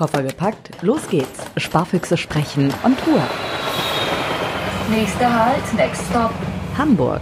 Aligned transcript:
Koffer 0.00 0.22
gepackt, 0.22 0.70
los 0.80 1.06
geht's. 1.10 1.40
Sparfüchse 1.58 2.16
sprechen 2.16 2.72
on 2.84 2.96
Tour. 2.96 3.20
Nächster 4.90 5.44
Halt, 5.44 5.74
next 5.76 6.02
stop. 6.08 6.30
Hamburg. 6.78 7.20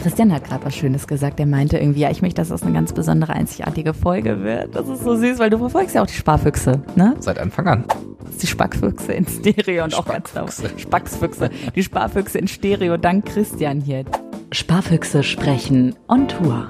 Christian 0.00 0.32
hat 0.32 0.44
gerade 0.44 0.64
was 0.64 0.76
Schönes 0.76 1.08
gesagt. 1.08 1.40
Er 1.40 1.46
meinte 1.46 1.78
irgendwie, 1.78 1.98
ja, 1.98 2.12
ich 2.12 2.22
möchte, 2.22 2.40
dass 2.40 2.50
das 2.50 2.62
eine 2.62 2.72
ganz 2.72 2.92
besondere, 2.92 3.32
einzigartige 3.32 3.92
Folge 3.92 4.44
wird. 4.44 4.76
Das 4.76 4.88
ist 4.88 5.02
so 5.02 5.16
süß, 5.16 5.40
weil 5.40 5.50
du 5.50 5.58
verfolgst 5.58 5.96
ja 5.96 6.02
auch 6.02 6.06
die 6.06 6.14
Sparfüchse, 6.14 6.80
ne? 6.94 7.16
Seit 7.18 7.40
Anfang 7.40 7.66
an. 7.66 7.84
Das 8.20 8.30
ist 8.30 8.42
die 8.44 8.46
Spackfüchse 8.46 9.14
in 9.14 9.26
Stereo 9.26 9.82
und 9.82 9.98
auch 9.98 10.06
ganz 10.06 10.32
laut. 10.32 10.52
Spacksfüchse. 10.76 11.50
Die 11.74 11.82
Sparfüchse 11.82 12.38
in 12.38 12.46
Stereo, 12.46 12.98
dank 12.98 13.26
Christian 13.26 13.80
hier. 13.80 14.04
Sparfüchse 14.52 15.24
sprechen 15.24 15.96
on 16.06 16.28
Tour. 16.28 16.68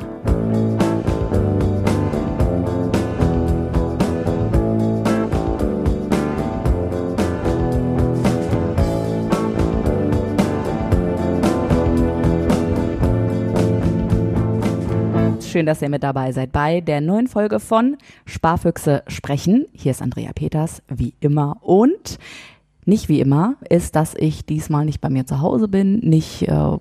Schön, 15.54 15.66
dass 15.66 15.82
ihr 15.82 15.88
mit 15.88 16.02
dabei 16.02 16.32
seid 16.32 16.50
bei 16.50 16.80
der 16.80 17.00
neuen 17.00 17.28
Folge 17.28 17.60
von 17.60 17.96
Sparfüchse 18.26 19.04
sprechen. 19.06 19.66
Hier 19.72 19.92
ist 19.92 20.02
Andrea 20.02 20.32
Peters, 20.32 20.82
wie 20.88 21.14
immer. 21.20 21.58
Und 21.60 22.18
nicht 22.86 23.08
wie 23.08 23.20
immer 23.20 23.54
ist, 23.70 23.94
dass 23.94 24.16
ich 24.16 24.44
diesmal 24.44 24.84
nicht 24.84 25.00
bei 25.00 25.10
mir 25.10 25.26
zu 25.26 25.40
Hause 25.40 25.68
bin, 25.68 26.00
nicht 26.00 26.42
äh, 26.48 26.76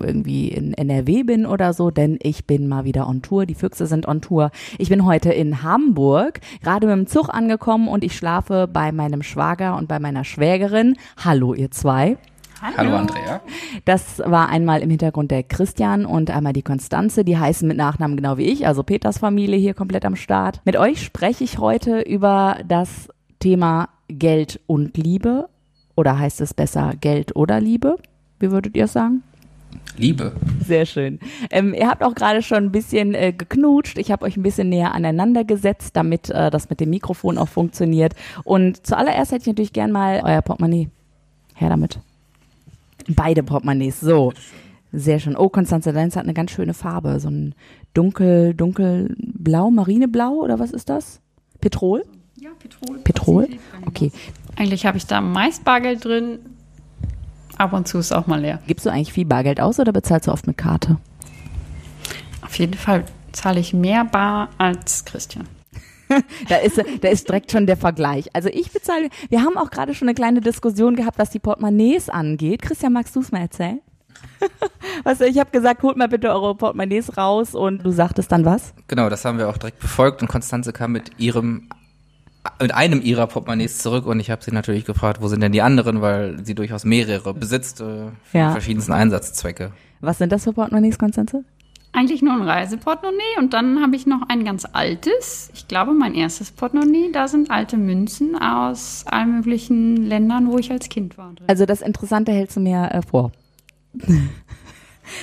irgendwie 0.00 0.50
in 0.50 0.72
NRW 0.72 1.24
bin 1.24 1.46
oder 1.46 1.72
so, 1.72 1.90
denn 1.90 2.16
ich 2.22 2.46
bin 2.46 2.68
mal 2.68 2.84
wieder 2.84 3.08
on 3.08 3.22
Tour. 3.22 3.44
Die 3.44 3.56
Füchse 3.56 3.86
sind 3.86 4.06
on 4.06 4.20
Tour. 4.20 4.52
Ich 4.78 4.88
bin 4.88 5.04
heute 5.04 5.32
in 5.32 5.64
Hamburg, 5.64 6.38
gerade 6.62 6.86
mit 6.86 6.94
dem 6.94 7.06
Zug 7.08 7.28
angekommen 7.28 7.88
und 7.88 8.04
ich 8.04 8.16
schlafe 8.16 8.68
bei 8.72 8.92
meinem 8.92 9.24
Schwager 9.24 9.76
und 9.76 9.88
bei 9.88 9.98
meiner 9.98 10.22
Schwägerin. 10.22 10.94
Hallo, 11.24 11.54
ihr 11.54 11.72
zwei. 11.72 12.18
Hallo. 12.62 12.76
Hallo 12.76 12.96
Andrea. 12.96 13.40
Das 13.84 14.20
war 14.24 14.48
einmal 14.48 14.82
im 14.82 14.90
Hintergrund 14.90 15.32
der 15.32 15.42
Christian 15.42 16.06
und 16.06 16.30
einmal 16.30 16.52
die 16.52 16.62
Konstanze. 16.62 17.24
Die 17.24 17.36
heißen 17.36 17.66
mit 17.66 17.76
Nachnamen 17.76 18.16
genau 18.16 18.38
wie 18.38 18.44
ich, 18.44 18.68
also 18.68 18.84
Peters 18.84 19.18
Familie 19.18 19.58
hier 19.58 19.74
komplett 19.74 20.04
am 20.04 20.14
Start. 20.14 20.60
Mit 20.64 20.76
euch 20.76 21.02
spreche 21.02 21.42
ich 21.42 21.58
heute 21.58 22.02
über 22.02 22.58
das 22.68 23.08
Thema 23.40 23.88
Geld 24.06 24.60
und 24.68 24.96
Liebe. 24.96 25.48
Oder 25.96 26.20
heißt 26.20 26.40
es 26.40 26.54
besser 26.54 26.92
Geld 27.00 27.34
oder 27.34 27.60
Liebe? 27.60 27.96
Wie 28.38 28.52
würdet 28.52 28.76
ihr 28.76 28.84
es 28.84 28.92
sagen? 28.92 29.24
Liebe. 29.96 30.32
Sehr 30.64 30.86
schön. 30.86 31.18
Ähm, 31.50 31.74
ihr 31.74 31.88
habt 31.88 32.04
auch 32.04 32.14
gerade 32.14 32.42
schon 32.42 32.58
ein 32.58 32.72
bisschen 32.72 33.14
äh, 33.14 33.32
geknutscht. 33.32 33.98
Ich 33.98 34.12
habe 34.12 34.24
euch 34.24 34.36
ein 34.36 34.42
bisschen 34.44 34.68
näher 34.68 34.94
aneinander 34.94 35.42
gesetzt, 35.42 35.96
damit 35.96 36.30
äh, 36.30 36.48
das 36.50 36.70
mit 36.70 36.78
dem 36.78 36.90
Mikrofon 36.90 37.38
auch 37.38 37.48
funktioniert. 37.48 38.14
Und 38.44 38.86
zuallererst 38.86 39.32
hätte 39.32 39.42
ich 39.42 39.48
natürlich 39.48 39.72
gern 39.72 39.90
mal 39.90 40.20
euer 40.22 40.42
Portemonnaie. 40.42 40.90
Her 41.54 41.68
damit. 41.68 41.98
Beide 43.08 43.42
Portemonnaies, 43.42 44.00
so. 44.00 44.32
Sehr 44.92 45.18
schön. 45.18 45.36
Oh, 45.36 45.48
Konstanze 45.48 45.92
deins 45.92 46.16
hat 46.16 46.24
eine 46.24 46.34
ganz 46.34 46.50
schöne 46.50 46.74
Farbe. 46.74 47.18
So 47.18 47.28
ein 47.28 47.54
dunkel, 47.94 48.54
dunkelblau, 48.54 49.70
marineblau 49.70 50.34
oder 50.34 50.58
was 50.58 50.70
ist 50.70 50.88
das? 50.90 51.20
Petrol? 51.60 52.04
Ja, 52.38 52.50
Petrol. 52.58 52.98
Petrol? 52.98 53.48
Okay. 53.86 54.12
Eigentlich 54.56 54.84
habe 54.84 54.98
ich 54.98 55.06
da 55.06 55.20
meist 55.20 55.64
Bargeld 55.64 56.04
drin. 56.04 56.40
Ab 57.56 57.72
und 57.72 57.88
zu 57.88 57.98
ist 57.98 58.12
auch 58.12 58.26
mal 58.26 58.40
leer. 58.40 58.60
Gibst 58.66 58.84
du 58.84 58.90
eigentlich 58.90 59.12
viel 59.12 59.26
Bargeld 59.26 59.60
aus 59.60 59.78
oder 59.78 59.92
bezahlst 59.92 60.26
du 60.26 60.32
oft 60.32 60.46
mit 60.46 60.58
Karte? 60.58 60.98
Auf 62.42 62.58
jeden 62.58 62.74
Fall 62.74 63.04
zahle 63.32 63.60
ich 63.60 63.72
mehr 63.72 64.04
bar 64.04 64.50
als 64.58 65.04
Christian. 65.04 65.46
da, 66.48 66.56
ist, 66.56 66.82
da 67.00 67.08
ist 67.08 67.28
direkt 67.28 67.50
schon 67.50 67.66
der 67.66 67.76
Vergleich. 67.76 68.28
Also 68.34 68.48
ich 68.48 68.70
bezahle, 68.72 69.08
wir 69.28 69.42
haben 69.42 69.56
auch 69.56 69.70
gerade 69.70 69.94
schon 69.94 70.08
eine 70.08 70.14
kleine 70.14 70.40
Diskussion 70.40 70.96
gehabt, 70.96 71.18
was 71.18 71.30
die 71.30 71.38
Portemonnaies 71.38 72.08
angeht. 72.08 72.62
Christian, 72.62 72.92
magst 72.92 73.16
du 73.16 73.20
es 73.20 73.32
mal 73.32 73.40
erzählen? 73.40 73.80
was, 75.04 75.20
ich 75.20 75.38
habe 75.38 75.50
gesagt, 75.50 75.82
holt 75.82 75.96
mal 75.96 76.08
bitte 76.08 76.30
eure 76.30 76.54
Portemonnaies 76.54 77.16
raus 77.16 77.54
und 77.54 77.84
du 77.84 77.90
sagtest 77.90 78.30
dann 78.32 78.44
was? 78.44 78.74
Genau, 78.88 79.08
das 79.08 79.24
haben 79.24 79.38
wir 79.38 79.48
auch 79.48 79.56
direkt 79.56 79.80
befolgt 79.80 80.22
und 80.22 80.28
Konstanze 80.28 80.72
kam 80.72 80.92
mit 80.92 81.10
ihrem 81.18 81.68
mit 82.60 82.74
einem 82.74 83.00
ihrer 83.00 83.28
Portemonnaies 83.28 83.78
zurück 83.78 84.04
und 84.04 84.18
ich 84.18 84.30
habe 84.30 84.42
sie 84.42 84.50
natürlich 84.50 84.84
gefragt, 84.84 85.22
wo 85.22 85.28
sind 85.28 85.40
denn 85.40 85.52
die 85.52 85.62
anderen, 85.62 86.00
weil 86.00 86.44
sie 86.44 86.56
durchaus 86.56 86.84
mehrere 86.84 87.34
besitzt 87.34 87.80
äh, 87.80 88.08
für 88.24 88.38
ja. 88.38 88.50
verschiedensten 88.50 88.92
Einsatzzwecke. 88.92 89.70
Was 90.00 90.18
sind 90.18 90.32
das 90.32 90.42
für 90.44 90.52
Portemonnaies, 90.52 90.98
Konstanze? 90.98 91.44
Eigentlich 91.94 92.22
nur 92.22 92.32
ein 92.32 92.42
Reiseportemonnaie 92.42 93.38
und 93.38 93.52
dann 93.52 93.82
habe 93.82 93.96
ich 93.96 94.06
noch 94.06 94.22
ein 94.28 94.44
ganz 94.44 94.64
altes. 94.72 95.50
Ich 95.52 95.68
glaube, 95.68 95.92
mein 95.92 96.14
erstes 96.14 96.50
Portemonnaie. 96.50 97.12
Da 97.12 97.28
sind 97.28 97.50
alte 97.50 97.76
Münzen 97.76 98.34
aus 98.34 99.04
allen 99.06 99.36
möglichen 99.36 99.96
Ländern, 99.96 100.50
wo 100.50 100.56
ich 100.56 100.70
als 100.70 100.88
Kind 100.88 101.18
war. 101.18 101.34
Drin. 101.34 101.46
Also 101.48 101.66
das 101.66 101.82
Interessante 101.82 102.32
hältst 102.32 102.56
du 102.56 102.60
mir 102.60 102.90
äh, 102.92 103.02
vor. 103.02 103.30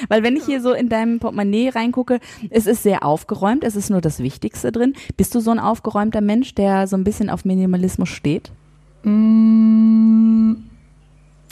Weil 0.10 0.22
wenn 0.22 0.36
ich 0.36 0.46
hier 0.46 0.62
so 0.62 0.72
in 0.74 0.90
deinem 0.90 1.20
Portemonnaie 1.20 1.70
reingucke, 1.70 2.20
es 2.52 2.68
ist 2.68 2.84
sehr 2.84 3.04
aufgeräumt, 3.04 3.64
es 3.64 3.76
ist 3.76 3.90
nur 3.90 4.02
das 4.02 4.20
Wichtigste 4.20 4.72
drin. 4.72 4.94
Bist 5.18 5.34
du 5.34 5.40
so 5.40 5.50
ein 5.50 5.60
aufgeräumter 5.60 6.22
Mensch, 6.22 6.54
der 6.54 6.86
so 6.86 6.96
ein 6.96 7.04
bisschen 7.04 7.32
auf 7.32 7.46
Minimalismus 7.46 8.10
steht? 8.10 8.52
Mm, 9.04 10.54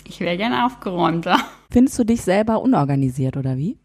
ich 0.04 0.20
wäre 0.20 0.38
gerne 0.38 0.66
aufgeräumter. 0.66 1.38
Findest 1.72 1.98
du 1.98 2.04
dich 2.04 2.22
selber 2.22 2.62
unorganisiert 2.62 3.36
oder 3.36 3.58
wie? 3.58 3.78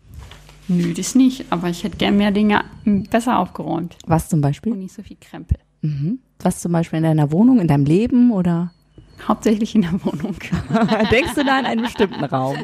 Nö, 0.76 0.92
das 0.94 1.14
nicht, 1.14 1.46
aber 1.50 1.68
ich 1.68 1.84
hätte 1.84 1.96
gern 1.96 2.16
mehr 2.16 2.30
Dinge 2.30 2.64
besser 3.10 3.38
aufgeräumt. 3.38 3.96
Was 4.06 4.28
zum 4.28 4.40
Beispiel? 4.40 4.72
Und 4.72 4.80
nicht 4.80 4.94
so 4.94 5.02
viel 5.02 5.16
Krempel. 5.20 5.58
Mhm. 5.82 6.20
Was 6.40 6.60
zum 6.60 6.72
Beispiel 6.72 6.98
in 6.98 7.04
deiner 7.04 7.30
Wohnung, 7.32 7.60
in 7.60 7.68
deinem 7.68 7.84
Leben 7.84 8.30
oder? 8.32 8.72
Hauptsächlich 9.26 9.74
in 9.74 9.82
der 9.82 9.92
Wohnung. 10.04 10.36
Denkst 11.10 11.34
du 11.34 11.44
da 11.44 11.58
an 11.58 11.66
einen 11.66 11.82
bestimmten 11.82 12.24
Raum? 12.24 12.56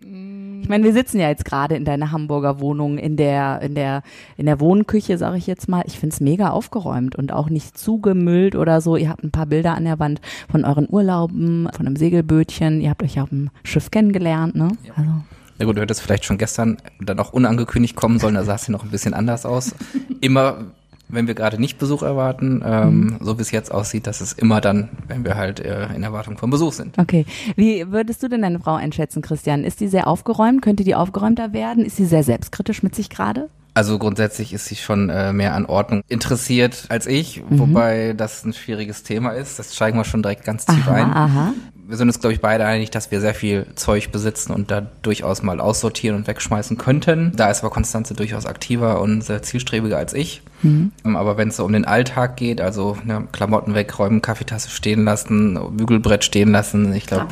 Ich 0.00 0.68
meine, 0.68 0.84
wir 0.84 0.92
sitzen 0.92 1.18
ja 1.18 1.28
jetzt 1.28 1.44
gerade 1.44 1.74
in 1.74 1.84
deiner 1.84 2.12
Hamburger 2.12 2.60
Wohnung, 2.60 2.98
in 2.98 3.16
der, 3.16 3.60
in 3.62 3.74
der, 3.74 4.02
in 4.36 4.46
der 4.46 4.60
Wohnküche, 4.60 5.18
sage 5.18 5.38
ich 5.38 5.46
jetzt 5.46 5.68
mal. 5.68 5.82
Ich 5.86 5.98
finde 5.98 6.14
es 6.14 6.20
mega 6.20 6.50
aufgeräumt 6.50 7.16
und 7.16 7.32
auch 7.32 7.50
nicht 7.50 7.76
zugemüllt 7.76 8.54
oder 8.54 8.80
so. 8.80 8.96
Ihr 8.96 9.08
habt 9.08 9.24
ein 9.24 9.30
paar 9.30 9.46
Bilder 9.46 9.74
an 9.74 9.84
der 9.84 9.98
Wand 9.98 10.20
von 10.50 10.64
euren 10.64 10.88
Urlauben, 10.88 11.68
von 11.72 11.86
einem 11.86 11.96
Segelbötchen. 11.96 12.80
Ihr 12.80 12.90
habt 12.90 13.02
euch 13.02 13.20
auf 13.20 13.30
dem 13.30 13.50
Schiff 13.64 13.90
kennengelernt, 13.90 14.54
ne? 14.54 14.68
Ja. 14.84 14.92
Also. 14.96 15.10
Na 15.58 15.66
gut, 15.66 15.76
du 15.76 15.80
hättest 15.80 16.00
vielleicht 16.00 16.24
schon 16.24 16.38
gestern 16.38 16.76
dann 17.00 17.18
auch 17.18 17.32
unangekündigt 17.32 17.96
kommen 17.96 18.18
sollen, 18.18 18.34
da 18.34 18.44
sah 18.44 18.54
es 18.54 18.66
hier 18.66 18.72
noch 18.72 18.84
ein 18.84 18.90
bisschen 18.90 19.12
anders 19.12 19.44
aus. 19.44 19.74
Immer, 20.20 20.66
wenn 21.08 21.26
wir 21.26 21.34
gerade 21.34 21.60
nicht 21.60 21.78
Besuch 21.78 22.02
erwarten, 22.02 22.62
ähm, 22.64 23.00
mhm. 23.00 23.18
so 23.20 23.38
wie 23.38 23.42
es 23.42 23.50
jetzt 23.50 23.72
aussieht, 23.72 24.06
dass 24.06 24.20
es 24.20 24.32
immer 24.32 24.60
dann, 24.60 24.88
wenn 25.08 25.24
wir 25.24 25.36
halt 25.36 25.58
äh, 25.58 25.88
in 25.94 26.02
Erwartung 26.04 26.38
von 26.38 26.50
Besuch 26.50 26.72
sind. 26.72 26.96
Okay. 26.98 27.26
Wie 27.56 27.90
würdest 27.90 28.22
du 28.22 28.28
denn 28.28 28.42
deine 28.42 28.60
Frau 28.60 28.74
einschätzen, 28.74 29.20
Christian? 29.20 29.64
Ist 29.64 29.80
die 29.80 29.88
sehr 29.88 30.06
aufgeräumt? 30.06 30.62
Könnte 30.62 30.84
die 30.84 30.94
aufgeräumter 30.94 31.52
werden? 31.52 31.84
Ist 31.84 31.96
sie 31.96 32.06
sehr 32.06 32.22
selbstkritisch 32.22 32.82
mit 32.82 32.94
sich 32.94 33.10
gerade? 33.10 33.48
Also 33.74 33.98
grundsätzlich 33.98 34.52
ist 34.52 34.66
sie 34.66 34.76
schon 34.76 35.08
äh, 35.08 35.32
mehr 35.32 35.54
an 35.54 35.66
Ordnung 35.66 36.02
interessiert 36.08 36.86
als 36.88 37.06
ich, 37.06 37.42
mhm. 37.48 37.58
wobei 37.58 38.12
das 38.16 38.44
ein 38.44 38.52
schwieriges 38.52 39.02
Thema 39.02 39.30
ist. 39.30 39.58
Das 39.58 39.74
steigen 39.74 39.96
wir 39.98 40.04
schon 40.04 40.22
direkt 40.22 40.44
ganz 40.44 40.66
tief 40.66 40.86
aha, 40.86 40.94
ein. 40.94 41.12
Aha 41.12 41.54
wir 41.88 41.96
sind 41.96 42.08
uns, 42.08 42.20
glaube 42.20 42.34
ich, 42.34 42.42
beide 42.42 42.66
einig, 42.66 42.90
dass 42.90 43.10
wir 43.10 43.18
sehr 43.22 43.32
viel 43.32 43.66
Zeug 43.74 44.12
besitzen 44.12 44.52
und 44.52 44.70
da 44.70 44.82
durchaus 45.00 45.42
mal 45.42 45.58
aussortieren 45.58 46.16
und 46.16 46.26
wegschmeißen 46.26 46.76
könnten. 46.76 47.32
Da 47.34 47.50
ist 47.50 47.60
aber 47.60 47.70
Konstanze 47.70 48.12
durchaus 48.12 48.44
aktiver 48.44 49.00
und 49.00 49.22
sehr 49.22 49.40
zielstrebiger 49.40 49.96
als 49.96 50.12
ich. 50.12 50.42
Mhm. 50.62 50.92
Aber 51.04 51.38
wenn 51.38 51.48
es 51.48 51.56
so 51.56 51.64
um 51.64 51.72
den 51.72 51.86
Alltag 51.86 52.36
geht, 52.36 52.60
also 52.60 52.98
ne, 53.04 53.26
Klamotten 53.32 53.74
wegräumen, 53.74 54.20
Kaffeetasse 54.20 54.68
stehen 54.68 55.04
lassen, 55.04 55.58
Bügelbrett 55.78 56.24
stehen 56.24 56.52
lassen, 56.52 56.92
ich 56.92 57.06
glaube, 57.06 57.28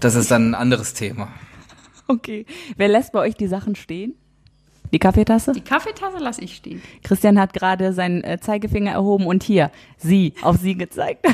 das 0.00 0.14
ist 0.14 0.30
dann 0.30 0.52
ein 0.52 0.54
anderes 0.54 0.94
Thema. 0.94 1.28
Okay. 2.08 2.46
Wer 2.78 2.88
lässt 2.88 3.12
bei 3.12 3.18
euch 3.18 3.34
die 3.34 3.46
Sachen 3.46 3.76
stehen? 3.76 4.14
Die 4.94 5.00
Kaffeetasse? 5.00 5.52
Die 5.52 5.60
Kaffeetasse 5.60 6.16
lasse 6.18 6.40
ich 6.40 6.56
stehen. 6.56 6.80
Christian 7.02 7.38
hat 7.38 7.52
gerade 7.52 7.92
seinen 7.92 8.24
äh, 8.24 8.38
Zeigefinger 8.40 8.92
erhoben 8.92 9.26
und 9.26 9.42
hier, 9.42 9.70
sie, 9.98 10.32
auf 10.40 10.56
sie 10.56 10.76
gezeigt. 10.76 11.26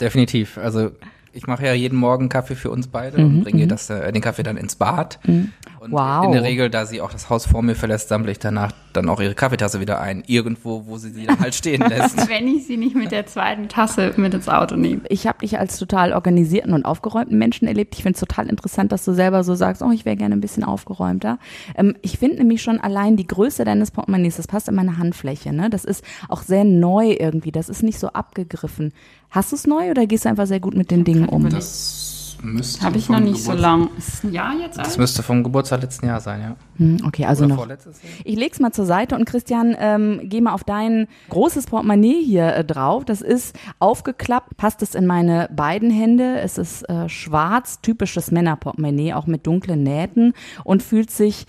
Definitiv. 0.00 0.58
Also 0.58 0.90
ich 1.32 1.46
mache 1.46 1.66
ja 1.66 1.72
jeden 1.72 1.98
Morgen 1.98 2.28
Kaffee 2.28 2.54
für 2.54 2.70
uns 2.70 2.88
beide 2.88 3.18
mhm, 3.18 3.24
und 3.24 3.44
bringe 3.44 3.64
mhm. 3.64 3.68
das, 3.68 3.90
äh, 3.90 4.12
den 4.12 4.22
Kaffee 4.22 4.42
dann 4.42 4.56
ins 4.56 4.76
Bad. 4.76 5.18
Mhm. 5.26 5.52
Und 5.80 5.92
wow. 5.92 6.24
in 6.24 6.32
der 6.32 6.42
Regel, 6.42 6.70
da 6.70 6.86
sie 6.86 7.00
auch 7.00 7.10
das 7.10 7.30
Haus 7.30 7.46
vor 7.46 7.62
mir 7.62 7.74
verlässt, 7.74 8.08
sammle 8.08 8.32
ich 8.32 8.38
danach 8.38 8.72
dann 8.92 9.08
auch 9.08 9.20
ihre 9.20 9.34
Kaffeetasse 9.34 9.80
wieder 9.80 10.00
ein. 10.00 10.24
Irgendwo, 10.26 10.86
wo 10.86 10.96
sie 10.96 11.10
sie 11.10 11.26
dann 11.26 11.38
halt 11.38 11.54
stehen 11.54 11.82
lässt. 11.88 12.28
Wenn 12.28 12.48
ich 12.48 12.66
sie 12.66 12.76
nicht 12.76 12.96
mit 12.96 13.12
der 13.12 13.26
zweiten 13.26 13.68
Tasse 13.68 14.12
mit 14.16 14.34
ins 14.34 14.48
Auto 14.48 14.76
nehme. 14.76 15.02
Ich 15.08 15.26
habe 15.26 15.38
dich 15.38 15.58
als 15.58 15.78
total 15.78 16.12
organisierten 16.12 16.72
und 16.72 16.84
aufgeräumten 16.84 17.38
Menschen 17.38 17.68
erlebt. 17.68 17.94
Ich 17.94 18.02
finde 18.02 18.14
es 18.14 18.20
total 18.20 18.48
interessant, 18.48 18.90
dass 18.90 19.04
du 19.04 19.12
selber 19.12 19.44
so 19.44 19.54
sagst, 19.54 19.82
oh, 19.82 19.92
ich 19.92 20.04
wäre 20.04 20.16
gerne 20.16 20.34
ein 20.34 20.40
bisschen 20.40 20.64
aufgeräumter. 20.64 21.38
Ähm, 21.76 21.94
ich 22.02 22.18
finde 22.18 22.38
nämlich 22.38 22.62
schon 22.62 22.80
allein 22.80 23.16
die 23.16 23.26
Größe 23.26 23.64
deines 23.64 23.90
Portemonnaies, 23.90 24.36
das 24.36 24.48
passt 24.48 24.68
in 24.68 24.74
meine 24.74 24.98
Handfläche. 24.98 25.52
Ne? 25.52 25.70
Das 25.70 25.84
ist 25.84 26.04
auch 26.28 26.42
sehr 26.42 26.64
neu 26.64 27.16
irgendwie. 27.18 27.52
Das 27.52 27.68
ist 27.68 27.82
nicht 27.82 27.98
so 27.98 28.08
abgegriffen. 28.08 28.92
Hast 29.30 29.52
du 29.52 29.56
es 29.56 29.66
neu 29.66 29.90
oder 29.90 30.06
gehst 30.06 30.24
du 30.24 30.30
einfach 30.30 30.46
sehr 30.46 30.60
gut 30.60 30.74
mit 30.74 30.90
den 30.90 31.04
Dingen 31.04 31.17
um? 31.26 31.48
Das 31.48 32.36
müsste 32.40 32.84
Habe 32.84 32.98
ich 32.98 33.08
noch 33.08 33.18
nicht 33.18 33.42
so 33.42 33.50
lang. 33.52 33.90
Ist 33.98 34.22
ein 34.22 34.32
Jahr 34.32 34.52
jetzt 34.60 34.78
alt? 34.78 34.86
Das 34.86 34.96
müsste 34.96 35.24
vom 35.24 35.42
Geburtstag 35.42 35.82
letzten 35.82 36.06
Jahr 36.06 36.20
sein, 36.20 36.40
ja. 36.40 36.56
Hm, 36.76 36.98
okay, 37.04 37.24
also 37.24 37.44
Oder 37.44 37.54
noch. 37.54 37.60
vorletztes 37.62 38.00
Jahr. 38.00 38.12
Ich 38.24 38.36
leg's 38.36 38.60
mal 38.60 38.70
zur 38.70 38.86
Seite 38.86 39.16
und 39.16 39.24
Christian, 39.24 39.74
ähm, 39.76 40.20
geh 40.24 40.40
mal 40.40 40.52
auf 40.52 40.62
dein 40.62 41.08
großes 41.30 41.66
Portemonnaie 41.66 42.22
hier 42.24 42.54
äh, 42.54 42.64
drauf. 42.64 43.04
Das 43.04 43.22
ist 43.22 43.56
aufgeklappt, 43.80 44.56
passt 44.56 44.82
es 44.82 44.94
in 44.94 45.04
meine 45.06 45.48
beiden 45.52 45.90
Hände. 45.90 46.38
Es 46.38 46.58
ist 46.58 46.88
äh, 46.88 47.08
schwarz, 47.08 47.80
typisches 47.80 48.30
Männerportemonnaie, 48.30 49.14
auch 49.14 49.26
mit 49.26 49.44
dunklen 49.46 49.82
Nähten 49.82 50.32
und 50.62 50.82
fühlt 50.84 51.10
sich 51.10 51.44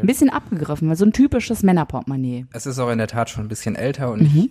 ein 0.00 0.06
bisschen 0.06 0.30
abgegriffen, 0.30 0.92
so 0.96 1.04
ein 1.04 1.12
typisches 1.12 1.62
Männerportemonnaie. 1.62 2.46
Es 2.52 2.66
ist 2.66 2.78
auch 2.78 2.90
in 2.90 2.98
der 2.98 3.06
Tat 3.06 3.30
schon 3.30 3.44
ein 3.44 3.48
bisschen 3.48 3.74
älter 3.76 4.10
und 4.12 4.20
Mhm. 4.22 4.48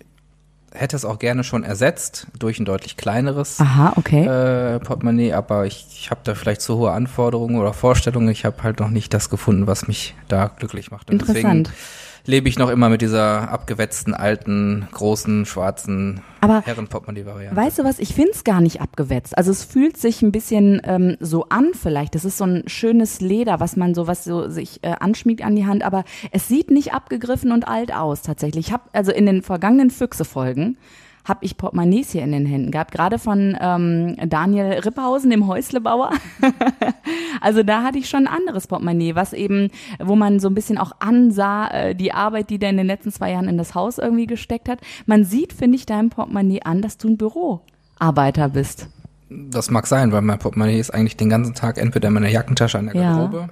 hätte 0.72 0.96
es 0.96 1.04
auch 1.04 1.18
gerne 1.18 1.44
schon 1.44 1.64
ersetzt 1.64 2.26
durch 2.38 2.58
ein 2.58 2.64
deutlich 2.64 2.96
kleineres 2.96 3.60
Aha, 3.60 3.92
okay. 3.96 4.24
äh, 4.24 4.78
Portemonnaie, 4.78 5.32
aber 5.32 5.66
ich, 5.66 5.86
ich 5.92 6.10
habe 6.10 6.20
da 6.24 6.34
vielleicht 6.34 6.60
zu 6.60 6.76
hohe 6.76 6.92
Anforderungen 6.92 7.56
oder 7.56 7.72
Vorstellungen. 7.72 8.28
Ich 8.28 8.44
habe 8.44 8.62
halt 8.62 8.80
noch 8.80 8.90
nicht 8.90 9.12
das 9.12 9.30
gefunden, 9.30 9.66
was 9.66 9.88
mich 9.88 10.14
da 10.28 10.46
glücklich 10.48 10.90
macht. 10.90 11.10
Und 11.10 11.20
Interessant. 11.20 11.68
Deswegen 11.68 12.09
lebe 12.26 12.48
ich 12.48 12.58
noch 12.58 12.70
immer 12.70 12.88
mit 12.88 13.02
dieser 13.02 13.50
abgewetzten, 13.50 14.14
alten, 14.14 14.88
großen, 14.92 15.46
schwarzen 15.46 16.20
Aber 16.40 16.62
Herrenportemonnaie-Variante. 16.64 17.56
Weißt 17.56 17.78
du 17.78 17.84
was, 17.84 17.98
ich 17.98 18.14
find's 18.14 18.44
gar 18.44 18.60
nicht 18.60 18.80
abgewetzt. 18.80 19.36
Also 19.36 19.50
es 19.50 19.64
fühlt 19.64 19.96
sich 19.96 20.22
ein 20.22 20.32
bisschen 20.32 20.80
ähm, 20.84 21.16
so 21.20 21.46
an 21.48 21.70
vielleicht. 21.74 22.14
Das 22.14 22.24
ist 22.24 22.38
so 22.38 22.44
ein 22.44 22.64
schönes 22.66 23.20
Leder, 23.20 23.60
was 23.60 23.76
man 23.76 23.94
so, 23.94 24.06
was 24.06 24.24
so 24.24 24.48
sich 24.48 24.82
äh, 24.82 24.94
anschmiegt 24.98 25.42
an 25.44 25.56
die 25.56 25.66
Hand, 25.66 25.82
aber 25.82 26.04
es 26.30 26.48
sieht 26.48 26.70
nicht 26.70 26.92
abgegriffen 26.92 27.52
und 27.52 27.66
alt 27.66 27.94
aus 27.94 28.22
tatsächlich. 28.22 28.68
Ich 28.68 28.72
habe 28.72 28.84
also 28.92 29.12
in 29.12 29.26
den 29.26 29.42
vergangenen 29.42 29.90
Füchse-Folgen 29.90 30.76
habe 31.24 31.44
ich 31.44 31.56
Portemonnaies 31.56 32.10
hier 32.12 32.22
in 32.22 32.32
den 32.32 32.46
Händen 32.46 32.70
gehabt, 32.70 32.92
gerade 32.92 33.18
von 33.18 33.56
ähm, 33.60 34.16
Daniel 34.28 34.80
Ripphausen, 34.80 35.30
dem 35.30 35.46
Häuslebauer. 35.46 36.10
also 37.40 37.62
da 37.62 37.82
hatte 37.82 37.98
ich 37.98 38.08
schon 38.08 38.26
ein 38.26 38.34
anderes 38.34 38.66
Portemonnaie, 38.66 39.14
was 39.14 39.32
eben, 39.32 39.68
wo 39.98 40.16
man 40.16 40.40
so 40.40 40.48
ein 40.48 40.54
bisschen 40.54 40.78
auch 40.78 40.92
ansah, 40.98 41.68
äh, 41.68 41.94
die 41.94 42.12
Arbeit, 42.12 42.50
die 42.50 42.58
der 42.58 42.70
in 42.70 42.76
den 42.76 42.86
letzten 42.86 43.12
zwei 43.12 43.32
Jahren 43.32 43.48
in 43.48 43.58
das 43.58 43.74
Haus 43.74 43.98
irgendwie 43.98 44.26
gesteckt 44.26 44.68
hat. 44.68 44.80
Man 45.06 45.24
sieht, 45.24 45.52
finde 45.52 45.76
ich, 45.76 45.86
deinem 45.86 46.10
Portemonnaie 46.10 46.62
an, 46.62 46.82
dass 46.82 46.98
du 46.98 47.08
ein 47.08 47.16
Büroarbeiter 47.16 48.48
bist. 48.48 48.88
Das 49.28 49.70
mag 49.70 49.86
sein, 49.86 50.10
weil 50.10 50.22
mein 50.22 50.38
Portemonnaie 50.38 50.80
ist 50.80 50.90
eigentlich 50.90 51.16
den 51.16 51.28
ganzen 51.28 51.54
Tag 51.54 51.78
entweder 51.78 52.08
in 52.08 52.14
meiner 52.14 52.28
Jackentasche 52.28 52.78
an 52.78 52.86
der 52.86 52.96
Ja. 52.96 53.48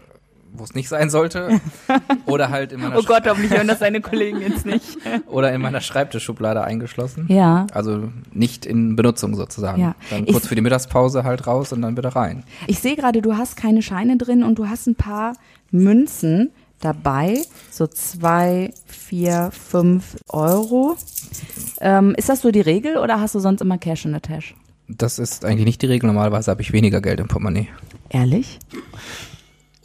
Wo 0.52 0.64
es 0.64 0.74
nicht 0.74 0.88
sein 0.88 1.08
sollte, 1.10 1.60
oder 2.26 2.50
halt 2.50 2.72
in 2.72 2.80
meiner, 2.80 2.98
Oh 2.98 3.02
Gott, 3.02 3.24
hoffentlich 3.26 3.52
hören 3.52 3.68
das 3.68 3.78
deine 3.78 4.00
Kollegen 4.00 4.40
jetzt 4.40 4.66
nicht. 4.66 4.98
oder 5.26 5.52
in 5.52 5.60
meiner 5.60 5.80
Schreibtischschublade 5.80 6.64
eingeschlossen. 6.64 7.26
Ja. 7.28 7.66
Also 7.72 8.08
nicht 8.32 8.66
in 8.66 8.96
Benutzung 8.96 9.34
sozusagen. 9.36 9.80
Ja. 9.80 9.94
Dann 10.10 10.24
Ich- 10.24 10.32
kurz 10.32 10.46
für 10.48 10.54
die 10.54 10.60
Mittagspause 10.62 11.22
halt 11.24 11.46
raus 11.46 11.72
und 11.72 11.82
dann 11.82 11.96
wieder 11.96 12.08
rein. 12.16 12.42
Ich 12.66 12.80
sehe 12.80 12.96
gerade, 12.96 13.22
du 13.22 13.36
hast 13.36 13.56
keine 13.56 13.82
Scheine 13.82 14.16
drin 14.16 14.42
und 14.42 14.58
du 14.58 14.68
hast 14.68 14.86
ein 14.88 14.94
paar 14.96 15.34
Münzen 15.70 16.50
dabei. 16.80 17.42
So 17.70 17.86
zwei, 17.86 18.72
vier, 18.86 19.50
fünf 19.52 20.16
Euro. 20.28 20.96
Ähm, 21.80 22.14
ist 22.16 22.28
das 22.28 22.40
so 22.40 22.50
die 22.50 22.60
Regel 22.60 22.96
oder 22.96 23.20
hast 23.20 23.34
du 23.34 23.38
sonst 23.38 23.60
immer 23.60 23.78
Cash 23.78 24.04
in 24.06 24.12
der 24.12 24.22
Tasche? 24.22 24.54
Das 24.88 25.18
ist 25.18 25.44
eigentlich 25.44 25.66
nicht 25.66 25.82
die 25.82 25.86
Regel. 25.86 26.06
Normalerweise 26.06 26.50
habe 26.50 26.62
ich 26.62 26.72
weniger 26.72 27.00
Geld 27.02 27.20
im 27.20 27.28
Portemonnaie. 27.28 27.68
Ehrlich? 28.08 28.58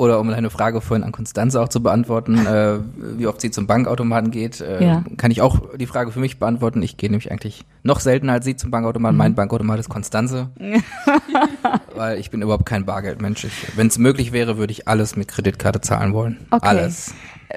Oder 0.03 0.19
um 0.19 0.27
deine 0.27 0.50
Frage 0.50 0.81
vorhin 0.81 1.03
an 1.05 1.13
Konstanze 1.13 1.61
auch 1.61 1.69
zu 1.69 1.81
beantworten, 1.81 2.45
äh, 2.45 2.79
wie 3.17 3.25
oft 3.25 3.39
sie 3.39 3.51
zum 3.51 3.67
Bankautomaten 3.67 4.31
geht, 4.31 4.59
äh, 4.59 4.83
Ja. 4.85 5.03
kann 5.15 5.31
ich 5.31 5.41
auch 5.41 5.61
die 5.77 5.85
Frage 5.85 6.11
für 6.11 6.19
mich 6.19 6.39
beantworten. 6.39 6.81
Ich 6.81 6.97
gehe 6.97 7.09
nämlich 7.09 7.31
eigentlich 7.31 7.63
noch 7.83 8.01
seltener 8.01 8.33
als 8.33 8.44
sie 8.44 8.57
zum 8.57 8.69
Bankautomaten. 8.69 9.15
Mhm. 9.15 9.19
Mein 9.19 9.35
Bankautomat 9.35 9.79
ist 9.79 9.88
Konstanze, 9.89 10.50
weil 11.95 12.19
ich 12.19 12.31
bin 12.31 12.41
überhaupt 12.41 12.65
kein 12.65 12.85
Bargeldmensch. 12.85 13.47
Wenn 13.75 13.88
es 13.88 13.97
möglich 13.97 14.31
wäre, 14.33 14.57
würde 14.57 14.71
ich 14.71 14.88
alles 14.88 15.15
mit 15.15 15.27
Kreditkarte 15.29 15.79
zahlen 15.81 16.13
wollen. 16.13 16.38
Okay. 16.51 16.67
Alles. 16.67 17.13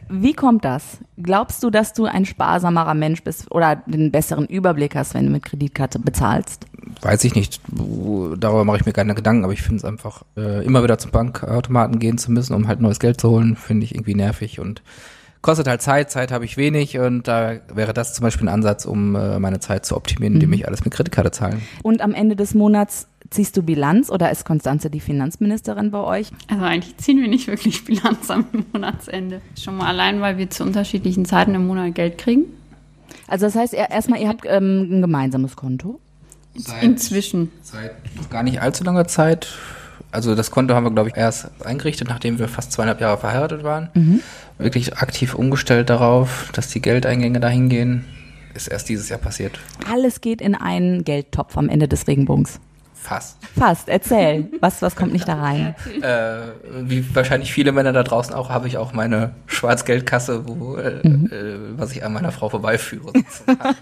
Wie 0.09 0.35
kommt 0.35 0.65
das? 0.65 0.99
Glaubst 1.21 1.63
du, 1.63 1.71
dass 1.71 1.93
du 1.93 2.05
ein 2.05 2.27
sparsamerer 2.27 2.95
Mensch 2.95 3.23
bist 3.23 3.51
oder 3.51 3.77
den 3.87 4.13
besseren 4.13 4.47
Überblick 4.47 4.95
hast, 4.95 5.15
wenn 5.15 5.27
du 5.27 5.33
mit 5.33 5.45
Kreditkarte 5.45 5.99
bezahlst? 5.99 6.67
Weiß 7.03 7.25
ich 7.25 7.35
nicht. 7.35 7.61
Darüber 7.69 8.65
mache 8.65 8.79
ich 8.79 8.87
mir 8.87 8.93
keine 8.93 9.15
Gedanken, 9.15 9.45
aber 9.45 9.53
ich 9.53 9.63
finde 9.63 9.77
es 9.79 9.85
einfach, 9.85 10.23
äh, 10.37 10.65
immer 10.65 10.83
wieder 10.83 10.99
zum 10.99 11.11
Bankautomaten 11.11 11.99
gehen 11.99 12.19
zu 12.19 12.31
müssen, 12.31 12.55
um 12.55 12.69
halt 12.69 12.81
neues 12.81 13.01
Geld 13.01 13.21
zu 13.21 13.31
holen, 13.31 13.57
finde 13.57 13.85
ich 13.85 13.95
irgendwie 13.95 14.15
nervig 14.15 14.61
und 14.61 14.83
kostet 15.43 15.69
halt 15.69 15.81
Zeit. 15.81 16.11
Zeit 16.11 16.33
habe 16.33 16.45
ich 16.45 16.57
wenig 16.57 16.99
und 16.99 17.29
da 17.29 17.55
wäre 17.73 17.95
das 17.95 18.15
zum 18.15 18.25
Beispiel 18.25 18.49
ein 18.49 18.55
Ansatz, 18.55 18.85
um 18.85 19.15
äh, 19.15 19.39
meine 19.39 19.61
Zeit 19.61 19.87
zu 19.87 19.97
optimieren, 19.97 20.35
indem 20.35 20.53
ich 20.53 20.67
alles 20.67 20.85
mit 20.85 20.93
Kreditkarte 20.93 21.31
zahle. 21.31 21.59
Und 21.83 22.03
am 22.03 22.13
Ende 22.13 22.37
des 22.37 22.55
Monats 22.55 23.09
ziehst 23.37 23.57
du 23.57 23.63
Bilanz 23.63 24.11
oder 24.11 24.31
ist 24.31 24.45
Konstanze 24.45 24.91
die 24.91 25.01
Finanzministerin 25.01 25.91
bei 25.91 26.01
euch? 26.01 26.29
Also 26.49 26.65
eigentlich 26.65 26.97
ziehen 26.97 27.21
wir 27.21 27.29
nicht 27.29 27.47
wirklich 27.47 27.85
Bilanz 27.85 28.31
am 28.31 28.47
Monatsende. 28.73 29.41
Schon 29.63 29.77
mal 29.77 29.87
allein, 29.87 30.21
weil 30.21 30.39
wir 30.39 30.51
zu 30.51 30.65
unterschiedlichen 30.65 31.25
Zeiten 31.25 31.55
im 31.55 31.67
Monat 31.67 31.95
Geld 31.95 32.19
kriegen. 32.19 32.45
Also 33.29 33.47
das 33.47 33.55
heißt 33.55 33.75
er- 33.75 33.91
erstmal, 33.91 34.21
ihr 34.21 34.29
habt 34.29 34.43
ähm, 34.47 34.89
ein 34.99 35.01
gemeinsames 35.03 35.55
Konto. 35.57 36.01
Inzwischen. 36.81 37.53
Seit 37.63 37.93
noch 38.17 38.31
gar 38.31 38.43
nicht 38.43 38.61
allzu 38.61 38.83
langer 38.85 39.07
Zeit. 39.07 39.49
Also 40.11 40.35
das 40.35 40.51
Konto 40.51 40.75
haben 40.75 40.85
wir, 40.85 40.91
glaube 40.91 41.11
ich, 41.11 41.17
erst 41.17 41.49
eingerichtet, 41.65 42.09
nachdem 42.09 42.39
wir 42.39 42.49
fast 42.49 42.73
zweieinhalb 42.73 43.01
Jahre 43.01 43.19
verheiratet 43.19 43.63
waren. 43.63 44.23
Wirklich 44.59 44.97
aktiv 44.97 45.35
umgestellt 45.35 45.91
darauf, 45.91 46.51
dass 46.55 46.69
die 46.71 46.81
Geldeingänge 46.81 47.41
dahin 47.41 47.69
gehen. 47.69 48.05
Ist 48.55 48.69
erst 48.69 48.89
dieses 48.89 49.11
Jahr 49.11 49.19
passiert. 49.19 49.59
Alles 49.93 50.23
geht 50.23 50.41
in 50.41 50.55
einen 50.55 51.05
Geldtopf 51.05 51.59
am 51.59 51.69
Ende 51.69 51.89
des 51.89 52.07
Regenbogens. 52.09 52.59
Fast. 53.07 53.39
Fast, 53.57 53.89
erzähl. 53.89 54.51
Was, 54.61 54.83
was 54.83 54.97
kommt 54.97 55.13
nicht 55.13 55.29
da 55.29 55.35
rein? 55.35 55.77
Äh, 56.03 56.41
wie 56.83 57.15
wahrscheinlich 57.15 57.53
viele 57.53 57.71
Männer 57.71 57.93
da 57.93 58.03
draußen 58.03 58.35
auch, 58.35 58.51
habe 58.51 58.67
ich 58.67 58.79
auch 58.79 58.93
meine 58.93 59.33
Schwarzgeldkasse, 59.47 60.49
wo, 60.49 60.75
äh, 60.77 60.99
äh, 61.07 61.59
was 61.77 61.93
ich 61.93 62.05
an 62.05 62.13
meiner 62.13 62.33
Frau 62.33 62.49
vorbeiführe. 62.49 63.13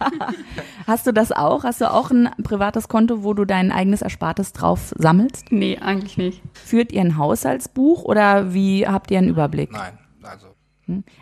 Hast 0.87 1.06
du 1.06 1.12
das 1.12 1.32
auch? 1.32 1.65
Hast 1.65 1.81
du 1.81 1.91
auch 1.91 2.11
ein 2.11 2.29
privates 2.43 2.88
Konto, 2.88 3.25
wo 3.25 3.32
du 3.32 3.47
dein 3.47 3.73
eigenes 3.73 4.03
Erspartes 4.03 4.53
drauf 4.53 4.93
sammelst? 4.99 5.50
Nee, 5.50 5.79
eigentlich 5.79 6.19
nicht. 6.19 6.43
Führt 6.53 6.93
ihr 6.93 7.00
ein 7.00 7.17
Haushaltsbuch 7.17 8.05
oder 8.05 8.53
wie 8.53 8.87
habt 8.87 9.11
ihr 9.11 9.17
einen 9.19 9.29
Überblick? 9.31 9.73
Nein, 9.73 9.99
also 10.23 10.49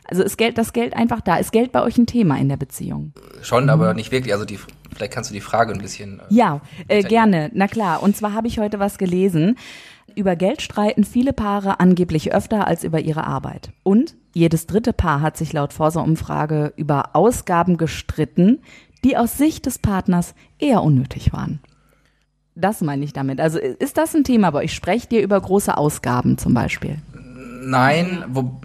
Also 0.07 0.25
ist 0.25 0.39
Geld, 0.39 0.59
das 0.59 0.73
Geld 0.73 0.95
einfach 0.97 1.21
da? 1.21 1.37
Ist 1.37 1.53
Geld 1.53 1.71
bei 1.71 1.83
euch 1.83 1.99
ein 1.99 2.07
Thema 2.07 2.37
in 2.39 2.49
der 2.49 2.57
Beziehung? 2.57 3.13
schon, 3.43 3.71
aber 3.71 3.95
nicht 3.95 4.11
wirklich. 4.11 4.33
Also 4.33 4.45
die, 4.45 4.59
vielleicht 4.94 5.12
kannst 5.12 5.31
du 5.31 5.35
die 5.35 5.41
Frage 5.41 5.73
ein 5.73 5.81
bisschen. 5.81 6.21
Äh, 6.21 6.23
Ja, 6.31 6.61
äh, 6.89 7.03
gerne. 7.03 7.50
Na 7.55 7.67
klar. 7.67 8.03
Und 8.03 8.17
zwar 8.17 8.33
habe 8.33 8.49
ich 8.49 8.59
heute 8.59 8.79
was 8.79 8.99
gelesen. 8.99 9.56
Über 10.15 10.37
Geld 10.37 10.61
streiten 10.62 11.05
viele 11.05 11.33
Paare 11.33 11.81
angeblich 11.81 12.33
öfter 12.35 12.67
als 12.67 12.85
über 12.85 13.00
ihre 13.00 13.27
Arbeit. 13.27 13.71
Und 13.83 14.15
jedes 14.35 14.67
dritte 14.67 14.93
Paar 14.93 15.21
hat 15.21 15.37
sich 15.37 15.53
laut 15.53 15.73
Forsa-Umfrage 15.73 16.73
über 16.77 17.15
Ausgaben 17.15 17.77
gestritten, 17.77 18.61
die 19.05 19.17
aus 19.17 19.37
Sicht 19.39 19.67
des 19.67 19.79
Partners 19.79 20.34
eher 20.58 20.82
unnötig 20.82 21.32
waren. 21.32 21.61
Das 22.55 22.82
meine 22.82 23.05
ich 23.05 23.13
damit. 23.13 23.41
Also 23.41 23.58
ist 23.58 23.96
das 23.96 24.15
ein 24.15 24.25
Thema 24.25 24.51
bei 24.51 24.65
euch? 24.65 24.75
Sprecht 24.75 25.13
ihr 25.13 25.22
über 25.22 25.41
große 25.41 25.77
Ausgaben 25.77 26.37
zum 26.37 26.53
Beispiel? 26.53 26.99
Nein, 27.65 28.25
wo, 28.29 28.61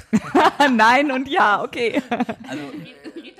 Nein 0.76 1.12
und 1.12 1.28
ja, 1.28 1.62
okay. 1.62 2.02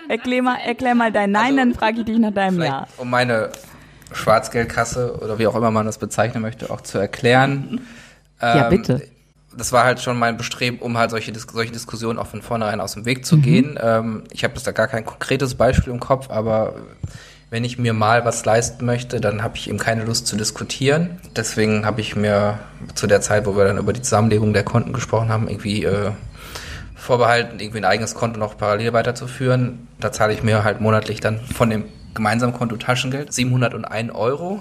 Erklär, 0.08 0.42
mal, 0.42 0.56
erklär 0.56 0.94
mal 0.94 1.12
dein 1.12 1.30
Nein, 1.30 1.44
Also, 1.44 1.56
dann 1.56 1.74
frage 1.74 1.98
ich 2.00 2.04
dich 2.06 2.18
nach 2.18 2.32
deinem 2.32 2.60
Ja. 2.62 2.86
um 2.98 3.10
meine 3.10 3.50
Schwarzgeldkasse 4.12 5.18
oder 5.20 5.38
wie 5.38 5.46
auch 5.46 5.56
immer 5.56 5.70
man 5.70 5.86
das 5.86 5.98
bezeichnen 5.98 6.42
möchte, 6.42 6.70
auch 6.70 6.80
zu 6.80 6.98
erklären. 6.98 7.80
Ja, 8.40 8.64
Ähm, 8.64 8.70
bitte. 8.70 9.02
Das 9.54 9.70
war 9.72 9.84
halt 9.84 10.00
schon 10.00 10.18
mein 10.18 10.38
Bestreben, 10.38 10.78
um 10.78 10.96
halt 10.96 11.10
solche, 11.10 11.32
solche 11.38 11.72
Diskussionen 11.72 12.18
auch 12.18 12.26
von 12.26 12.40
vornherein 12.40 12.80
aus 12.80 12.94
dem 12.94 13.04
Weg 13.04 13.18
Mhm. 13.18 13.22
zu 13.24 13.36
gehen. 13.38 13.78
Ähm, 13.82 14.24
ich 14.30 14.44
habe 14.44 14.54
jetzt 14.54 14.66
da 14.66 14.72
gar 14.72 14.88
kein 14.88 15.04
konkretes 15.04 15.54
Beispiel 15.56 15.92
im 15.92 16.00
Kopf, 16.00 16.30
aber 16.30 16.74
wenn 17.50 17.62
ich 17.64 17.78
mir 17.78 17.92
mal 17.92 18.24
was 18.24 18.46
leisten 18.46 18.86
möchte, 18.86 19.20
dann 19.20 19.42
habe 19.42 19.56
ich 19.58 19.68
eben 19.68 19.78
keine 19.78 20.04
Lust 20.04 20.26
zu 20.26 20.36
diskutieren. 20.36 21.20
Deswegen 21.36 21.84
habe 21.84 22.00
ich 22.00 22.16
mir 22.16 22.58
zu 22.94 23.06
der 23.06 23.20
Zeit, 23.20 23.44
wo 23.44 23.54
wir 23.54 23.64
dann 23.66 23.76
über 23.76 23.92
die 23.92 24.00
Zusammenlegung 24.00 24.54
der 24.54 24.62
Konten 24.64 24.94
gesprochen 24.94 25.28
haben, 25.28 25.48
irgendwie 25.48 25.84
äh, 25.84 26.12
vorbehalten, 27.02 27.58
irgendwie 27.60 27.78
ein 27.78 27.84
eigenes 27.84 28.14
Konto 28.14 28.38
noch 28.38 28.56
parallel 28.56 28.92
weiterzuführen. 28.92 29.88
Da 30.00 30.12
zahle 30.12 30.32
ich 30.32 30.42
mir 30.42 30.64
halt 30.64 30.80
monatlich 30.80 31.20
dann 31.20 31.40
von 31.40 31.68
dem 31.70 31.84
gemeinsamen 32.14 32.52
Konto 32.54 32.76
Taschengeld 32.76 33.32
701 33.32 34.14
Euro. 34.14 34.60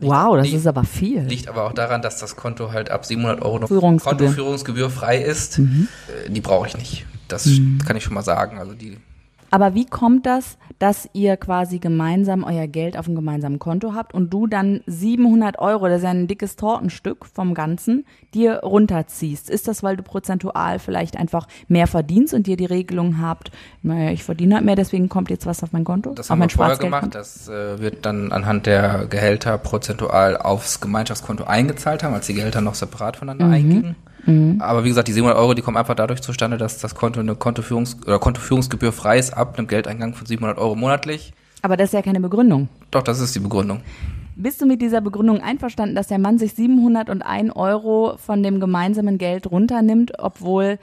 Wow, 0.00 0.36
das 0.36 0.46
liegt- 0.46 0.58
ist 0.58 0.66
aber 0.66 0.84
viel. 0.84 1.20
Liegt 1.22 1.48
aber 1.48 1.64
auch 1.64 1.72
daran, 1.72 2.02
dass 2.02 2.18
das 2.18 2.34
Konto 2.36 2.72
halt 2.72 2.90
ab 2.90 3.04
700 3.06 3.40
Euro 3.42 3.58
noch 3.60 3.68
Führungsgebühr. 3.68 4.18
Kontoführungsgebühr 4.26 4.90
frei 4.90 5.18
ist. 5.18 5.58
Äh, 5.58 5.62
Die 6.28 6.40
brauche 6.40 6.66
ich 6.66 6.76
nicht. 6.76 7.06
Das 7.28 7.48
kann 7.86 7.96
ich 7.96 8.02
schon 8.04 8.14
mal 8.14 8.22
sagen. 8.22 8.58
Also 8.58 8.74
die 8.74 8.98
Aber 9.52 9.74
wie 9.74 9.84
kommt 9.84 10.24
das, 10.24 10.56
dass 10.78 11.08
ihr 11.12 11.36
quasi 11.36 11.78
gemeinsam 11.78 12.42
euer 12.42 12.66
Geld 12.66 12.96
auf 12.96 13.06
einem 13.06 13.16
gemeinsamen 13.16 13.58
Konto 13.58 13.94
habt 13.94 14.14
und 14.14 14.30
du 14.32 14.46
dann 14.46 14.80
700 14.86 15.58
Euro, 15.58 15.88
das 15.88 15.98
ist 15.98 16.04
ja 16.04 16.10
ein 16.10 16.26
dickes 16.26 16.56
Tortenstück 16.56 17.26
vom 17.26 17.52
Ganzen, 17.52 18.06
dir 18.32 18.60
runterziehst? 18.64 19.50
Ist 19.50 19.68
das, 19.68 19.82
weil 19.82 19.96
du 19.96 20.02
prozentual 20.02 20.78
vielleicht 20.78 21.18
einfach 21.18 21.46
mehr 21.68 21.86
verdienst 21.86 22.32
und 22.32 22.48
ihr 22.48 22.56
die 22.56 22.64
Regelung 22.64 23.20
habt, 23.20 23.52
naja, 23.82 24.10
ich 24.10 24.24
verdiene 24.24 24.54
halt 24.56 24.64
mehr, 24.64 24.74
deswegen 24.74 25.10
kommt 25.10 25.28
jetzt 25.30 25.44
was 25.44 25.62
auf 25.62 25.72
mein 25.72 25.84
Konto? 25.84 26.14
Das 26.14 26.30
haben 26.30 26.40
wir 26.40 26.48
vorher 26.48 26.78
gemacht. 26.78 27.14
Das 27.14 27.46
äh, 27.48 27.78
wird 27.78 28.06
dann 28.06 28.32
anhand 28.32 28.64
der 28.64 29.06
Gehälter 29.06 29.58
prozentual 29.58 30.36
aufs 30.38 30.80
Gemeinschaftskonto 30.80 31.44
eingezahlt 31.44 32.02
haben, 32.02 32.14
als 32.14 32.26
die 32.26 32.34
Gehälter 32.34 32.62
noch 32.62 32.74
separat 32.74 33.18
voneinander 33.18 33.46
Mhm. 33.46 33.52
eingingen. 33.52 33.96
Aber 34.60 34.84
wie 34.84 34.88
gesagt, 34.88 35.08
die 35.08 35.12
700 35.12 35.38
Euro, 35.38 35.54
die 35.54 35.62
kommen 35.62 35.76
einfach 35.76 35.94
dadurch 35.94 36.20
zustande, 36.20 36.56
dass 36.56 36.78
das 36.78 36.94
Konto 36.94 37.20
eine 37.20 37.32
Kontoführungs- 37.32 38.04
oder 38.06 38.18
Kontoführungsgebühr 38.18 38.92
frei 38.92 39.18
ist 39.18 39.32
ab 39.32 39.58
einem 39.58 39.66
Geldeingang 39.66 40.14
von 40.14 40.26
700 40.26 40.58
Euro 40.58 40.76
monatlich. 40.76 41.32
Aber 41.62 41.76
das 41.76 41.90
ist 41.90 41.94
ja 41.94 42.02
keine 42.02 42.20
Begründung. 42.20 42.68
Doch, 42.90 43.02
das 43.02 43.20
ist 43.20 43.34
die 43.34 43.40
Begründung. 43.40 43.80
Bist 44.34 44.60
du 44.60 44.66
mit 44.66 44.80
dieser 44.80 45.00
Begründung 45.00 45.40
einverstanden, 45.40 45.94
dass 45.94 46.08
der 46.08 46.18
Mann 46.18 46.38
sich 46.38 46.54
701 46.54 47.54
Euro 47.54 48.16
von 48.16 48.42
dem 48.42 48.60
gemeinsamen 48.60 49.18
Geld 49.18 49.50
runternimmt, 49.50 50.18
obwohl 50.18 50.78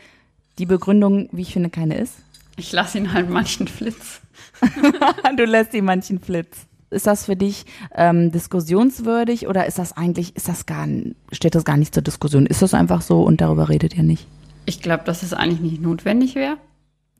die 0.59 0.65
Begründung, 0.65 1.29
wie 1.31 1.41
ich 1.41 1.53
finde, 1.53 1.69
keine 1.69 1.97
ist? 1.97 2.15
Ich 2.57 2.71
lasse 2.71 2.97
ihn 2.97 3.13
halt 3.13 3.29
manchen 3.29 3.67
Flitz. 3.67 4.21
du 5.37 5.45
lässt 5.45 5.73
ihm 5.73 5.85
manchen 5.85 6.19
Flitz. 6.19 6.67
Ist 6.91 7.07
das 7.07 7.25
für 7.25 7.35
dich 7.35 7.65
ähm, 7.95 8.31
diskussionswürdig 8.31 9.47
oder 9.47 9.65
ist 9.65 9.77
das 9.79 9.95
eigentlich, 9.95 10.35
ist 10.35 10.47
das 10.47 10.65
gar, 10.65 10.87
steht 11.31 11.55
das 11.55 11.65
gar 11.65 11.77
nicht 11.77 11.93
zur 11.93 12.03
Diskussion? 12.03 12.45
Ist 12.45 12.61
das 12.61 12.73
einfach 12.73 13.01
so 13.01 13.21
und 13.23 13.41
darüber 13.41 13.69
redet 13.69 13.95
ihr 13.95 14.03
nicht? 14.03 14.25
Ich 14.65 14.81
glaube, 14.81 15.03
dass 15.03 15.23
es 15.23 15.33
eigentlich 15.33 15.59
nicht 15.61 15.81
notwendig 15.81 16.35
wäre. 16.35 16.57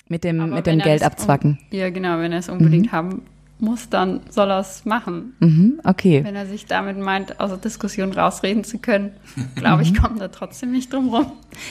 Mit 0.08 0.24
dem, 0.24 0.40
Aber 0.40 0.56
mit 0.56 0.66
dem 0.68 0.80
Geld 0.80 1.04
abzwacken. 1.04 1.60
un- 1.72 1.78
Ja, 1.78 1.90
genau. 1.92 2.18
Wenn 2.20 2.32
er 2.32 2.40
es 2.40 2.50
unbedingt 2.50 2.92
haben 2.92 3.22
muss, 3.60 3.90
dann 3.90 4.22
soll 4.32 4.50
er 4.50 4.60
es 4.62 4.86
machen. 4.86 5.34
Mhm, 5.40 5.80
okay. 5.84 6.24
Wenn 6.24 6.36
er 6.36 6.48
sich 6.48 6.66
damit 6.66 6.98
meint, 6.98 7.40
aus 7.40 7.50
der 7.50 7.60
Diskussion 7.60 8.12
rausreden 8.14 8.64
zu 8.64 8.80
können, 8.80 9.12
glaube 9.56 9.78
Mhm. 9.78 9.82
ich, 9.94 10.02
kommt 10.02 10.20
er 10.20 10.32
trotzdem 10.32 10.72
nicht 10.72 10.92
drum 10.94 11.10
rum. 11.14 11.28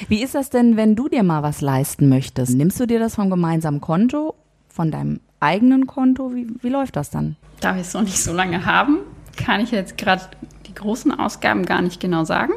Wie 0.08 0.22
ist 0.22 0.36
das 0.36 0.50
denn, 0.50 0.76
wenn 0.76 0.94
du 0.94 1.08
dir 1.08 1.24
mal 1.24 1.42
was 1.42 1.60
leisten 1.62 2.08
möchtest? 2.08 2.54
Nimmst 2.54 2.78
du 2.78 2.86
dir 2.86 3.00
das 3.00 3.16
vom 3.16 3.28
gemeinsamen 3.30 3.80
Konto, 3.80 4.34
von 4.78 4.92
deinem 4.92 5.18
eigenen 5.40 5.88
Konto? 5.88 6.32
Wie, 6.36 6.46
wie 6.62 6.68
läuft 6.68 6.94
das 6.94 7.10
dann? 7.10 7.34
Da 7.60 7.74
wir 7.74 7.80
es 7.82 7.94
noch 7.94 8.02
nicht 8.02 8.22
so 8.22 8.32
lange 8.32 8.64
haben, 8.64 8.98
kann 9.36 9.60
ich 9.60 9.72
jetzt 9.72 9.98
gerade 9.98 10.22
die 10.68 10.74
großen 10.74 11.10
Ausgaben 11.18 11.64
gar 11.66 11.82
nicht 11.82 11.98
genau 12.00 12.22
sagen. 12.22 12.52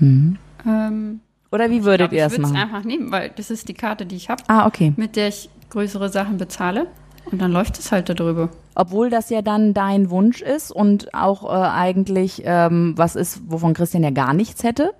Ähm, 0.00 1.20
Oder 1.50 1.70
wie 1.70 1.84
würdet 1.84 2.10
glaub, 2.10 2.12
ihr 2.12 2.24
das 2.24 2.32
Ich 2.34 2.38
würde 2.38 2.48
es 2.48 2.52
machen? 2.52 2.62
einfach 2.62 2.84
nehmen, 2.84 3.10
weil 3.10 3.30
das 3.34 3.50
ist 3.50 3.66
die 3.70 3.74
Karte, 3.74 4.04
die 4.04 4.16
ich 4.16 4.28
habe, 4.28 4.42
Ah, 4.48 4.66
okay. 4.66 4.92
mit 4.96 5.16
der 5.16 5.28
ich 5.28 5.48
größere 5.70 6.10
Sachen 6.10 6.36
bezahle. 6.36 6.86
Und 7.30 7.40
dann 7.40 7.50
läuft 7.52 7.78
es 7.78 7.92
halt 7.92 8.08
darüber. 8.10 8.50
Obwohl 8.74 9.08
das 9.10 9.30
ja 9.30 9.40
dann 9.42 9.72
dein 9.74 10.10
Wunsch 10.10 10.42
ist 10.42 10.70
und 10.70 11.12
auch 11.14 11.44
äh, 11.44 11.68
eigentlich 11.68 12.42
ähm, 12.44 12.92
was 12.96 13.16
ist, 13.16 13.40
wovon 13.50 13.72
Christian 13.72 14.02
ja 14.02 14.10
gar 14.10 14.34
nichts 14.34 14.62
hätte, 14.64 14.92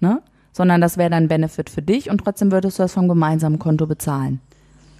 ne? 0.00 0.20
Sondern 0.52 0.80
das 0.80 0.96
wäre 0.98 1.10
dann 1.10 1.28
Benefit 1.28 1.70
für 1.70 1.80
dich 1.82 2.10
und 2.10 2.18
trotzdem 2.18 2.52
würdest 2.52 2.78
du 2.78 2.82
das 2.82 2.92
vom 2.92 3.08
gemeinsamen 3.08 3.58
Konto 3.58 3.86
bezahlen. 3.86 4.40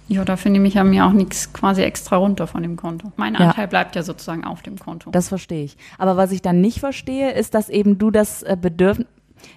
Ja, 0.07 0.25
dafür 0.25 0.51
nehme 0.51 0.67
ich 0.67 0.73
ja 0.75 0.83
mir 0.83 1.05
auch 1.05 1.13
nichts 1.13 1.53
quasi 1.53 1.81
extra 1.81 2.17
runter 2.17 2.45
von 2.47 2.61
dem 2.61 2.75
Konto. 2.75 3.11
Mein 3.15 3.33
Ja. 3.35 3.49
Anteil 3.49 3.67
bleibt 3.67 3.95
ja 3.95 4.03
sozusagen 4.03 4.43
auf 4.43 4.61
dem 4.61 4.77
Konto. 4.77 5.11
Das 5.11 5.29
verstehe 5.29 5.63
ich. 5.63 5.77
Aber 5.97 6.17
was 6.17 6.31
ich 6.31 6.41
dann 6.41 6.61
nicht 6.61 6.79
verstehe, 6.79 7.31
ist, 7.31 7.53
dass 7.55 7.69
eben 7.69 7.97
du 7.97 8.11
das 8.11 8.43
äh, 8.43 8.57
Bedürfnis. 8.59 9.07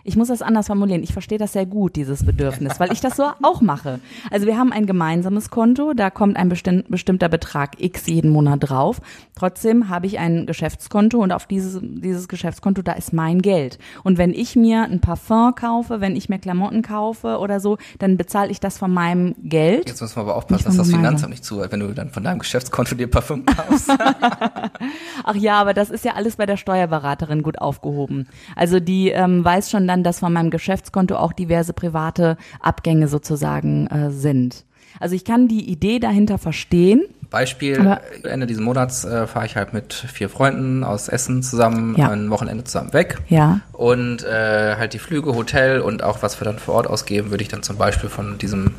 Ich 0.04 0.16
muss 0.16 0.28
das 0.28 0.42
anders 0.42 0.66
formulieren. 0.66 1.02
Ich 1.02 1.12
verstehe 1.12 1.38
das 1.38 1.52
sehr 1.52 1.66
gut, 1.66 1.96
dieses 1.96 2.24
Bedürfnis, 2.24 2.78
weil 2.80 2.92
ich 2.92 3.00
das 3.00 3.16
so 3.16 3.24
auch 3.42 3.60
mache. 3.60 4.00
Also 4.30 4.46
wir 4.46 4.58
haben 4.58 4.72
ein 4.72 4.86
gemeinsames 4.86 5.50
Konto, 5.50 5.92
da 5.94 6.10
kommt 6.10 6.36
ein 6.36 6.48
bestimm 6.48 6.84
bestimmter 6.88 7.28
Betrag 7.28 7.80
X 7.80 8.06
jeden 8.06 8.30
Monat 8.30 8.68
drauf. 8.68 9.00
Trotzdem 9.34 9.88
habe 9.88 10.06
ich 10.06 10.18
ein 10.18 10.46
Geschäftskonto 10.46 11.18
und 11.18 11.32
auf 11.32 11.46
dieses, 11.46 11.80
dieses 11.82 12.28
Geschäftskonto, 12.28 12.82
da 12.82 12.92
ist 12.92 13.12
mein 13.12 13.42
Geld. 13.42 13.78
Und 14.02 14.18
wenn 14.18 14.32
ich 14.32 14.56
mir 14.56 14.82
ein 14.82 15.00
Parfum 15.00 15.54
kaufe, 15.54 16.00
wenn 16.00 16.16
ich 16.16 16.28
mir 16.28 16.38
Klamotten 16.38 16.82
kaufe 16.82 17.38
oder 17.38 17.60
so, 17.60 17.78
dann 17.98 18.16
bezahle 18.16 18.50
ich 18.50 18.60
das 18.60 18.78
von 18.78 18.92
meinem 18.92 19.34
Geld. 19.42 19.88
Jetzt 19.88 20.00
müssen 20.00 20.16
wir 20.16 20.22
aber 20.22 20.36
aufpassen, 20.36 20.64
dass 20.64 20.76
das. 20.76 20.86
Finanzamt 20.96 21.30
nicht 21.30 21.44
zuhört, 21.44 21.72
wenn 21.72 21.80
du 21.80 21.92
dann 21.92 22.10
von 22.10 22.24
deinem 22.24 22.38
Geschäftskonto 22.38 22.94
dir 22.94 23.10
Parfüm 23.10 23.44
kaufst. 23.44 23.90
Ach 25.24 25.34
ja, 25.34 25.60
aber 25.60 25.74
das 25.74 25.90
ist 25.90 26.04
ja 26.04 26.14
alles 26.14 26.36
bei 26.36 26.46
der 26.46 26.56
Steuerberaterin 26.56 27.42
gut 27.42 27.58
aufgehoben. 27.58 28.28
Also 28.54 28.80
die 28.80 29.10
ähm, 29.10 29.44
weiß 29.44 29.70
schon 29.70 29.75
dann, 29.86 30.04
dass 30.04 30.20
von 30.20 30.32
meinem 30.32 30.50
Geschäftskonto 30.50 31.16
auch 31.16 31.32
diverse 31.32 31.72
private 31.72 32.36
Abgänge 32.60 33.08
sozusagen 33.08 33.86
äh, 33.88 34.10
sind. 34.10 34.64
Also 35.00 35.14
ich 35.14 35.24
kann 35.24 35.48
die 35.48 35.68
Idee 35.70 35.98
dahinter 35.98 36.38
verstehen. 36.38 37.02
Beispiel, 37.28 37.80
Aber- 37.80 38.00
Ende 38.22 38.46
dieses 38.46 38.62
Monats 38.62 39.04
äh, 39.04 39.26
fahre 39.26 39.44
ich 39.46 39.56
halt 39.56 39.72
mit 39.74 39.92
vier 39.92 40.28
Freunden 40.28 40.84
aus 40.84 41.08
Essen 41.08 41.42
zusammen 41.42 41.94
Ja. 41.98 42.08
ein 42.10 42.30
Wochenende 42.30 42.64
zusammen 42.64 42.92
weg. 42.92 43.18
Ja. 43.28 43.60
Und 43.72 44.22
äh, 44.24 44.76
halt 44.76 44.94
die 44.94 44.98
Flüge, 45.00 45.34
Hotel 45.34 45.80
und 45.80 46.02
auch 46.04 46.22
was 46.22 46.40
wir 46.40 46.44
dann 46.46 46.58
vor 46.58 46.76
Ort 46.76 46.86
ausgeben, 46.86 47.30
würde 47.30 47.42
ich 47.42 47.48
dann 47.48 47.62
zum 47.64 47.76
Beispiel 47.76 48.08
von 48.08 48.38
diesem 48.38 48.72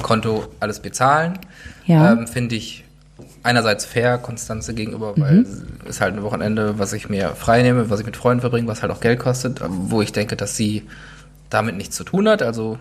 Konto 0.00 0.44
alles 0.60 0.80
bezahlen. 0.80 1.38
Ja. 1.86 2.12
Ähm, 2.12 2.26
Finde 2.26 2.54
ich 2.54 2.84
einerseits 3.46 3.84
fair 3.84 4.18
Konstanze 4.18 4.74
gegenüber, 4.74 5.14
weil 5.16 5.40
es 5.40 5.62
ist 5.88 6.00
halt 6.00 6.14
ein 6.14 6.22
Wochenende, 6.22 6.78
was 6.78 6.92
ich 6.92 7.08
mir 7.08 7.30
frei 7.30 7.62
nehme, 7.62 7.88
was 7.88 8.00
ich 8.00 8.06
mit 8.06 8.16
Freunden 8.16 8.40
verbringe, 8.40 8.68
was 8.68 8.82
halt 8.82 8.92
auch 8.92 9.00
Geld 9.00 9.18
kostet, 9.18 9.60
wo 9.68 10.02
ich 10.02 10.12
denke, 10.12 10.36
dass 10.36 10.56
sie 10.56 10.82
damit 11.48 11.76
nichts 11.76 11.96
zu 11.96 12.04
tun 12.04 12.28
hat. 12.28 12.42
Also 12.42 12.78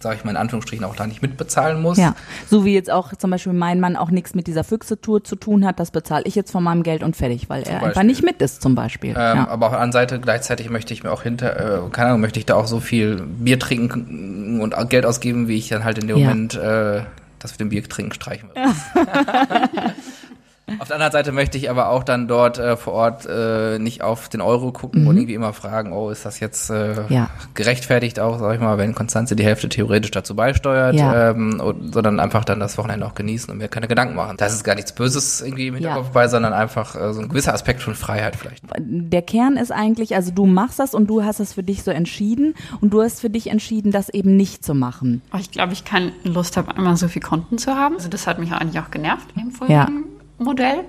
sage 0.00 0.16
ich 0.16 0.24
mal 0.24 0.32
in 0.32 0.36
Anführungsstrichen 0.36 0.84
auch 0.84 0.96
da 0.96 1.06
nicht 1.06 1.22
mitbezahlen 1.22 1.80
muss. 1.80 1.98
Ja. 1.98 2.14
So 2.48 2.64
wie 2.64 2.74
jetzt 2.74 2.90
auch 2.90 3.14
zum 3.14 3.30
Beispiel 3.30 3.52
mein 3.52 3.80
Mann 3.80 3.96
auch 3.96 4.10
nichts 4.10 4.34
mit 4.34 4.46
dieser 4.46 4.64
Füchse-Tour 4.64 5.24
zu 5.24 5.36
tun 5.36 5.64
hat, 5.66 5.80
das 5.80 5.90
bezahle 5.90 6.24
ich 6.26 6.34
jetzt 6.34 6.50
von 6.50 6.62
meinem 6.62 6.82
Geld 6.82 7.02
und 7.02 7.16
fertig, 7.16 7.48
weil 7.48 7.62
er 7.62 7.74
einfach 7.74 7.86
Beispiel. 7.86 8.04
nicht 8.04 8.22
mit 8.22 8.42
ist 8.42 8.62
zum 8.62 8.74
Beispiel. 8.74 9.10
Ähm, 9.10 9.16
ja. 9.16 9.48
Aber 9.48 9.66
auf 9.66 9.72
der 9.72 9.80
anderen 9.80 9.92
Seite 9.92 10.20
gleichzeitig 10.20 10.70
möchte 10.70 10.92
ich 10.94 11.02
mir 11.02 11.10
auch 11.12 11.22
hinter, 11.22 11.86
äh, 11.86 11.90
keine 11.90 12.10
Ahnung, 12.10 12.20
möchte 12.20 12.38
ich 12.38 12.46
da 12.46 12.54
auch 12.54 12.66
so 12.66 12.80
viel 12.80 13.22
Bier 13.22 13.58
trinken 13.58 14.60
und 14.60 14.74
Geld 14.88 15.06
ausgeben, 15.06 15.48
wie 15.48 15.56
ich 15.56 15.68
dann 15.68 15.84
halt 15.84 15.98
in 15.98 16.08
dem 16.08 16.18
Ja. 16.18 16.28
Moment 16.28 16.54
äh, 16.54 17.02
das 17.42 17.52
mit 17.52 17.60
dem 17.60 17.68
Bier 17.68 17.88
trinken 17.88 18.12
streichen 18.12 18.50
will. 18.50 18.62
Auf 20.78 20.88
der 20.88 20.96
anderen 20.96 21.12
Seite 21.12 21.32
möchte 21.32 21.58
ich 21.58 21.70
aber 21.70 21.88
auch 21.88 22.04
dann 22.04 22.28
dort 22.28 22.58
äh, 22.58 22.76
vor 22.76 22.92
Ort 22.94 23.26
äh, 23.26 23.78
nicht 23.78 24.02
auf 24.02 24.28
den 24.28 24.40
Euro 24.40 24.72
gucken 24.72 25.06
und 25.06 25.16
irgendwie 25.16 25.34
immer 25.34 25.52
fragen, 25.52 25.92
oh, 25.92 26.10
ist 26.10 26.24
das 26.24 26.40
jetzt 26.40 26.70
äh, 26.70 26.92
Mhm. 26.92 27.06
Ja. 27.14 27.30
gerechtfertigt 27.54 28.18
auch, 28.20 28.38
sag 28.38 28.54
ich 28.54 28.60
mal, 28.60 28.78
wenn 28.78 28.94
Konstanze 28.94 29.36
die 29.36 29.44
Hälfte 29.44 29.68
theoretisch 29.68 30.10
dazu 30.10 30.34
beisteuert, 30.34 30.94
Ja. 30.94 31.30
ähm, 31.30 31.60
und, 31.60 31.92
sondern 31.94 32.20
einfach 32.20 32.44
dann 32.44 32.60
das 32.60 32.76
Wochenende 32.78 33.06
auch 33.06 33.14
genießen 33.14 33.50
und 33.50 33.58
mir 33.58 33.68
keine 33.68 33.88
Gedanken 33.88 34.14
machen. 34.14 34.36
Das 34.36 34.52
ist 34.52 34.64
gar 34.64 34.74
nichts 34.74 34.92
Böses 34.92 35.40
irgendwie 35.42 35.68
im 35.68 35.74
Hinterkopf 35.74 36.06
Ja. 36.06 36.12
bei, 36.12 36.28
sondern 36.28 36.52
einfach 36.52 36.94
äh, 36.96 37.12
so 37.12 37.20
ein 37.20 37.28
gewisser 37.28 37.54
Aspekt 37.54 37.82
von 37.82 37.94
Freiheit 37.94 38.36
vielleicht. 38.36 38.62
der 38.78 39.22
Kern 39.22 39.56
ist 39.56 39.70
eigentlich, 39.72 40.14
also 40.14 40.30
du 40.32 40.46
machst 40.46 40.78
das 40.78 40.94
und 40.94 41.06
du 41.08 41.24
hast 41.24 41.40
es 41.40 41.52
für 41.54 41.62
dich 41.62 41.82
so 41.82 41.90
entschieden 41.90 42.54
und 42.80 42.90
du 42.92 43.02
hast 43.02 43.20
für 43.20 43.30
dich 43.30 43.48
entschieden, 43.50 43.92
das 43.92 44.08
eben 44.08 44.36
nicht 44.36 44.64
zu 44.64 44.74
machen. 44.74 45.22
Aber 45.30 45.40
ich 45.40 45.50
glaube, 45.50 45.72
ich 45.72 45.84
keine 45.84 46.12
Lust 46.24 46.56
habe, 46.56 46.74
einmal 46.76 46.96
so 46.96 47.08
viel 47.08 47.22
Konten 47.22 47.58
zu 47.58 47.74
haben. 47.74 47.94
Also 47.96 48.08
das 48.08 48.26
hat 48.26 48.38
mich 48.38 48.52
eigentlich 48.52 48.80
auch 48.82 48.90
genervt 48.90 49.28
im 49.36 49.50
vorigen 49.50 50.04
Modell, 50.42 50.80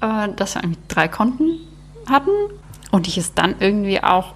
äh, 0.00 0.28
dass 0.36 0.54
wir 0.54 0.64
eigentlich 0.64 0.78
drei 0.88 1.08
Konten 1.08 1.58
hatten 2.08 2.30
und 2.90 3.08
ich 3.08 3.18
es 3.18 3.34
dann 3.34 3.56
irgendwie 3.60 4.02
auch, 4.02 4.34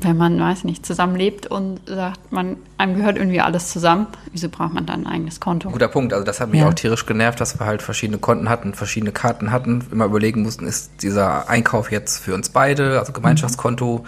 wenn 0.00 0.16
man, 0.16 0.40
weiß 0.40 0.64
nicht, 0.64 0.86
zusammenlebt 0.86 1.46
und 1.48 1.80
sagt, 1.86 2.32
man, 2.32 2.56
einem 2.78 2.96
gehört 2.96 3.18
irgendwie 3.18 3.40
alles 3.40 3.70
zusammen, 3.70 4.06
wieso 4.32 4.48
braucht 4.48 4.72
man 4.72 4.86
dann 4.86 5.06
ein 5.06 5.12
eigenes 5.12 5.40
Konto? 5.40 5.68
Guter 5.70 5.88
Punkt. 5.88 6.12
Also 6.14 6.24
das 6.24 6.40
hat 6.40 6.48
mich 6.50 6.60
Ja. 6.60 6.68
auch 6.68 6.74
tierisch 6.74 7.04
genervt, 7.04 7.40
dass 7.40 7.58
wir 7.58 7.66
halt 7.66 7.82
verschiedene 7.82 8.18
Konten 8.18 8.48
hatten, 8.48 8.72
verschiedene 8.72 9.12
Karten 9.12 9.50
hatten, 9.50 9.84
immer 9.90 10.06
überlegen 10.06 10.42
mussten, 10.42 10.66
ist 10.66 11.02
dieser 11.02 11.48
Einkauf 11.50 11.90
jetzt 11.92 12.18
für 12.18 12.34
uns 12.34 12.48
beide, 12.48 12.98
also 12.98 13.12
Gemeinschaftskonto, 13.12 14.06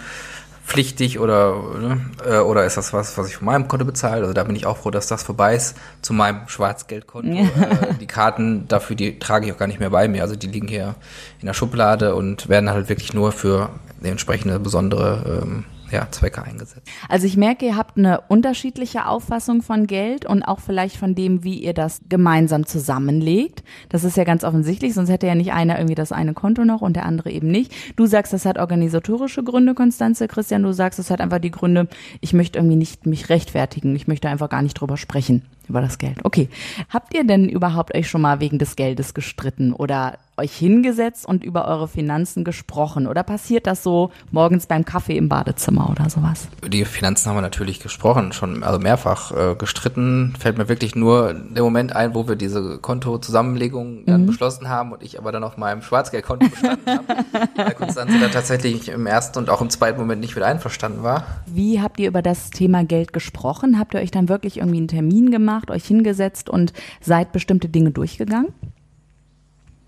pflichtig 0.65 1.19
oder 1.19 1.55
ne, 1.79 2.01
äh, 2.25 2.39
oder 2.39 2.65
ist 2.65 2.77
das 2.77 2.93
was, 2.93 3.17
was 3.17 3.27
ich 3.27 3.37
von 3.37 3.45
meinem 3.45 3.67
Konto 3.67 3.85
bezahle? 3.85 4.21
Also 4.21 4.33
da 4.33 4.43
bin 4.43 4.55
ich 4.55 4.65
auch 4.65 4.77
froh, 4.77 4.91
dass 4.91 5.07
das 5.07 5.23
vorbei 5.23 5.55
ist 5.55 5.75
zu 6.01 6.13
meinem 6.13 6.47
Schwarzgeldkonto. 6.47 7.29
Ja. 7.29 7.43
Äh, 7.43 7.93
die 7.99 8.07
Karten 8.07 8.67
dafür, 8.67 8.95
die 8.95 9.19
trage 9.19 9.45
ich 9.45 9.53
auch 9.53 9.57
gar 9.57 9.67
nicht 9.67 9.79
mehr 9.79 9.89
bei 9.89 10.07
mir. 10.07 10.21
Also 10.21 10.35
die 10.35 10.47
liegen 10.47 10.67
hier 10.67 10.95
in 11.39 11.47
der 11.47 11.53
Schublade 11.53 12.15
und 12.15 12.49
werden 12.49 12.69
halt 12.69 12.89
wirklich 12.89 13.13
nur 13.13 13.31
für 13.31 13.69
entsprechende 14.01 14.59
besondere 14.59 15.41
ähm, 15.43 15.65
ja, 15.93 16.09
Zwecke 16.09 16.43
eingesetzt. 16.43 16.89
Also 17.07 17.27
ich 17.27 17.37
merke, 17.37 17.65
ihr 17.65 17.77
habt 17.77 17.97
eine 17.97 18.21
unterschiedliche 18.21 19.05
Auffassung 19.05 19.61
von 19.61 19.85
Geld 19.85 20.25
und 20.25 20.43
auch 20.43 20.59
vielleicht 20.59 20.97
von 20.97 21.13
dem, 21.13 21.43
wie 21.43 21.59
ihr 21.59 21.73
das 21.73 22.01
gemeinsam 22.09 22.65
zusammenlegt. 22.65 23.63
Das 23.89 24.03
ist 24.03 24.17
ja 24.17 24.23
ganz 24.23 24.43
offensichtlich, 24.43 24.95
sonst 24.95 25.09
hätte 25.09 25.27
ja 25.27 25.35
nicht 25.35 25.53
einer 25.53 25.77
irgendwie 25.77 25.95
das 25.95 26.11
eine 26.11 26.33
Konto 26.33 26.65
noch 26.65 26.81
und 26.81 26.95
der 26.95 27.05
andere 27.05 27.29
eben 27.29 27.49
nicht. 27.49 27.73
Du 27.95 28.07
sagst, 28.07 28.33
das 28.33 28.45
hat 28.45 28.57
organisatorische 28.57 29.43
Gründe, 29.43 29.75
Konstanze. 29.75 30.27
Christian, 30.27 30.63
du 30.63 30.73
sagst, 30.73 30.97
es 30.97 31.11
hat 31.11 31.21
einfach 31.21 31.39
die 31.39 31.51
Gründe, 31.51 31.87
ich 32.21 32.33
möchte 32.33 32.57
irgendwie 32.57 32.75
nicht 32.75 33.05
mich 33.05 33.29
rechtfertigen. 33.29 33.95
Ich 33.95 34.07
möchte 34.07 34.29
einfach 34.29 34.49
gar 34.49 34.63
nicht 34.63 34.73
drüber 34.73 34.97
sprechen. 34.97 35.43
Über 35.67 35.81
das 35.81 35.97
Geld. 35.97 36.19
Okay. 36.23 36.49
Habt 36.89 37.13
ihr 37.13 37.23
denn 37.23 37.47
überhaupt 37.47 37.95
euch 37.95 38.09
schon 38.09 38.21
mal 38.21 38.39
wegen 38.39 38.59
des 38.59 38.75
Geldes 38.75 39.13
gestritten 39.13 39.73
oder 39.73 40.17
euch 40.37 40.55
hingesetzt 40.55 41.27
und 41.27 41.43
über 41.43 41.67
eure 41.67 41.87
Finanzen 41.87 42.43
gesprochen? 42.43 43.07
Oder 43.07 43.23
passiert 43.23 43.67
das 43.67 43.83
so 43.83 44.11
morgens 44.31 44.65
beim 44.65 44.83
Kaffee 44.83 45.17
im 45.17 45.29
Badezimmer 45.29 45.89
oder 45.89 46.09
sowas? 46.09 46.47
Die 46.67 46.85
Finanzen 46.85 47.29
haben 47.29 47.37
wir 47.37 47.41
natürlich 47.41 47.79
gesprochen, 47.79 48.33
schon 48.33 48.63
also 48.63 48.79
mehrfach 48.79 49.31
äh, 49.31 49.55
gestritten. 49.55 50.33
Fällt 50.39 50.57
mir 50.57 50.69
wirklich 50.69 50.95
nur 50.95 51.33
der 51.33 51.63
Moment 51.63 51.95
ein, 51.95 52.15
wo 52.15 52.27
wir 52.27 52.35
diese 52.35 52.79
Kontozusammenlegung 52.79 54.05
dann 54.05 54.23
mhm. 54.23 54.27
beschlossen 54.27 54.69
haben 54.69 54.91
und 54.91 55.03
ich 55.03 55.19
aber 55.19 55.31
dann 55.31 55.43
auf 55.43 55.57
meinem 55.57 55.81
Schwarzgeldkonto 55.81 56.49
bestanden 56.49 56.89
habe. 56.89 57.05
Weil 57.55 57.75
Konstanze 57.75 58.19
da 58.19 58.27
tatsächlich 58.29 58.89
im 58.89 59.05
ersten 59.05 59.37
und 59.37 59.49
auch 59.49 59.61
im 59.61 59.69
zweiten 59.69 59.99
Moment 59.99 60.21
nicht 60.21 60.35
mit 60.35 60.43
einverstanden 60.43 61.03
war. 61.03 61.25
Wie 61.45 61.79
habt 61.79 61.99
ihr 61.99 62.07
über 62.07 62.23
das 62.23 62.49
Thema 62.49 62.83
Geld 62.83 63.13
gesprochen? 63.13 63.77
Habt 63.77 63.93
ihr 63.93 63.99
euch 63.99 64.11
dann 64.11 64.29
wirklich 64.29 64.57
irgendwie 64.57 64.77
einen 64.77 64.87
Termin 64.87 65.29
gemacht, 65.29 65.52
euch 65.71 65.85
hingesetzt 65.85 66.49
und 66.49 66.73
seid 67.01 67.31
bestimmte 67.31 67.69
Dinge 67.69 67.91
durchgegangen? 67.91 68.53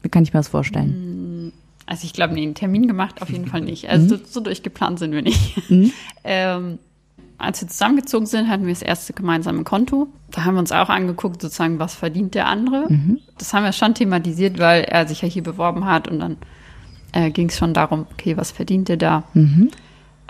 Wie 0.02 0.10
kann 0.10 0.24
ich 0.24 0.34
mir 0.34 0.40
das 0.40 0.48
vorstellen? 0.48 1.48
Mm, 1.48 1.52
also 1.86 2.06
ich 2.06 2.14
glaube, 2.14 2.34
nee, 2.34 2.44
einen 2.44 2.56
Termin 2.56 2.88
gemacht 2.88 3.22
auf 3.22 3.30
jeden 3.30 3.48
Fall 3.48 3.62
nicht. 3.62 3.90
Also 3.90 4.16
mhm. 4.16 4.22
so, 4.26 4.40
durchgeplant 4.40 5.00
sind 5.00 5.12
wir 5.12 5.22
nicht. 5.22 5.70
Mhm. 5.70 5.92
Ähm, 6.28 6.80
als 7.38 7.62
wir 7.62 7.68
zusammengezogen 7.68 8.26
sind, 8.26 8.50
hatten 8.50 8.66
wir 8.66 8.74
das 8.74 8.82
erste 8.82 9.14
gemeinsame 9.14 9.64
Konto. 9.64 10.08
Da 10.32 10.44
haben 10.44 10.56
wir 10.56 10.60
uns 10.60 10.72
auch 10.72 10.90
angeguckt, 10.90 11.40
sozusagen, 11.40 11.78
was 11.78 11.94
verdient 11.94 12.34
der 12.34 12.48
andere. 12.48 12.88
Mhm. 12.90 13.20
Das 13.38 13.54
haben 13.54 13.64
wir 13.64 13.74
schon 13.74 13.94
thematisiert, 13.94 14.58
weil 14.58 14.86
er 14.86 15.08
sich 15.08 15.22
ja 15.22 15.28
hier 15.28 15.44
beworben 15.44 15.86
hat 15.86 16.08
und 16.08 16.20
dann 16.20 16.38
äh, 17.12 17.30
ging 17.30 17.50
es 17.50 17.58
schon 17.58 17.74
darum, 17.74 18.08
okay, 18.12 18.38
was 18.38 18.52
verdient 18.52 18.90
er 18.90 18.98
da? 18.98 19.24
Mhm. 19.34 19.70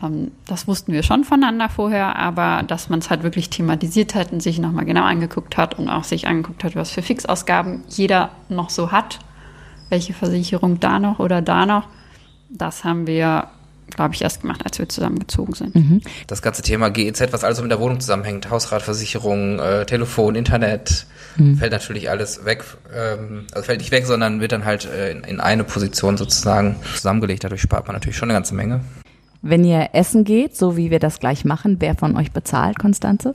Ähm, 0.05 0.31
das 0.45 0.67
wussten 0.67 0.93
wir 0.93 1.03
schon 1.03 1.23
voneinander 1.23 1.69
vorher, 1.69 2.15
aber 2.15 2.63
dass 2.63 2.89
man 2.89 2.99
es 2.99 3.09
halt 3.09 3.23
wirklich 3.23 3.49
thematisiert 3.49 4.15
hat 4.15 4.31
und 4.31 4.41
sich 4.41 4.59
nochmal 4.59 4.85
genau 4.85 5.03
angeguckt 5.03 5.57
hat 5.57 5.77
und 5.77 5.89
auch 5.89 6.03
sich 6.03 6.27
angeguckt 6.27 6.63
hat, 6.63 6.75
was 6.75 6.91
für 6.91 7.01
Fixausgaben 7.01 7.83
jeder 7.89 8.31
noch 8.49 8.69
so 8.69 8.91
hat 8.91 9.19
welche 9.89 10.13
Versicherung 10.13 10.79
da 10.79 10.99
noch 10.99 11.19
oder 11.19 11.41
da 11.41 11.65
noch. 11.65 11.87
Das 12.49 12.83
haben 12.83 13.07
wir, 13.07 13.47
glaube 13.95 14.13
ich, 14.13 14.21
erst 14.21 14.41
gemacht, 14.41 14.61
als 14.63 14.79
wir 14.79 14.87
zusammengezogen 14.87 15.53
sind. 15.53 15.75
Mhm. 15.75 16.01
Das 16.27 16.41
ganze 16.41 16.61
Thema 16.61 16.89
GEZ, 16.89 17.31
was 17.31 17.43
alles 17.43 17.61
mit 17.61 17.71
der 17.71 17.79
Wohnung 17.79 17.99
zusammenhängt, 17.99 18.49
Hausratversicherung, 18.49 19.59
äh, 19.59 19.85
Telefon, 19.85 20.35
Internet, 20.35 21.05
mhm. 21.37 21.57
fällt 21.57 21.71
natürlich 21.71 22.09
alles 22.09 22.45
weg. 22.45 22.63
Ähm, 22.93 23.47
also 23.53 23.65
fällt 23.65 23.79
nicht 23.79 23.91
weg, 23.91 24.05
sondern 24.05 24.41
wird 24.41 24.51
dann 24.51 24.65
halt 24.65 24.85
äh, 24.85 25.11
in, 25.11 25.23
in 25.23 25.39
eine 25.39 25.63
Position 25.63 26.17
sozusagen 26.17 26.77
zusammengelegt. 26.95 27.43
Dadurch 27.43 27.61
spart 27.61 27.87
man 27.87 27.95
natürlich 27.95 28.17
schon 28.17 28.29
eine 28.29 28.37
ganze 28.37 28.55
Menge. 28.55 28.81
Wenn 29.47 29.63
ihr 29.63 29.89
essen 29.93 30.23
geht, 30.23 30.57
so 30.57 30.75
wie 30.75 30.89
wir 30.89 30.97
das 30.97 31.19
gleich 31.19 31.45
machen, 31.45 31.75
wer 31.77 31.93
von 31.93 32.17
euch 32.17 32.31
bezahlt, 32.31 32.79
Konstanze? 32.79 33.31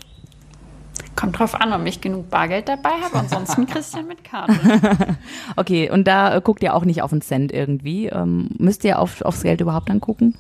Kommt 1.15 1.39
drauf 1.39 1.55
an, 1.55 1.73
ob 1.73 1.87
ich 1.87 2.01
genug 2.01 2.29
Bargeld 2.31 2.69
dabei 2.69 2.91
habe, 3.01 3.17
ansonsten 3.17 3.65
Christian 3.69 4.09
mit 4.09 4.25
Karte. 4.25 4.59
okay, 5.57 5.89
und 5.89 6.09
da 6.09 6.35
äh, 6.35 6.41
guckt 6.41 6.65
ihr 6.65 6.75
auch 6.75 6.85
nicht 6.85 7.03
auf 7.03 7.11
den 7.11 7.23
Cent 7.23 7.53
irgendwie. 7.53 8.07
Ähm, 8.07 8.49
müsst 8.59 8.83
ihr 8.83 8.99
auf, 8.99 9.23
aufs 9.23 9.45
Geld 9.45 9.61
überhaupt 9.61 9.89
dann 9.89 10.01
gucken? 10.01 10.35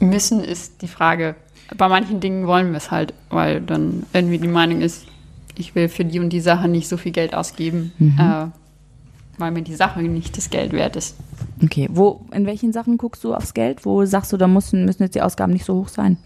Müssen 0.00 0.42
ist 0.42 0.80
die 0.80 0.88
Frage. 0.88 1.34
Bei 1.76 1.88
manchen 1.88 2.20
Dingen 2.20 2.46
wollen 2.46 2.70
wir 2.70 2.78
es 2.78 2.90
halt, 2.90 3.12
weil 3.28 3.60
dann 3.60 4.06
irgendwie 4.14 4.38
die 4.38 4.48
Meinung 4.48 4.80
ist, 4.80 5.04
ich 5.58 5.74
will 5.74 5.90
für 5.90 6.06
die 6.06 6.20
und 6.20 6.30
die 6.30 6.40
Sache 6.40 6.68
nicht 6.68 6.88
so 6.88 6.96
viel 6.96 7.12
Geld 7.12 7.34
ausgeben, 7.34 7.92
mhm. 7.98 8.18
äh, 8.18 8.46
weil 9.36 9.50
mir 9.50 9.62
die 9.62 9.74
Sache 9.74 10.00
nicht 10.00 10.38
das 10.38 10.48
Geld 10.48 10.72
wert 10.72 10.96
ist. 10.96 11.16
Okay, 11.62 11.88
wo, 11.92 12.26
in 12.32 12.46
welchen 12.46 12.72
Sachen 12.72 12.98
guckst 12.98 13.22
du 13.24 13.34
aufs 13.34 13.54
Geld? 13.54 13.84
Wo 13.84 14.04
sagst 14.04 14.32
du, 14.32 14.36
da 14.36 14.48
müssen, 14.48 14.84
müssen 14.84 15.02
jetzt 15.02 15.14
die 15.14 15.22
Ausgaben 15.22 15.52
nicht 15.52 15.64
so 15.64 15.74
hoch 15.74 15.88
sein? 15.88 16.16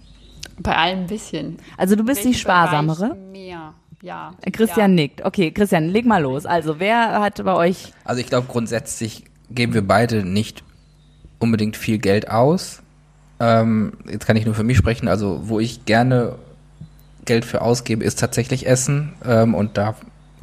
Bei 0.58 0.76
allem 0.76 1.00
ein 1.00 1.06
bisschen. 1.06 1.58
Also 1.76 1.96
du 1.96 2.04
bist 2.04 2.24
die 2.24 2.32
sparsamere? 2.32 3.14
Mehr, 3.30 3.74
ja. 4.00 4.32
Christian 4.52 4.92
ja. 4.92 5.02
nickt. 5.02 5.24
Okay, 5.24 5.50
Christian, 5.50 5.88
leg 5.88 6.06
mal 6.06 6.22
los. 6.22 6.46
Also 6.46 6.78
wer 6.78 7.20
hat 7.20 7.44
bei 7.44 7.54
euch... 7.54 7.92
Also 8.04 8.20
ich 8.20 8.28
glaube 8.28 8.46
grundsätzlich 8.48 9.24
geben 9.50 9.74
wir 9.74 9.86
beide 9.86 10.24
nicht 10.24 10.64
unbedingt 11.38 11.76
viel 11.76 11.98
Geld 11.98 12.30
aus. 12.30 12.82
Ähm, 13.38 13.92
jetzt 14.10 14.26
kann 14.26 14.36
ich 14.36 14.46
nur 14.46 14.54
für 14.54 14.64
mich 14.64 14.78
sprechen. 14.78 15.08
Also 15.08 15.40
wo 15.44 15.60
ich 15.60 15.84
gerne 15.84 16.36
Geld 17.26 17.44
für 17.44 17.60
ausgebe, 17.60 18.02
ist 18.02 18.18
tatsächlich 18.18 18.66
Essen. 18.66 19.12
Ähm, 19.24 19.54
und 19.54 19.76
da 19.76 19.96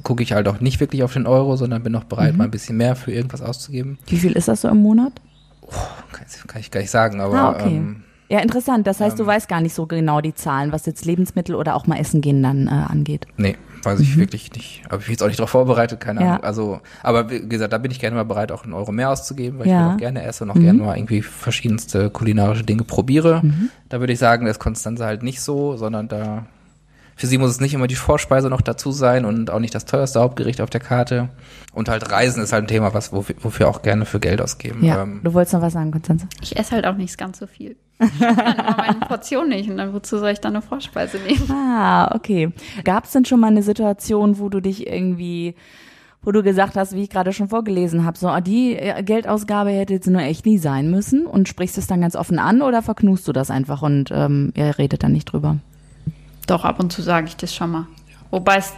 gucke 0.04 0.24
ich 0.24 0.34
halt 0.34 0.48
auch 0.48 0.60
nicht 0.60 0.80
wirklich 0.80 1.04
auf 1.04 1.14
den 1.14 1.26
Euro, 1.26 1.56
sondern 1.56 1.84
bin 1.84 1.96
auch 1.96 2.04
bereit, 2.04 2.34
mhm. 2.34 2.40
mal 2.40 2.44
ein 2.46 2.52
bisschen 2.52 2.78
mehr 2.78 2.96
für 2.96 3.12
irgendwas 3.12 3.42
auszugeben. 3.42 3.98
Wie 4.08 4.18
viel 4.18 4.34
ist 4.34 4.48
das 4.48 4.62
so 4.62 4.68
im 4.68 4.82
Monat? 4.82 5.14
Oh, 5.62 5.72
kann, 6.12 6.26
kann, 6.48 6.62
ich 6.62 6.72
gar 6.72 6.82
nicht 6.82 6.92
sagen, 6.92 7.22
aber 7.22 7.40
ah, 7.40 7.50
okay. 7.52 7.78
ähm, 7.78 8.04
ja, 8.30 8.40
interessant. 8.40 8.88
Das 8.88 9.00
heißt, 9.00 9.20
ähm, 9.20 9.26
du 9.26 9.28
weißt 9.28 9.48
gar 9.48 9.62
nicht 9.62 9.76
so 9.76 9.86
genau 9.86 10.20
die 10.20 10.34
Zahlen, 10.34 10.72
was 10.72 10.86
jetzt 10.86 11.06
Lebensmittel 11.06 11.56
oder 11.56 11.76
auch 11.76 11.88
mal 11.88 11.98
Essen 11.98 12.22
gehen 12.22 12.42
dann 12.42 12.68
äh, 12.68 12.72
angeht. 12.72 13.28
Nee, 13.38 13.58
weiß 13.84 14.00
ich 14.00 14.16
mhm. 14.16 14.22
wirklich 14.22 14.52
nicht. 14.54 14.82
Aber 14.88 14.98
ich 15.00 15.06
bin 15.06 15.14
jetzt 15.14 15.22
auch 15.22 15.28
nicht 15.28 15.40
darauf 15.40 15.52
vorbereitet, 15.52 16.00
keine 16.00 16.22
ja. 16.22 16.28
Ahnung. 16.32 16.44
Also, 16.44 16.82
aber 17.04 17.30
wie 17.30 17.48
gesagt, 17.48 17.74
da 17.74 17.78
bin 17.78 17.92
ich 17.92 18.00
gerne 18.00 18.16
mal 18.16 18.24
bereit, 18.24 18.52
auch 18.52 18.64
einen 18.64 18.74
Euro 18.74 18.92
mehr 18.92 19.12
auszugeben, 19.12 19.60
weil 19.60 19.68
ja. 19.68 19.90
ich 19.90 19.94
auch 19.94 19.98
gerne 19.98 20.24
esse 20.24 20.46
und 20.46 20.50
auch 20.50 20.56
mhm. 20.56 20.64
gerne 20.64 20.82
mal 20.82 20.98
irgendwie 20.98 21.22
verschiedenste 21.22 22.10
kulinarische 22.10 22.64
Dinge 22.64 22.84
probiere. 22.84 23.42
Mhm. 23.44 23.70
Da 23.90 24.00
würde 24.00 24.14
ich 24.14 24.20
sagen, 24.20 24.46
das 24.46 24.58
ist 24.58 24.60
Konstanze 24.60 25.06
halt 25.06 25.22
nicht 25.22 25.42
so, 25.42 25.78
sondern 25.78 26.08
da 26.08 26.46
für 27.16 27.28
sie 27.28 27.38
muss 27.38 27.52
es 27.52 27.60
nicht 27.60 27.74
immer 27.74 27.88
die 27.88 27.96
Vorspeise 27.96 28.50
noch 28.50 28.62
dazu 28.62 28.92
sein 28.92 29.26
und 29.26 29.50
auch 29.52 29.60
nicht 29.60 29.76
das 29.76 29.86
teuerste 29.86 30.20
Hauptgericht 30.20 30.62
auf 30.62 30.70
der 30.70 30.82
Karte. 30.82 31.30
Und 31.74 31.90
halt 31.90 32.12
Reisen 32.12 32.44
ist 32.44 32.54
halt 32.54 32.66
ein 32.66 32.68
Thema, 32.68 32.94
was 32.94 33.14
wofür, 33.14 33.36
wofür 33.40 33.68
auch 33.68 33.82
gerne 33.82 34.06
für 34.06 34.20
Geld 34.20 34.42
ausgeben. 34.42 34.84
Ja, 34.84 35.04
ähm, 35.04 35.22
du 35.24 35.34
wolltest 35.34 35.54
noch 35.54 35.62
was 35.62 35.74
sagen, 35.74 35.92
Konstanze? 35.92 36.28
Ich 36.42 36.58
esse 36.58 36.72
halt 36.72 36.86
auch 36.86 36.96
nicht 36.96 37.18
ganz 37.18 37.40
so 37.40 37.48
viel. 37.48 37.76
Ich 38.00 38.20
dann 38.20 38.58
immer 38.58 38.76
meine 38.78 39.00
Portion 39.08 39.50
nicht 39.50 39.70
und 39.70 39.78
dann 39.78 39.94
wozu 39.94 40.18
soll 40.18 40.32
ich 40.32 40.40
dann 40.40 40.56
eine 40.56 40.62
Vorspeise 40.62 41.18
nehmen? 41.18 41.50
Ah, 41.52 42.14
okay. 42.16 42.52
Gab 42.84 43.06
es 43.06 43.12
denn 43.12 43.26
schon 43.26 43.40
mal 43.40 43.48
eine 43.48 43.64
Situation, 43.64 44.40
wo 44.40 44.50
du 44.50 44.60
dich 44.60 44.88
irgendwie 44.88 45.56
wo 46.26 46.32
du 46.32 46.42
gesagt 46.42 46.78
hast, 46.78 46.96
wie 46.96 47.04
ich 47.04 47.10
gerade 47.10 47.34
schon 47.34 47.50
vorgelesen 47.50 48.06
habe, 48.06 48.18
so 48.18 48.30
ah, 48.30 48.42
die 48.42 48.76
äh, 48.78 49.04
Geldausgabe 49.04 49.72
hätte 49.72 49.94
jetzt 49.94 50.08
nur 50.08 50.22
echt 50.22 50.46
nie 50.46 50.58
sein 50.58 50.90
müssen 50.90 51.26
und 51.26 51.50
sprichst 51.50 51.78
es 51.78 51.88
dann 51.88 52.02
ganz 52.02 52.16
offen 52.16 52.40
an 52.40 52.62
oder 52.62 52.82
verknust 52.82 53.28
du 53.28 53.34
das 53.34 53.52
einfach 53.52 53.82
und 53.82 54.10
ähm, 54.12 54.54
ihr 54.56 54.78
redet 54.78 55.04
dann 55.04 55.12
nicht 55.12 55.26
drüber? 55.26 55.58
Doch, 56.48 56.66
ab 56.66 56.80
und 56.80 56.92
zu 56.92 57.02
sage 57.02 57.28
ich 57.28 57.36
das 57.36 57.54
schon 57.54 57.72
mal. 57.72 57.88
Wobei 58.32 58.58
es 58.58 58.74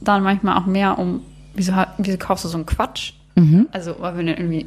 dann 0.00 0.22
manchmal 0.22 0.58
auch 0.58 0.66
mehr 0.66 0.98
um, 0.98 1.22
wieso, 1.54 1.72
wieso 1.98 2.18
kaufst 2.18 2.44
du 2.44 2.48
so 2.48 2.58
einen 2.58 2.66
Quatsch? 2.66 3.12
Mhm. 3.34 3.68
Also, 3.72 3.96
weil 3.98 4.16
wir 4.18 4.38
irgendwie 4.38 4.66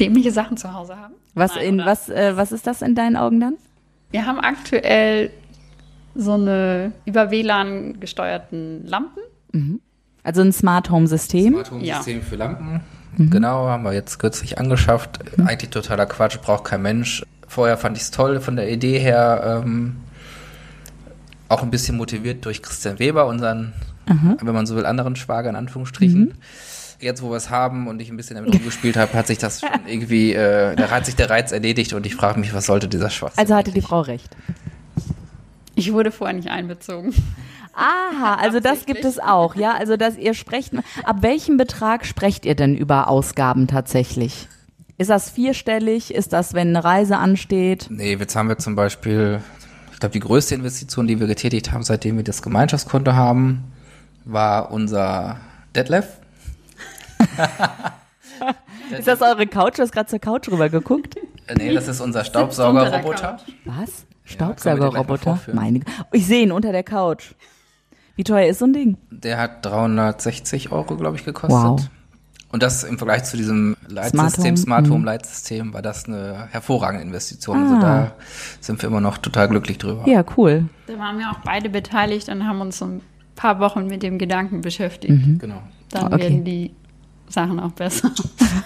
dämliche 0.00 0.30
Sachen 0.30 0.56
zu 0.56 0.72
Hause 0.72 0.96
haben. 0.96 1.14
Was, 1.34 1.54
Nein, 1.56 1.64
in, 1.64 1.78
was, 1.84 2.08
äh, 2.08 2.36
was 2.36 2.52
ist 2.52 2.66
das 2.66 2.82
in 2.82 2.94
deinen 2.94 3.16
Augen 3.16 3.40
dann? 3.40 3.54
Wir 4.10 4.26
haben 4.26 4.38
aktuell 4.38 5.30
so 6.14 6.34
eine 6.34 6.92
über 7.04 7.30
WLAN 7.30 7.98
gesteuerten 7.98 8.86
Lampen. 8.86 9.22
Mhm. 9.52 9.80
Also 10.22 10.40
ein 10.40 10.52
Smart 10.52 10.90
Home 10.90 11.06
System. 11.06 11.54
Smart 11.54 11.70
Home 11.70 11.84
System 11.84 12.18
ja. 12.18 12.24
für 12.24 12.36
Lampen. 12.36 12.80
Mhm. 13.16 13.30
Genau, 13.30 13.66
haben 13.66 13.84
wir 13.84 13.92
jetzt 13.92 14.18
kürzlich 14.18 14.58
angeschafft. 14.58 15.18
Mhm. 15.36 15.46
Eigentlich 15.46 15.70
totaler 15.70 16.06
Quatsch, 16.06 16.38
braucht 16.40 16.64
kein 16.64 16.82
Mensch. 16.82 17.24
Vorher 17.46 17.76
fand 17.76 17.96
ich 17.96 18.04
es 18.04 18.10
toll 18.10 18.40
von 18.40 18.56
der 18.56 18.70
Idee 18.70 18.98
her. 18.98 19.62
Ähm, 19.64 19.96
auch 21.48 21.62
ein 21.62 21.70
bisschen 21.70 21.96
motiviert 21.96 22.44
durch 22.44 22.62
Christian 22.62 22.98
Weber, 22.98 23.26
unseren, 23.26 23.72
Aha. 24.06 24.36
wenn 24.40 24.54
man 24.54 24.66
so 24.66 24.76
will, 24.76 24.86
anderen 24.86 25.16
Schwager 25.16 25.50
in 25.50 25.56
Anführungsstrichen. 25.56 26.20
Mhm. 26.20 26.32
Jetzt, 27.00 27.22
wo 27.22 27.30
wir 27.30 27.36
es 27.36 27.50
haben 27.50 27.86
und 27.86 28.00
ich 28.00 28.10
ein 28.10 28.16
bisschen 28.16 28.36
damit 28.36 28.54
rumgespielt 28.54 28.96
habe, 28.96 29.12
hat 29.14 29.26
sich 29.26 29.38
das 29.38 29.60
schon 29.60 29.68
irgendwie, 29.86 30.32
äh, 30.32 30.74
da 30.74 30.90
hat 30.90 31.06
sich 31.06 31.16
der 31.16 31.28
Reiz 31.28 31.52
erledigt 31.52 31.92
und 31.92 32.06
ich 32.06 32.14
frage 32.14 32.40
mich, 32.40 32.54
was 32.54 32.66
sollte 32.66 32.88
dieser 32.88 33.10
Schwachsinn? 33.10 33.40
Also 33.40 33.54
hatte 33.54 33.72
die 33.72 33.82
Frau 33.82 34.00
recht. 34.00 34.34
Ich 35.74 35.92
wurde 35.92 36.12
vorher 36.12 36.34
nicht 36.34 36.48
einbezogen. 36.48 37.12
Aha, 37.74 38.34
also 38.40 38.60
das 38.60 38.86
gibt 38.86 39.04
es 39.04 39.18
auch, 39.18 39.54
ja. 39.56 39.74
Also 39.74 39.96
dass 39.96 40.16
ihr 40.16 40.34
sprecht. 40.34 40.72
Ab 41.02 41.16
welchem 41.20 41.56
Betrag 41.56 42.06
sprecht 42.06 42.46
ihr 42.46 42.54
denn 42.54 42.76
über 42.76 43.08
Ausgaben 43.08 43.66
tatsächlich? 43.66 44.48
Ist 44.96 45.10
das 45.10 45.28
vierstellig? 45.30 46.14
Ist 46.14 46.32
das, 46.32 46.54
wenn 46.54 46.68
eine 46.68 46.84
Reise 46.84 47.16
ansteht? 47.16 47.88
Nee, 47.90 48.14
jetzt 48.14 48.36
haben 48.36 48.48
wir 48.48 48.58
zum 48.58 48.76
Beispiel 48.76 49.40
glaube, 50.04 50.12
die 50.12 50.20
größte 50.20 50.54
Investition, 50.54 51.06
die 51.06 51.18
wir 51.18 51.26
getätigt 51.26 51.72
haben, 51.72 51.82
seitdem 51.82 52.16
wir 52.16 52.24
das 52.24 52.42
Gemeinschaftskonto 52.42 53.14
haben, 53.14 53.72
war 54.24 54.70
unser 54.70 55.38
Detlef. 55.74 56.18
ist 58.98 59.08
das 59.08 59.22
eure 59.22 59.46
Couch? 59.46 59.78
Du 59.78 59.82
hast 59.82 59.92
gerade 59.92 60.08
zur 60.08 60.18
Couch 60.18 60.48
rüber 60.48 60.68
geguckt. 60.68 61.16
Äh, 61.46 61.54
nee, 61.54 61.72
das 61.72 61.88
ist 61.88 62.00
unser 62.00 62.22
Staubsaugerroboter. 62.24 63.38
Was? 63.64 64.04
Staubsaugerroboter? 64.24 65.40
Ja, 65.46 65.54
Meine. 65.54 65.80
Ich 66.12 66.26
sehe 66.26 66.42
ihn 66.42 66.52
unter 66.52 66.72
der 66.72 66.82
Couch. 66.82 67.32
Wie 68.16 68.24
teuer 68.24 68.48
ist 68.48 68.58
so 68.58 68.66
ein 68.66 68.74
Ding? 68.74 68.98
Der 69.10 69.38
hat 69.38 69.64
360 69.64 70.70
Euro, 70.70 70.96
glaube 70.96 71.16
ich, 71.16 71.24
gekostet. 71.24 71.50
Wow. 71.50 71.80
Und 72.54 72.62
das 72.62 72.84
im 72.84 72.98
Vergleich 72.98 73.24
zu 73.24 73.36
diesem 73.36 73.76
Leitsystem, 73.88 74.56
Smart 74.56 74.88
Home, 74.88 75.00
mhm. 75.00 75.06
Leitsystem, 75.06 75.74
war 75.74 75.82
das 75.82 76.04
eine 76.04 76.46
hervorragende 76.52 77.04
Investition. 77.04 77.60
Also 77.64 77.74
ah. 77.74 77.78
Also 77.78 77.86
da 77.86 78.12
sind 78.60 78.80
wir 78.80 78.90
immer 78.90 79.00
noch 79.00 79.18
total 79.18 79.48
glücklich 79.48 79.78
drüber. 79.78 80.04
Ja, 80.06 80.24
cool. 80.36 80.66
Da 80.86 80.96
waren 80.96 81.18
wir 81.18 81.32
auch 81.32 81.40
beide 81.44 81.68
beteiligt 81.68 82.28
und 82.28 82.46
haben 82.46 82.60
uns 82.60 82.78
so 82.78 82.84
ein 82.84 83.00
paar 83.34 83.58
Wochen 83.58 83.88
mit 83.88 84.04
dem 84.04 84.18
Gedanken 84.18 84.60
beschäftigt. 84.60 85.26
Mhm. 85.26 85.38
Genau. 85.40 85.62
Dann 85.90 86.12
okay. 86.12 86.22
werden 86.22 86.44
die 86.44 86.70
Sachen 87.28 87.58
auch 87.58 87.72
besser. 87.72 88.12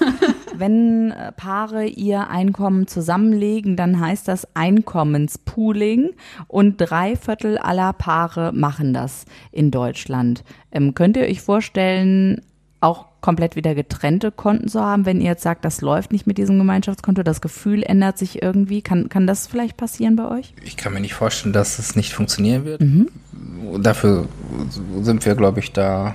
wenn 0.54 1.12
äh, 1.12 1.32
Paare 1.32 1.86
ihr 1.86 2.28
Einkommen 2.28 2.88
zusammenlegen, 2.88 3.76
dann 3.76 3.98
heißt 3.98 4.28
das 4.28 4.46
Einkommenspooling 4.54 6.10
und 6.46 6.76
drei 6.76 7.16
Viertel 7.16 7.56
aller 7.56 7.94
Paare 7.94 8.52
machen 8.52 8.92
das 8.92 9.24
in 9.50 9.70
Deutschland. 9.70 10.44
Ähm, 10.72 10.92
könnt 10.92 11.16
ihr 11.16 11.22
euch 11.22 11.40
vorstellen, 11.40 12.42
auch 12.80 13.06
komplett 13.20 13.56
wieder 13.56 13.74
getrennte 13.74 14.30
Konten 14.30 14.68
zu 14.68 14.80
haben, 14.80 15.04
wenn 15.04 15.20
ihr 15.20 15.30
jetzt 15.30 15.42
sagt, 15.42 15.64
das 15.64 15.80
läuft 15.80 16.12
nicht 16.12 16.26
mit 16.26 16.38
diesem 16.38 16.58
Gemeinschaftskonto, 16.58 17.22
das 17.22 17.40
Gefühl 17.40 17.82
ändert 17.82 18.18
sich 18.18 18.42
irgendwie. 18.42 18.82
Kann, 18.82 19.08
kann 19.08 19.26
das 19.26 19.46
vielleicht 19.46 19.76
passieren 19.76 20.16
bei 20.16 20.28
euch? 20.28 20.54
Ich 20.62 20.76
kann 20.76 20.92
mir 20.92 21.00
nicht 21.00 21.14
vorstellen, 21.14 21.52
dass 21.52 21.78
es 21.78 21.96
nicht 21.96 22.12
funktionieren 22.12 22.64
wird. 22.64 22.80
Mhm. 22.80 23.08
Dafür 23.80 24.28
sind 25.02 25.26
wir, 25.26 25.34
glaube 25.34 25.60
ich, 25.60 25.72
da 25.72 26.14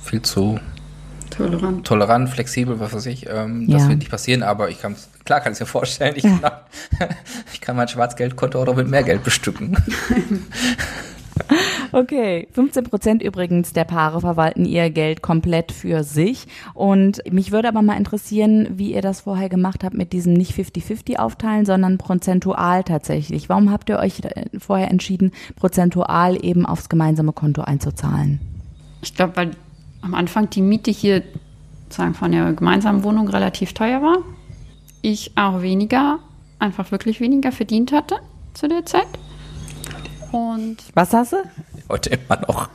viel 0.00 0.22
zu 0.22 0.58
tolerant, 1.30 1.86
tolerant 1.86 2.28
flexibel, 2.28 2.78
was 2.78 2.92
weiß 2.92 3.06
ich. 3.06 3.26
Ähm, 3.28 3.66
ja. 3.68 3.78
Das 3.78 3.88
wird 3.88 3.98
nicht 3.98 4.10
passieren, 4.10 4.42
aber 4.42 4.68
ich 4.68 4.80
kann 4.80 4.96
klar 5.24 5.40
kann 5.40 5.52
ich 5.52 5.60
mir 5.60 5.66
vorstellen, 5.66 6.14
ich, 6.16 6.24
ja. 6.24 6.38
kann, 6.38 7.08
ich 7.52 7.60
kann 7.60 7.76
mein 7.76 7.88
Schwarzgeldkonto 7.88 8.60
auch 8.60 8.66
noch 8.66 8.76
mit 8.76 8.88
mehr 8.88 9.02
Geld 9.02 9.24
bestücken. 9.24 9.76
Okay, 11.92 12.48
15 12.52 12.84
Prozent 12.84 13.22
übrigens 13.22 13.74
der 13.74 13.84
Paare 13.84 14.22
verwalten 14.22 14.64
ihr 14.64 14.88
Geld 14.88 15.20
komplett 15.20 15.72
für 15.72 16.04
sich. 16.04 16.46
Und 16.72 17.20
mich 17.30 17.52
würde 17.52 17.68
aber 17.68 17.82
mal 17.82 17.98
interessieren, 17.98 18.66
wie 18.78 18.94
ihr 18.94 19.02
das 19.02 19.20
vorher 19.20 19.50
gemacht 19.50 19.84
habt 19.84 19.94
mit 19.94 20.14
diesem 20.14 20.32
nicht 20.32 20.52
50-50 20.52 21.16
aufteilen, 21.16 21.66
sondern 21.66 21.98
prozentual 21.98 22.82
tatsächlich. 22.82 23.50
Warum 23.50 23.70
habt 23.70 23.90
ihr 23.90 23.98
euch 23.98 24.20
äh, 24.24 24.46
vorher 24.58 24.90
entschieden, 24.90 25.32
prozentual 25.54 26.42
eben 26.42 26.64
aufs 26.64 26.88
gemeinsame 26.88 27.32
Konto 27.32 27.60
einzuzahlen? 27.60 28.40
Ich 29.02 29.14
glaube, 29.14 29.36
weil 29.36 29.50
am 30.00 30.14
Anfang 30.14 30.48
die 30.48 30.62
Miete 30.62 30.90
hier 30.90 31.22
sagen 31.90 32.14
von 32.14 32.32
der 32.32 32.54
gemeinsamen 32.54 33.04
Wohnung 33.04 33.28
relativ 33.28 33.74
teuer 33.74 34.00
war. 34.00 34.16
Ich 35.02 35.32
auch 35.36 35.60
weniger, 35.60 36.20
einfach 36.58 36.90
wirklich 36.90 37.20
weniger 37.20 37.52
verdient 37.52 37.92
hatte 37.92 38.16
zu 38.54 38.66
der 38.66 38.86
Zeit. 38.86 39.08
Und 40.30 40.78
was 40.94 41.12
hast 41.12 41.32
du? 41.32 41.36
Heute 41.92 42.08
immer 42.08 42.40
noch. 42.48 42.70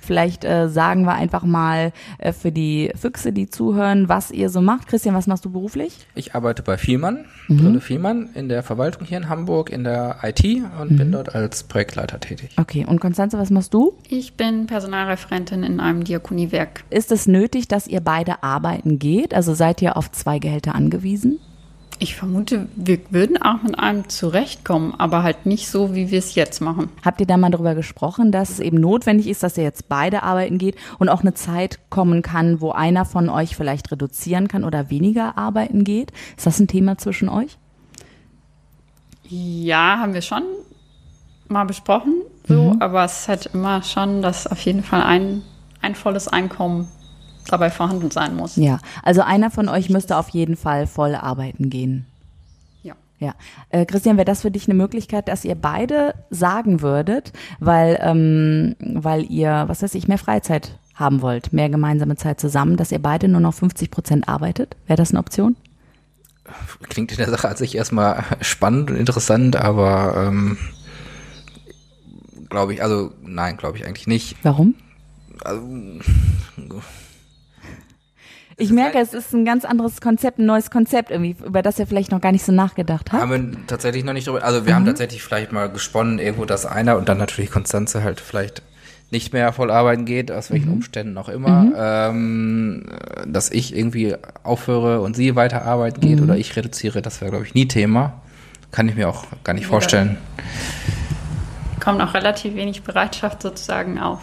Vielleicht 0.00 0.44
äh, 0.44 0.68
sagen 0.68 1.02
wir 1.02 1.14
einfach 1.14 1.42
mal 1.42 1.92
äh, 2.18 2.32
für 2.32 2.52
die 2.52 2.92
Füchse, 2.94 3.32
die 3.32 3.50
zuhören, 3.50 4.08
was 4.08 4.30
ihr 4.30 4.50
so 4.50 4.60
macht. 4.60 4.86
Christian, 4.86 5.16
was 5.16 5.26
machst 5.26 5.44
du 5.44 5.50
beruflich? 5.50 5.92
Ich 6.14 6.34
arbeite 6.36 6.62
bei 6.62 6.78
Vielmann, 6.78 7.24
mhm. 7.48 7.56
Brille 7.56 7.80
Vielmann, 7.80 8.30
in 8.34 8.48
der 8.48 8.62
Verwaltung 8.62 9.04
hier 9.04 9.18
in 9.18 9.28
Hamburg, 9.28 9.70
in 9.70 9.82
der 9.82 10.18
IT 10.22 10.44
und 10.80 10.92
mhm. 10.92 10.96
bin 10.96 11.12
dort 11.12 11.34
als 11.34 11.64
Projektleiter 11.64 12.20
tätig. 12.20 12.50
Okay, 12.56 12.86
und 12.86 13.00
Konstanze, 13.00 13.36
was 13.36 13.50
machst 13.50 13.74
du? 13.74 13.94
Ich 14.08 14.34
bin 14.34 14.66
Personalreferentin 14.66 15.64
in 15.64 15.80
einem 15.80 16.04
Diakoniewerk. 16.04 16.84
Ist 16.90 17.10
es 17.10 17.26
nötig, 17.26 17.66
dass 17.66 17.88
ihr 17.88 18.00
beide 18.00 18.44
arbeiten 18.44 19.00
geht? 19.00 19.34
Also 19.34 19.54
seid 19.54 19.82
ihr 19.82 19.96
auf 19.96 20.12
zwei 20.12 20.38
Gehälter 20.38 20.76
angewiesen? 20.76 21.40
Ich 22.02 22.14
vermute, 22.14 22.66
wir 22.76 22.98
würden 23.10 23.40
auch 23.42 23.62
mit 23.62 23.78
einem 23.78 24.08
zurechtkommen, 24.08 24.94
aber 24.96 25.22
halt 25.22 25.44
nicht 25.44 25.68
so, 25.68 25.94
wie 25.94 26.10
wir 26.10 26.18
es 26.18 26.34
jetzt 26.34 26.62
machen. 26.62 26.88
Habt 27.04 27.20
ihr 27.20 27.26
da 27.26 27.36
mal 27.36 27.50
darüber 27.50 27.74
gesprochen, 27.74 28.32
dass 28.32 28.48
es 28.48 28.60
eben 28.60 28.78
notwendig 28.80 29.26
ist, 29.26 29.42
dass 29.42 29.58
ihr 29.58 29.64
jetzt 29.64 29.90
beide 29.90 30.22
arbeiten 30.22 30.56
geht 30.56 30.76
und 30.98 31.10
auch 31.10 31.20
eine 31.20 31.34
Zeit 31.34 31.78
kommen 31.90 32.22
kann, 32.22 32.62
wo 32.62 32.70
einer 32.70 33.04
von 33.04 33.28
euch 33.28 33.54
vielleicht 33.54 33.92
reduzieren 33.92 34.48
kann 34.48 34.64
oder 34.64 34.88
weniger 34.88 35.36
arbeiten 35.36 35.84
geht? 35.84 36.12
Ist 36.38 36.46
das 36.46 36.58
ein 36.58 36.68
Thema 36.68 36.96
zwischen 36.96 37.28
euch? 37.28 37.58
Ja, 39.28 39.98
haben 39.98 40.14
wir 40.14 40.22
schon 40.22 40.44
mal 41.48 41.64
besprochen, 41.64 42.14
so, 42.48 42.72
mhm. 42.72 42.80
aber 42.80 43.04
es 43.04 43.20
ist 43.20 43.28
halt 43.28 43.50
immer 43.52 43.82
schon, 43.82 44.22
dass 44.22 44.46
auf 44.46 44.60
jeden 44.62 44.82
Fall 44.82 45.02
ein, 45.02 45.42
ein 45.82 45.94
volles 45.94 46.28
Einkommen 46.28 46.88
dabei 47.46 47.70
vorhanden 47.70 48.10
sein 48.10 48.36
muss. 48.36 48.56
Ja, 48.56 48.78
also 49.02 49.22
einer 49.22 49.50
von 49.50 49.68
euch 49.68 49.90
müsste 49.90 50.16
auf 50.16 50.28
jeden 50.30 50.56
Fall 50.56 50.86
voll 50.86 51.14
arbeiten 51.14 51.70
gehen. 51.70 52.06
Ja. 52.82 52.94
Ja. 53.18 53.34
Äh, 53.70 53.86
Christian, 53.86 54.16
wäre 54.16 54.24
das 54.24 54.42
für 54.42 54.50
dich 54.50 54.68
eine 54.68 54.74
Möglichkeit, 54.74 55.28
dass 55.28 55.44
ihr 55.44 55.54
beide 55.54 56.14
sagen 56.30 56.80
würdet, 56.80 57.32
weil, 57.58 57.98
ähm, 58.02 58.76
weil 58.80 59.30
ihr, 59.30 59.64
was 59.66 59.82
weiß 59.82 59.94
ich, 59.94 60.08
mehr 60.08 60.18
Freizeit 60.18 60.78
haben 60.94 61.22
wollt, 61.22 61.52
mehr 61.52 61.68
gemeinsame 61.68 62.16
Zeit 62.16 62.38
zusammen, 62.40 62.76
dass 62.76 62.92
ihr 62.92 63.00
beide 63.00 63.26
nur 63.26 63.40
noch 63.40 63.54
50 63.54 63.90
Prozent 63.90 64.28
arbeitet? 64.28 64.76
Wäre 64.86 64.98
das 64.98 65.10
eine 65.10 65.18
Option? 65.18 65.56
Klingt 66.88 67.12
in 67.12 67.18
der 67.18 67.30
Sache 67.30 67.48
an 67.48 67.56
sich 67.56 67.74
erstmal 67.74 68.24
spannend 68.40 68.90
und 68.90 68.96
interessant, 68.96 69.56
aber 69.56 70.14
ähm, 70.16 70.58
glaube 72.48 72.74
ich, 72.74 72.82
also 72.82 73.12
nein, 73.22 73.56
glaube 73.56 73.78
ich 73.78 73.86
eigentlich 73.86 74.06
nicht. 74.06 74.36
Warum? 74.42 74.74
Also, 75.42 75.62
ich 78.60 78.70
merke, 78.70 78.98
es 78.98 79.14
ist 79.14 79.32
ein 79.32 79.44
ganz 79.44 79.64
anderes 79.64 80.00
Konzept, 80.00 80.38
ein 80.38 80.46
neues 80.46 80.70
Konzept 80.70 81.10
irgendwie, 81.10 81.36
über 81.44 81.62
das 81.62 81.78
ihr 81.78 81.86
vielleicht 81.86 82.10
noch 82.10 82.20
gar 82.20 82.32
nicht 82.32 82.44
so 82.44 82.52
nachgedacht 82.52 83.12
habt. 83.12 83.22
Haben 83.22 83.30
wir 83.54 83.66
tatsächlich 83.66 84.04
noch 84.04 84.12
nicht 84.12 84.26
drüber, 84.26 84.44
also 84.44 84.66
wir 84.66 84.72
mhm. 84.72 84.76
haben 84.76 84.86
tatsächlich 84.86 85.22
vielleicht 85.22 85.52
mal 85.52 85.70
gesponnen, 85.70 86.18
irgendwo 86.18 86.44
das 86.44 86.66
einer 86.66 86.96
und 86.96 87.08
dann 87.08 87.18
natürlich 87.18 87.50
Konstanze 87.50 88.02
halt 88.02 88.20
vielleicht 88.20 88.62
nicht 89.10 89.32
mehr 89.32 89.52
voll 89.52 89.70
arbeiten 89.70 90.04
geht, 90.04 90.30
aus 90.30 90.50
welchen 90.50 90.68
mhm. 90.68 90.74
Umständen 90.74 91.18
auch 91.18 91.28
immer, 91.28 91.62
mhm. 91.62 91.74
ähm, 91.76 92.86
dass 93.26 93.50
ich 93.50 93.76
irgendwie 93.76 94.14
aufhöre 94.42 95.00
und 95.00 95.16
sie 95.16 95.34
weiter 95.34 95.64
arbeiten 95.64 96.00
geht 96.00 96.18
mhm. 96.18 96.24
oder 96.24 96.36
ich 96.36 96.54
reduziere, 96.54 97.02
das 97.02 97.20
wäre, 97.20 97.30
glaube 97.30 97.46
ich, 97.46 97.54
nie 97.54 97.66
Thema. 97.66 98.20
Kann 98.70 98.88
ich 98.88 98.94
mir 98.94 99.08
auch 99.08 99.24
gar 99.42 99.54
nicht 99.54 99.64
ja. 99.64 99.68
vorstellen. 99.68 100.16
Kommt 101.80 102.00
auch 102.00 102.14
relativ 102.14 102.54
wenig 102.54 102.82
Bereitschaft 102.82 103.42
sozusagen 103.42 103.98
auf. 103.98 104.20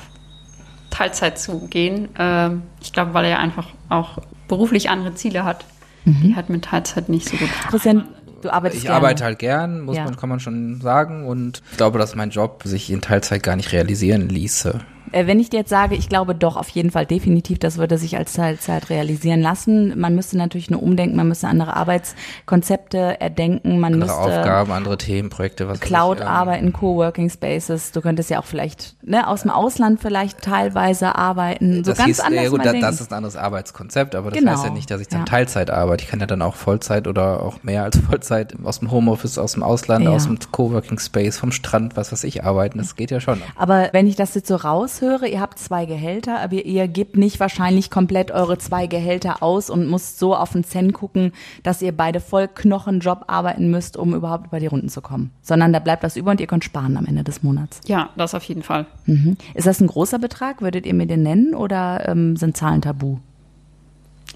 Teilzeit 0.98 1.38
zu 1.38 1.68
gehen. 1.68 2.10
Ähm, 2.18 2.64
ich 2.82 2.92
glaube, 2.92 3.14
weil 3.14 3.26
er 3.26 3.40
einfach 3.40 3.68
auch 3.90 4.18
beruflich 4.48 4.90
andere 4.90 5.14
Ziele 5.14 5.44
hat. 5.44 5.66
Mhm. 6.06 6.22
Die 6.24 6.36
hat 6.36 6.50
mit 6.50 6.66
Teilzeit 6.66 7.08
nicht 7.10 7.30
so 7.30 7.38
gut. 7.38 7.50
Christian, 7.70 8.08
du 8.42 8.50
arbeitest 8.50 8.82
Ich 8.82 8.88
gern. 8.88 8.96
arbeite 8.96 9.24
halt 9.24 9.38
gern, 9.40 9.82
muss 9.82 9.96
ja. 9.96 10.06
man, 10.06 10.16
kann 10.16 10.30
man 10.30 10.40
schon 10.40 10.82
sagen. 10.82 11.28
Und 11.28 11.62
ich 11.72 11.78
glaube, 11.78 12.00
dass 12.00 12.16
mein 12.16 12.32
Job 12.32 12.64
sich 12.66 12.90
in 12.90 13.02
Teilzeit 13.02 13.44
gar 13.44 13.56
nicht 13.56 13.72
realisieren 13.74 14.28
ließe. 14.30 14.80
Äh, 15.12 15.28
wenn 15.28 15.39
ich 15.39 15.50
dir 15.50 15.58
jetzt 15.58 15.70
sage, 15.70 15.96
ich 15.96 16.10
glaube 16.10 16.36
doch 16.36 16.56
auf 16.56 16.70
jeden 16.70 16.91
Fall 16.91 17.06
definitiv, 17.06 17.60
das 17.60 17.78
würde 17.78 17.98
sich 17.98 18.17
als 18.17 18.34
Teilzeit 18.34 18.89
realisieren 18.89 19.41
lassen. 19.41 19.98
Man 20.00 20.15
müsste 20.15 20.38
natürlich 20.38 20.70
nur 20.70 20.82
umdenken, 20.82 21.15
man 21.15 21.28
müsste 21.28 21.48
andere 21.48 21.76
Arbeitskonzepte 21.76 23.20
erdenken, 23.20 23.80
man 23.80 23.93
andere 23.93 24.12
müsste 24.12 24.39
Aufgaben, 24.39 24.72
andere 24.72 24.98
Themen, 24.98 25.30
Projekte, 25.30 25.67
was 25.67 25.80
Cloud 25.80 26.22
arbeiten, 26.22 26.74
Coworking 26.74 27.30
Spaces. 27.30 27.91
Du 27.91 28.02
könntest 28.02 28.30
ja 28.30 28.39
auch 28.39 28.46
vielleicht 28.46 28.96
ne, 29.04 29.28
aus 29.28 29.43
dem 29.43 29.52
Ausland 29.52 30.02
vielleicht 30.02 30.41
teilweise 30.41 31.15
arbeiten. 31.15 31.84
So 31.84 31.91
das 31.91 31.98
ganz 31.98 32.08
hieß, 32.08 32.20
anders. 32.22 32.43
Ja, 32.43 32.50
gut, 32.50 32.65
das, 32.65 32.80
das 32.80 33.02
ist 33.02 33.12
ein 33.12 33.17
anderes 33.17 33.36
Arbeitskonzept, 33.36 34.15
aber 34.15 34.32
das 34.32 34.39
genau. 34.39 34.52
heißt 34.52 34.65
ja 34.65 34.70
nicht, 34.72 34.91
dass 34.91 35.02
ich 35.02 35.08
dann 35.08 35.22
ja. 35.22 35.26
Teilzeit 35.26 35.70
arbeite. 35.70 36.04
Ich 36.04 36.10
kann 36.10 36.20
ja 36.20 36.26
dann 36.26 36.41
auch 36.41 36.56
Vollzeit 36.56 37.08
oder 37.08 37.43
auch 37.43 37.63
mehr 37.63 37.84
als 37.84 37.98
Vollzeit 38.10 38.56
aus 38.63 38.80
dem 38.80 38.91
Homeoffice, 38.91 39.38
aus 39.38 39.54
dem 39.54 39.63
Ausland, 39.63 40.06
ja. 40.06 40.12
aus 40.12 40.26
dem 40.26 40.38
Coworking 40.52 41.00
Space, 41.00 41.38
vom 41.38 41.52
Strand, 41.52 41.98
was 41.98 42.12
weiß 42.12 42.24
ich, 42.24 42.43
arbeiten. 42.43 42.78
Das 42.78 42.96
geht 42.96 43.12
ja 43.12 43.20
schon. 43.20 43.41
Aber 43.56 43.89
wenn 43.93 44.08
ich 44.08 44.15
das 44.15 44.36
jetzt 44.36 44.48
so 44.48 44.56
raushöre, 44.98 45.28
ihr 45.28 45.40
habt 45.40 45.60
zwei 45.60 45.86
Gehälter, 45.86 46.40
aber 46.40 46.56
ihr 46.56 46.88
gebt 46.88 47.18
nicht 47.18 47.40
wahrscheinlich 47.40 47.90
komplett 47.90 48.32
eure 48.32 48.58
zwei 48.58 48.88
Gehälter 48.88 49.42
aus 49.44 49.70
und 49.70 49.90
müsst 49.90 50.20
so 50.20 50.36
auf 50.36 50.54
den 50.54 50.64
Cent 50.64 50.94
gucken, 50.94 51.32
dass 51.64 51.82
ihr 51.82 51.92
beide 51.92 52.20
voll 52.20 52.48
Knochenjob 52.48 53.26
arbeiten 53.28 53.70
müsst, 53.70 53.98
um 53.98 54.14
überhaupt 54.14 54.48
über 54.48 54.60
die 54.60 54.68
Runden 54.68 54.90
zu 54.90 55.02
kommen. 55.02 55.32
Sondern 55.42 55.74
da 55.74 55.80
bleibt 55.80 56.04
was 56.04 56.18
über 56.18 56.32
und 56.32 56.42
ihr 56.42 56.48
könnt 56.48 56.64
sparen 56.64 56.98
am 56.98 57.06
Ende 57.06 57.24
des 57.24 57.44
Monats. 57.44 57.82
Ja, 57.88 58.10
das 58.16 58.36
auf 58.36 58.44
jeden 58.44 58.64
Fall. 58.64 58.86
Mhm. 59.06 59.38
Ist 59.54 59.68
das 59.68 59.82
ein 59.82 59.88
großer 59.88 60.20
Betrag? 60.20 60.62
Würdet 60.62 60.86
ihr 60.86 60.94
mir 60.94 61.08
den 61.08 61.24
nennen 61.24 61.54
oder 61.54 62.08
ähm, 62.08 62.36
sind 62.36 62.58
Zahlen 62.58 62.82
tabu? 62.82 63.18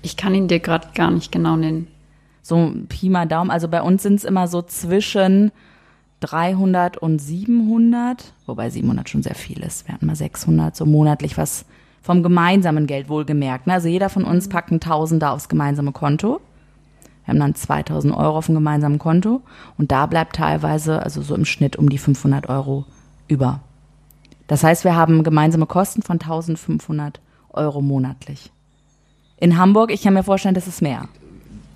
Ich 0.01 0.17
kann 0.17 0.33
ihn 0.33 0.47
dir 0.47 0.59
gerade 0.59 0.87
gar 0.95 1.11
nicht 1.11 1.31
genau 1.31 1.55
nennen. 1.55 1.87
So 2.41 2.73
Pi 2.89 3.09
mal 3.09 3.27
Daumen. 3.27 3.51
Also 3.51 3.67
bei 3.67 3.81
uns 3.83 4.01
sind 4.01 4.15
es 4.15 4.23
immer 4.23 4.47
so 4.47 4.63
zwischen 4.63 5.51
300 6.21 6.97
und 6.97 7.19
700, 7.19 8.33
wobei 8.45 8.69
700 8.69 9.09
schon 9.09 9.23
sehr 9.23 9.35
viel 9.35 9.61
ist. 9.61 9.87
Wir 9.87 9.95
hatten 9.95 10.05
mal 10.05 10.15
600 10.15 10.75
so 10.75 10.85
monatlich 10.85 11.37
was 11.37 11.65
vom 12.01 12.23
gemeinsamen 12.23 12.87
Geld 12.87 13.09
wohlgemerkt. 13.09 13.67
Ne? 13.67 13.73
Also 13.73 13.87
jeder 13.87 14.09
von 14.09 14.23
uns 14.23 14.49
packt 14.49 14.71
ein 14.71 14.79
Tausender 14.79 15.31
aufs 15.31 15.49
gemeinsame 15.49 15.91
Konto. 15.91 16.41
Wir 17.25 17.33
haben 17.33 17.39
dann 17.39 17.55
2000 17.55 18.15
Euro 18.15 18.37
auf 18.37 18.47
dem 18.47 18.55
gemeinsamen 18.55 18.97
Konto 18.97 19.41
und 19.77 19.91
da 19.91 20.05
bleibt 20.05 20.35
teilweise, 20.35 21.03
also 21.03 21.21
so 21.21 21.35
im 21.35 21.45
Schnitt 21.45 21.75
um 21.75 21.89
die 21.89 21.99
500 21.99 22.49
Euro 22.49 22.85
über. 23.27 23.61
Das 24.47 24.63
heißt, 24.63 24.83
wir 24.83 24.95
haben 24.95 25.23
gemeinsame 25.23 25.65
Kosten 25.65 26.01
von 26.01 26.19
1500 26.19 27.21
Euro 27.51 27.81
monatlich. 27.81 28.51
In 29.37 29.57
Hamburg, 29.57 29.91
ich 29.91 30.01
kann 30.03 30.13
mir 30.13 30.23
vorstellen, 30.23 30.55
das 30.55 30.67
ist 30.67 30.81
mehr. 30.81 31.07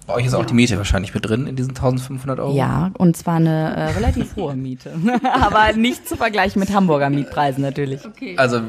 Bei 0.07 0.13
euch 0.13 0.25
ist 0.25 0.33
ja. 0.33 0.39
auch 0.39 0.45
die 0.45 0.53
Miete 0.53 0.77
wahrscheinlich 0.77 1.13
mit 1.13 1.27
drin 1.27 1.47
in 1.47 1.55
diesen 1.55 1.71
1500 1.71 2.39
Euro? 2.39 2.55
Ja, 2.55 2.91
und 2.97 3.17
zwar 3.17 3.35
eine 3.35 3.75
äh, 3.75 3.83
relativ 3.91 4.35
hohe 4.35 4.55
Miete. 4.55 4.93
Aber 5.33 5.73
nicht 5.73 6.07
zu 6.07 6.15
vergleichen 6.15 6.59
mit 6.59 6.73
Hamburger 6.73 7.09
Mietpreisen 7.09 7.63
natürlich. 7.63 8.05
Okay. 8.05 8.35
Also 8.37 8.61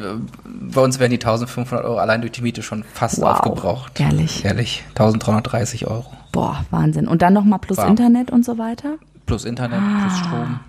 bei 0.44 0.80
uns 0.80 0.98
werden 0.98 1.10
die 1.10 1.16
1500 1.16 1.84
Euro 1.84 1.98
allein 1.98 2.22
durch 2.22 2.32
die 2.32 2.42
Miete 2.42 2.62
schon 2.62 2.84
fast 2.84 3.20
wow. 3.20 3.32
aufgebraucht. 3.32 4.00
Ehrlich? 4.00 4.44
Ehrlich. 4.44 4.84
1330 4.90 5.86
Euro. 5.86 6.10
Boah, 6.32 6.64
Wahnsinn. 6.70 7.06
Und 7.06 7.22
dann 7.22 7.34
nochmal 7.34 7.58
plus 7.58 7.78
wow. 7.78 7.88
Internet 7.88 8.30
und 8.30 8.44
so 8.44 8.56
weiter? 8.56 8.94
Plus 9.26 9.44
Internet, 9.44 9.80
ah. 9.82 10.06
plus 10.06 10.18
Strom. 10.18 10.60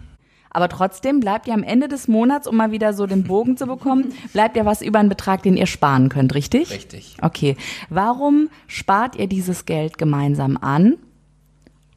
Aber 0.50 0.70
trotzdem 0.70 1.20
bleibt 1.20 1.48
ja 1.48 1.54
am 1.54 1.64
Ende 1.64 1.88
des 1.88 2.08
Monats, 2.08 2.48
um 2.48 2.56
mal 2.56 2.72
wieder 2.72 2.94
so 2.94 3.06
den 3.06 3.24
Bogen 3.24 3.58
zu 3.58 3.68
bekommen, 3.68 4.14
bleibt 4.34 4.56
ja 4.58 4.66
was 4.66 4.82
über 4.82 5.00
einen 5.00 5.10
Betrag, 5.10 5.44
den 5.44 5.58
ihr 5.58 5.68
sparen 5.68 6.10
könnt, 6.10 6.34
richtig? 6.36 6.72
Richtig. 6.72 7.18
Okay. 7.22 7.58
Warum 7.90 8.50
spart 8.68 9.16
ihr 9.16 9.28
dieses 9.28 9.66
Geld 9.66 9.98
gemeinsam 9.98 10.58
an? 10.58 10.98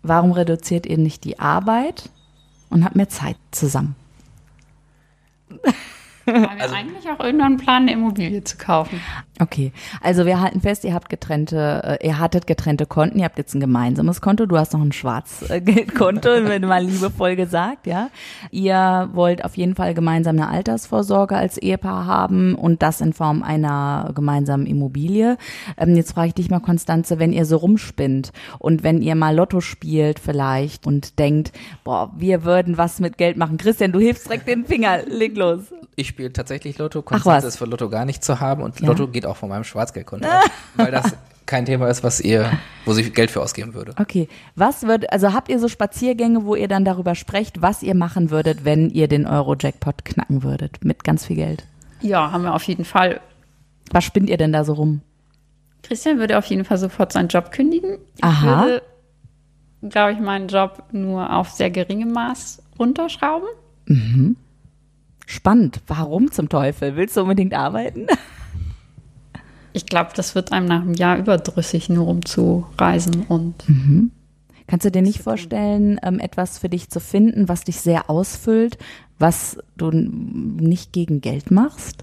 Warum 0.03 0.33
reduziert 0.33 0.87
ihr 0.87 0.99
nicht 0.99 1.25
die 1.25 1.39
Arbeit 1.39 2.09
und 2.71 2.85
habt 2.85 2.97
mehr 2.97 3.09
Zeit 3.09 3.37
zusammen? 3.51 3.95
Haben 6.35 6.57
wir 6.57 6.63
also, 6.63 6.75
eigentlich 6.75 7.09
auch 7.09 7.21
irgendwann 7.21 7.47
einen 7.47 7.57
Plan, 7.59 7.83
eine 7.83 7.93
Immobilie 7.93 8.45
zu 8.45 8.57
kaufen? 8.57 9.01
Okay, 9.41 9.73
also 10.03 10.27
wir 10.27 10.41
halten 10.41 10.61
fest, 10.61 10.85
ihr 10.85 10.93
habt 10.93 11.09
getrennte, 11.09 11.99
äh, 12.01 12.07
ihr 12.07 12.19
hattet 12.19 12.47
getrennte 12.47 12.85
Konten, 12.85 13.19
ihr 13.19 13.25
habt 13.25 13.39
jetzt 13.39 13.55
ein 13.55 13.61
gemeinsames 13.61 14.21
Konto, 14.21 14.45
du 14.45 14.59
hast 14.59 14.75
noch 14.75 14.83
ein 14.83 14.93
Schwarzgeldkonto, 14.93 16.29
wenn 16.45 16.63
mal 16.63 16.85
liebevoll 16.85 17.37
gesagt, 17.37 17.87
ja. 17.87 18.11
Ihr 18.51 19.09
wollt 19.15 19.43
auf 19.45 19.57
jeden 19.57 19.75
Fall 19.75 19.95
gemeinsam 19.95 20.37
eine 20.37 20.49
Altersvorsorge 20.49 21.37
als 21.37 21.57
Ehepaar 21.57 22.05
haben 22.05 22.55
und 22.55 22.83
das 22.83 23.01
in 23.01 23.15
Form 23.15 23.43
einer 23.43 24.13
gemeinsamen 24.15 24.67
Immobilie. 24.67 25.39
Ähm, 25.79 25.97
jetzt 25.97 26.13
frage 26.13 26.29
ich 26.29 26.35
dich 26.35 26.51
mal, 26.51 26.61
Konstanze, 26.61 27.19
wenn 27.19 27.33
ihr 27.33 27.47
so 27.47 27.57
rumspinnt 27.57 28.33
und 28.59 28.83
wenn 28.83 29.01
ihr 29.01 29.15
mal 29.15 29.35
Lotto 29.35 29.63
spielt 29.63 30.19
vielleicht 30.19 30.87
und 30.87 31.19
denkt, 31.19 31.53
boah, 31.83 32.13
wir 32.17 32.45
würden 32.45 32.77
was 32.77 33.01
mit 33.01 33.17
Geld 33.17 33.39
machen. 33.39 33.57
Christian, 33.57 33.93
du 33.93 34.01
hilfst 34.01 34.27
direkt 34.27 34.49
den 34.49 34.67
Finger, 34.67 35.03
leg 35.07 35.35
los. 35.37 35.73
Ich 35.97 36.09
spiele 36.21 36.33
tatsächlich 36.35 36.77
Lotto, 36.77 37.01
Konstanze 37.01 37.49
ist 37.49 37.57
für 37.57 37.65
Lotto 37.65 37.89
gar 37.89 38.05
nicht 38.05 38.23
zu 38.23 38.41
haben 38.41 38.63
und 38.63 38.79
ja. 38.81 38.89
Lotto 38.89 39.09
geht 39.09 39.25
auch 39.25 39.37
von 39.37 39.49
meinem 39.49 39.65
Schwarzgeldkonto 39.65 40.29
aus, 40.29 40.51
weil 40.77 40.91
das 40.91 41.17
kein 41.47 41.65
Thema 41.65 41.89
ist, 41.89 42.05
was 42.05 42.21
ihr, 42.21 42.51
wo 42.85 42.93
sie 42.93 43.11
Geld 43.11 43.31
für 43.31 43.41
ausgeben 43.41 43.73
würde. 43.73 43.95
Okay. 43.99 44.29
Was 44.55 44.83
wird, 44.83 45.11
also 45.13 45.33
habt 45.33 45.49
ihr 45.49 45.59
so 45.59 45.69
Spaziergänge, 45.69 46.45
wo 46.45 46.55
ihr 46.55 46.69
dann 46.69 46.85
darüber 46.85 47.15
sprecht, 47.15 47.63
was 47.63 47.83
ihr 47.83 47.95
machen 47.95 48.31
würdet, 48.31 48.65
wenn 48.67 48.91
ihr 48.91 49.09
den 49.09 49.27
Euro-Jackpot 49.27 50.05
knacken 50.05 50.43
würdet 50.43 50.85
mit 50.85 51.03
ganz 51.03 51.25
viel 51.25 51.37
Geld? 51.37 51.65
Ja, 52.03 52.31
haben 52.31 52.45
wir 52.45 52.55
auf 52.55 52.65
jeden 52.65 52.85
Fall. 52.85 53.21
Was 53.91 54.05
spinnt 54.05 54.29
ihr 54.29 54.37
denn 54.37 54.53
da 54.53 54.63
so 54.63 54.75
rum? 54.75 55.01
Christian 55.83 56.19
würde 56.19 56.37
auf 56.37 56.45
jeden 56.45 56.67
Fall 56.67 56.77
sofort 56.77 57.13
seinen 57.13 57.29
Job 57.29 57.51
kündigen. 57.51 57.97
Aha. 58.21 58.67
Ich 58.67 58.71
würde, 58.71 58.83
glaube 59.89 60.13
ich, 60.13 60.21
meinen 60.21 60.49
Job 60.49 60.83
nur 60.93 61.35
auf 61.35 61.49
sehr 61.49 61.71
geringem 61.71 62.13
Maß 62.13 62.63
runterschrauben. 62.79 63.49
Mhm. 63.87 64.37
Spannend. 65.31 65.81
Warum 65.87 66.33
zum 66.33 66.49
Teufel? 66.49 66.97
Willst 66.97 67.17
du 67.17 67.21
unbedingt 67.23 67.55
arbeiten? 67.55 68.07
Ich 69.73 69.87
glaube, 69.87 70.11
das 70.17 70.35
wird 70.35 70.51
einem 70.51 70.67
nach 70.67 70.81
einem 70.81 70.95
Jahr 70.95 71.17
überdrüssig, 71.17 71.89
nur 71.89 72.09
um 72.09 72.25
zu 72.25 72.67
reisen 72.77 73.23
und. 73.29 73.69
Mhm. 73.69 74.11
Kannst 74.67 74.85
du 74.85 74.91
dir 74.91 75.01
nicht 75.01 75.21
vorstellen, 75.21 76.01
ähm, 76.03 76.19
etwas 76.19 76.59
für 76.59 76.69
dich 76.69 76.91
zu 76.91 76.99
finden, 76.99 77.49
was 77.49 77.63
dich 77.63 77.81
sehr 77.81 78.11
ausfüllt, 78.11 78.79
was 79.21 79.59
du 79.77 79.93
nicht 79.93 80.93
gegen 80.93 81.21
Geld 81.21 81.53
machst? 81.53 82.03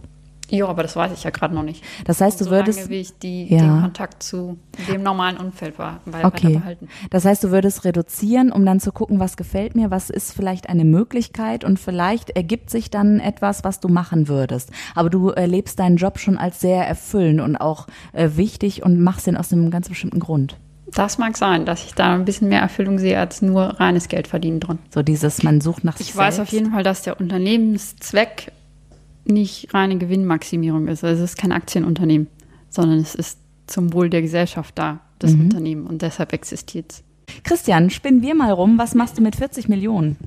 Ja, 0.49 0.67
aber 0.67 0.83
das 0.83 0.95
weiß 0.95 1.11
ich 1.13 1.23
ja 1.23 1.29
gerade 1.29 1.53
noch 1.53 1.63
nicht. 1.63 1.83
Das 2.05 2.21
heißt, 2.21 2.39
du 2.39 2.45
so 2.45 2.51
würdest. 2.51 2.79
Lange, 2.79 2.89
wie 2.89 2.99
ich 3.01 3.17
die, 3.17 3.53
ja. 3.53 3.59
den 3.59 3.81
Kontakt 3.81 4.23
zu 4.23 4.57
dem 4.87 5.03
normalen 5.03 5.37
Umfeld 5.37 5.77
war, 5.77 5.99
okay. 6.23 6.53
behalten. 6.53 6.87
Das 7.09 7.25
heißt, 7.25 7.43
du 7.43 7.51
würdest 7.51 7.83
reduzieren, 7.83 8.51
um 8.51 8.65
dann 8.65 8.79
zu 8.79 8.91
gucken, 8.91 9.19
was 9.19 9.37
gefällt 9.37 9.75
mir, 9.75 9.91
was 9.91 10.09
ist 10.09 10.33
vielleicht 10.33 10.69
eine 10.69 10.85
Möglichkeit 10.85 11.63
und 11.63 11.79
vielleicht 11.79 12.29
ergibt 12.31 12.69
sich 12.69 12.89
dann 12.89 13.19
etwas, 13.19 13.63
was 13.63 13.79
du 13.79 13.89
machen 13.89 14.27
würdest. 14.27 14.71
Aber 14.95 15.09
du 15.09 15.29
erlebst 15.29 15.79
deinen 15.79 15.97
Job 15.97 16.19
schon 16.19 16.37
als 16.37 16.59
sehr 16.59 16.87
erfüllend 16.87 17.41
und 17.41 17.57
auch 17.57 17.87
äh, 18.13 18.29
wichtig 18.35 18.83
und 18.83 19.01
machst 19.01 19.27
ihn 19.27 19.37
aus 19.37 19.51
einem 19.51 19.71
ganz 19.71 19.89
bestimmten 19.89 20.19
Grund. 20.19 20.57
Das 20.93 21.17
mag 21.17 21.35
sein, 21.35 21.65
dass 21.65 21.83
ich 21.83 21.93
da 21.93 22.13
ein 22.13 22.25
bisschen 22.25 22.47
mehr 22.47 22.61
Erfüllung 22.61 22.97
sehe 22.97 23.19
als 23.19 23.41
nur 23.41 23.79
reines 23.79 24.07
Geld 24.07 24.27
verdienen 24.27 24.59
drin. 24.59 24.79
So 24.89 25.03
dieses, 25.03 25.43
man 25.43 25.59
sucht 25.59 25.83
nach 25.83 25.97
sich 25.97 26.09
Ich 26.09 26.15
weiß 26.15 26.39
auf 26.39 26.49
jeden 26.49 26.71
Fall, 26.71 26.83
dass 26.83 27.01
der 27.01 27.19
Unternehmenszweck 27.19 28.53
nicht 29.27 29.73
reine 29.73 29.97
Gewinnmaximierung 29.97 30.87
ist. 30.87 31.03
Also 31.03 31.23
es 31.23 31.31
ist 31.31 31.37
kein 31.37 31.51
Aktienunternehmen, 31.51 32.27
sondern 32.69 32.99
es 32.99 33.15
ist 33.15 33.39
zum 33.67 33.93
Wohl 33.93 34.09
der 34.09 34.21
Gesellschaft 34.21 34.77
da, 34.77 35.01
das 35.19 35.33
mhm. 35.33 35.41
Unternehmen. 35.41 35.87
Und 35.87 36.01
deshalb 36.01 36.33
existiert 36.33 36.91
es. 36.91 37.03
Christian, 37.43 37.89
spinnen 37.89 38.21
wir 38.21 38.35
mal 38.35 38.51
rum. 38.51 38.77
Was 38.77 38.95
machst 38.95 39.17
du 39.17 39.21
mit 39.21 39.35
40 39.35 39.67
Millionen? 39.67 40.17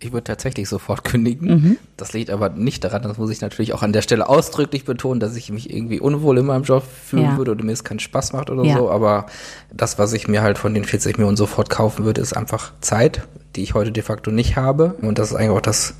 Ich 0.00 0.12
würde 0.12 0.24
tatsächlich 0.24 0.68
sofort 0.68 1.02
kündigen. 1.04 1.48
Mhm. 1.48 1.76
Das 1.96 2.12
liegt 2.12 2.30
aber 2.30 2.50
nicht 2.50 2.84
daran, 2.84 3.02
das 3.02 3.16
muss 3.16 3.30
ich 3.30 3.40
natürlich 3.40 3.72
auch 3.72 3.82
an 3.82 3.92
der 3.92 4.02
Stelle 4.02 4.28
ausdrücklich 4.28 4.84
betonen, 4.84 5.18
dass 5.18 5.34
ich 5.34 5.50
mich 5.50 5.70
irgendwie 5.72 5.98
unwohl 5.98 6.36
in 6.38 6.46
meinem 6.46 6.64
Job 6.64 6.84
fühlen 6.84 7.22
ja. 7.22 7.36
würde 7.38 7.52
oder 7.52 7.64
mir 7.64 7.72
es 7.72 7.84
keinen 7.84 8.00
Spaß 8.00 8.34
macht 8.34 8.50
oder 8.50 8.64
ja. 8.64 8.76
so. 8.76 8.90
Aber 8.90 9.26
das, 9.72 9.98
was 9.98 10.12
ich 10.12 10.28
mir 10.28 10.42
halt 10.42 10.58
von 10.58 10.74
den 10.74 10.84
40 10.84 11.16
Millionen 11.16 11.36
sofort 11.36 11.70
kaufen 11.70 12.04
würde, 12.04 12.20
ist 12.20 12.36
einfach 12.36 12.72
Zeit, 12.80 13.26
die 13.56 13.62
ich 13.62 13.74
heute 13.74 13.92
de 13.92 14.02
facto 14.02 14.30
nicht 14.30 14.56
habe. 14.56 14.94
Und 15.00 15.18
das 15.18 15.30
ist 15.30 15.36
eigentlich 15.36 15.50
auch 15.50 15.60
das 15.60 15.94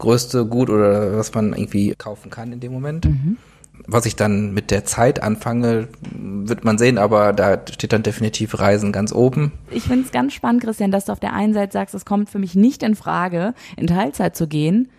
größte 0.00 0.44
Gut 0.46 0.68
oder 0.68 1.16
was 1.16 1.32
man 1.34 1.52
irgendwie 1.52 1.94
kaufen 1.96 2.30
kann 2.30 2.52
in 2.52 2.60
dem 2.60 2.72
Moment. 2.72 3.04
Mhm. 3.04 3.36
Was 3.86 4.04
ich 4.04 4.14
dann 4.14 4.52
mit 4.52 4.70
der 4.70 4.84
Zeit 4.84 5.22
anfange, 5.22 5.88
wird 6.12 6.64
man 6.64 6.76
sehen, 6.76 6.98
aber 6.98 7.32
da 7.32 7.58
steht 7.72 7.92
dann 7.92 8.02
definitiv 8.02 8.58
Reisen 8.58 8.92
ganz 8.92 9.12
oben. 9.12 9.52
Ich 9.70 9.84
finde 9.84 10.04
es 10.04 10.12
ganz 10.12 10.34
spannend, 10.34 10.62
Christian, 10.62 10.90
dass 10.90 11.06
du 11.06 11.12
auf 11.12 11.20
der 11.20 11.32
einen 11.32 11.54
Seite 11.54 11.72
sagst, 11.72 11.94
es 11.94 12.04
kommt 12.04 12.28
für 12.28 12.38
mich 12.38 12.54
nicht 12.54 12.82
in 12.82 12.94
Frage, 12.94 13.54
in 13.76 13.86
Teilzeit 13.86 14.36
zu 14.36 14.46
gehen. 14.46 14.90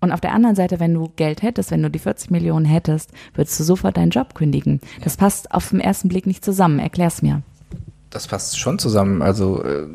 Und 0.00 0.10
auf 0.10 0.20
der 0.20 0.34
anderen 0.34 0.56
Seite, 0.56 0.80
wenn 0.80 0.92
du 0.92 1.12
Geld 1.14 1.42
hättest, 1.42 1.70
wenn 1.70 1.82
du 1.82 1.88
die 1.88 2.00
40 2.00 2.30
Millionen 2.30 2.66
hättest, 2.66 3.12
würdest 3.34 3.58
du 3.60 3.64
sofort 3.64 3.96
deinen 3.96 4.10
Job 4.10 4.34
kündigen. 4.34 4.80
Das 5.02 5.16
passt 5.16 5.52
auf 5.52 5.70
den 5.70 5.80
ersten 5.80 6.08
Blick 6.08 6.26
nicht 6.26 6.44
zusammen. 6.44 6.80
Erklär's 6.80 7.22
mir. 7.22 7.42
Das 8.10 8.26
passt 8.26 8.58
schon 8.58 8.80
zusammen. 8.80 9.22
Also 9.22 9.62
äh, 9.62 9.86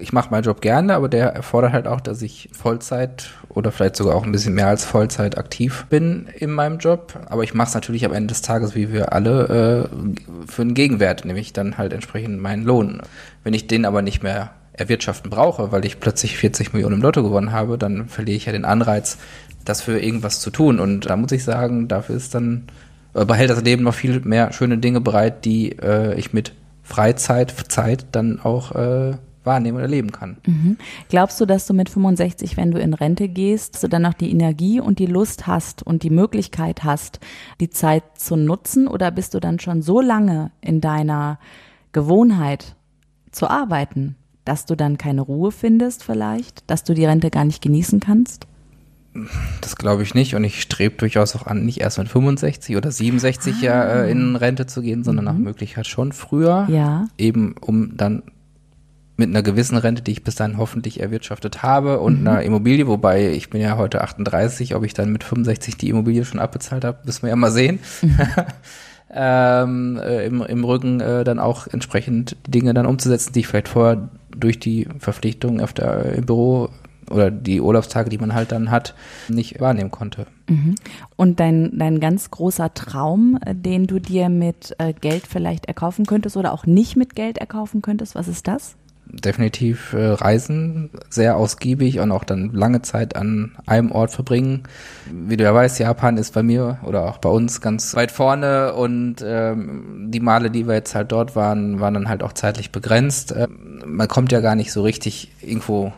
ich 0.00 0.12
mache 0.12 0.30
meinen 0.30 0.44
Job 0.44 0.60
gerne, 0.60 0.94
aber 0.94 1.08
der 1.08 1.28
erfordert 1.28 1.72
halt 1.72 1.86
auch, 1.86 2.00
dass 2.00 2.22
ich 2.22 2.48
Vollzeit 2.52 3.30
oder 3.48 3.72
vielleicht 3.72 3.96
sogar 3.96 4.14
auch 4.14 4.24
ein 4.24 4.32
bisschen 4.32 4.54
mehr 4.54 4.68
als 4.68 4.84
Vollzeit 4.84 5.38
aktiv 5.38 5.86
bin 5.90 6.28
in 6.36 6.50
meinem 6.50 6.78
Job. 6.78 7.18
Aber 7.26 7.44
ich 7.44 7.54
mache 7.54 7.68
es 7.68 7.74
natürlich 7.74 8.04
am 8.04 8.12
Ende 8.12 8.28
des 8.28 8.42
Tages, 8.42 8.74
wie 8.74 8.92
wir 8.92 9.12
alle, 9.12 9.88
äh, 9.88 10.46
für 10.46 10.62
einen 10.62 10.74
Gegenwert, 10.74 11.24
nämlich 11.24 11.52
dann 11.52 11.78
halt 11.78 11.92
entsprechend 11.92 12.40
meinen 12.40 12.64
Lohn. 12.64 13.02
Wenn 13.44 13.54
ich 13.54 13.66
den 13.66 13.84
aber 13.84 14.02
nicht 14.02 14.22
mehr 14.22 14.50
erwirtschaften 14.72 15.30
brauche, 15.30 15.72
weil 15.72 15.84
ich 15.84 16.00
plötzlich 16.00 16.36
40 16.38 16.72
Millionen 16.72 16.96
im 16.96 17.02
Lotto 17.02 17.22
gewonnen 17.22 17.52
habe, 17.52 17.78
dann 17.78 18.08
verliere 18.08 18.36
ich 18.36 18.46
ja 18.46 18.52
den 18.52 18.64
Anreiz, 18.64 19.18
das 19.64 19.82
für 19.82 19.98
irgendwas 19.98 20.40
zu 20.40 20.50
tun. 20.50 20.80
Und 20.80 21.10
da 21.10 21.16
muss 21.16 21.32
ich 21.32 21.44
sagen, 21.44 21.88
dafür 21.88 22.16
ist 22.16 22.34
dann, 22.34 22.64
äh, 23.14 23.24
behält 23.24 23.50
das 23.50 23.62
Leben 23.62 23.82
noch 23.82 23.94
viel 23.94 24.20
mehr 24.20 24.52
schöne 24.52 24.78
Dinge 24.78 25.00
bereit, 25.00 25.44
die 25.44 25.72
äh, 25.72 26.14
ich 26.18 26.32
mit 26.32 26.52
Freizeit, 26.82 27.52
Zeit 27.68 28.06
dann 28.12 28.40
auch 28.40 28.74
äh, 28.74 29.16
wahrnehmen 29.48 29.78
oder 29.78 29.88
leben 29.88 30.12
kann. 30.12 30.36
Mhm. 30.46 30.76
Glaubst 31.08 31.40
du, 31.40 31.46
dass 31.46 31.66
du 31.66 31.74
mit 31.74 31.88
65, 31.88 32.56
wenn 32.56 32.70
du 32.70 32.78
in 32.78 32.94
Rente 32.94 33.28
gehst, 33.28 33.74
dass 33.74 33.80
du 33.80 33.88
dann 33.88 34.02
noch 34.02 34.14
die 34.14 34.30
Energie 34.30 34.78
und 34.78 35.00
die 35.00 35.06
Lust 35.06 35.48
hast 35.48 35.82
und 35.82 36.04
die 36.04 36.10
Möglichkeit 36.10 36.84
hast, 36.84 37.18
die 37.60 37.70
Zeit 37.70 38.04
zu 38.16 38.36
nutzen? 38.36 38.86
Oder 38.86 39.10
bist 39.10 39.34
du 39.34 39.40
dann 39.40 39.58
schon 39.58 39.82
so 39.82 40.00
lange 40.00 40.52
in 40.60 40.80
deiner 40.80 41.40
Gewohnheit 41.90 42.76
zu 43.32 43.50
arbeiten, 43.50 44.14
dass 44.44 44.66
du 44.66 44.76
dann 44.76 44.98
keine 44.98 45.22
Ruhe 45.22 45.50
findest 45.50 46.04
vielleicht, 46.04 46.70
dass 46.70 46.84
du 46.84 46.94
die 46.94 47.04
Rente 47.04 47.30
gar 47.30 47.44
nicht 47.44 47.60
genießen 47.60 47.98
kannst? 48.00 48.46
Das 49.60 49.76
glaube 49.76 50.02
ich 50.02 50.14
nicht 50.14 50.34
und 50.34 50.44
ich 50.44 50.60
strebe 50.60 50.96
durchaus 50.96 51.34
auch 51.34 51.46
an, 51.46 51.64
nicht 51.64 51.80
erst 51.80 51.98
mit 51.98 52.08
65 52.08 52.76
oder 52.76 52.90
67 52.90 53.54
ah. 53.54 53.64
ja 53.64 53.84
äh, 53.84 54.10
in 54.10 54.36
Rente 54.36 54.66
zu 54.66 54.82
gehen, 54.82 55.02
sondern 55.02 55.24
mhm. 55.24 55.30
nach 55.30 55.38
Möglichkeit 55.38 55.86
schon 55.86 56.12
früher. 56.12 56.66
Ja. 56.70 57.08
Eben 57.16 57.54
um 57.60 57.96
dann 57.96 58.22
mit 59.18 59.28
einer 59.28 59.42
gewissen 59.42 59.76
Rente, 59.76 60.00
die 60.00 60.12
ich 60.12 60.24
bis 60.24 60.36
dahin 60.36 60.58
hoffentlich 60.58 61.00
erwirtschaftet 61.00 61.62
habe 61.62 61.98
und 61.98 62.20
mhm. 62.20 62.28
einer 62.28 62.42
Immobilie, 62.42 62.86
wobei 62.86 63.32
ich 63.32 63.50
bin 63.50 63.60
ja 63.60 63.76
heute 63.76 64.00
38, 64.00 64.76
ob 64.76 64.84
ich 64.84 64.94
dann 64.94 65.10
mit 65.10 65.24
65 65.24 65.76
die 65.76 65.90
Immobilie 65.90 66.24
schon 66.24 66.38
abbezahlt 66.38 66.84
habe, 66.84 66.98
müssen 67.04 67.22
wir 67.22 67.30
ja 67.30 67.36
mal 67.36 67.50
sehen. 67.50 67.80
Mhm. 68.00 68.18
ähm, 69.12 70.00
äh, 70.02 70.24
im, 70.24 70.42
im 70.42 70.64
Rücken 70.64 71.00
äh, 71.00 71.24
dann 71.24 71.40
auch 71.40 71.66
entsprechend 71.66 72.36
die 72.46 72.52
Dinge 72.52 72.74
dann 72.74 72.86
umzusetzen, 72.86 73.32
die 73.32 73.40
ich 73.40 73.48
vielleicht 73.48 73.68
vorher 73.68 74.08
durch 74.30 74.60
die 74.60 74.86
Verpflichtung 75.00 75.60
auf 75.60 75.72
der, 75.72 76.14
im 76.14 76.24
Büro 76.24 76.68
oder 77.10 77.32
die 77.32 77.60
Urlaubstage, 77.60 78.10
die 78.10 78.18
man 78.18 78.34
halt 78.34 78.52
dann 78.52 78.70
hat, 78.70 78.94
nicht 79.28 79.60
wahrnehmen 79.60 79.90
konnte. 79.90 80.26
Mhm. 80.48 80.76
Und 81.16 81.40
dein, 81.40 81.76
dein 81.76 81.98
ganz 81.98 82.30
großer 82.30 82.72
Traum, 82.74 83.36
äh, 83.44 83.54
den 83.54 83.88
du 83.88 83.98
dir 83.98 84.28
mit 84.28 84.76
äh, 84.78 84.92
Geld 84.92 85.26
vielleicht 85.26 85.66
erkaufen 85.66 86.06
könntest 86.06 86.36
oder 86.36 86.52
auch 86.52 86.66
nicht 86.66 86.96
mit 86.96 87.16
Geld 87.16 87.38
erkaufen 87.38 87.82
könntest, 87.82 88.14
was 88.14 88.28
ist 88.28 88.46
das? 88.46 88.76
Definitiv 89.10 89.92
äh, 89.92 90.08
reisen, 90.12 90.90
sehr 91.08 91.36
ausgiebig 91.36 91.98
und 92.00 92.12
auch 92.12 92.24
dann 92.24 92.52
lange 92.52 92.82
Zeit 92.82 93.16
an 93.16 93.56
einem 93.66 93.90
Ort 93.90 94.10
verbringen. 94.12 94.64
Wie 95.10 95.36
du 95.36 95.44
ja 95.44 95.54
weißt, 95.54 95.78
Japan 95.78 96.16
ist 96.16 96.34
bei 96.34 96.42
mir 96.42 96.78
oder 96.84 97.04
auch 97.04 97.18
bei 97.18 97.28
uns 97.28 97.60
ganz 97.60 97.94
weit 97.94 98.10
vorne 98.10 98.74
und 98.74 99.16
ähm, 99.24 100.08
die 100.10 100.20
Male, 100.20 100.50
die 100.50 100.66
wir 100.66 100.74
jetzt 100.74 100.94
halt 100.94 101.12
dort 101.12 101.36
waren, 101.36 101.80
waren 101.80 101.94
dann 101.94 102.08
halt 102.08 102.22
auch 102.22 102.32
zeitlich 102.32 102.70
begrenzt. 102.70 103.34
Ähm, 103.36 103.82
man 103.86 104.08
kommt 104.08 104.32
ja 104.32 104.40
gar 104.40 104.54
nicht 104.54 104.72
so 104.72 104.82
richtig 104.82 105.32
irgendwo 105.40 105.92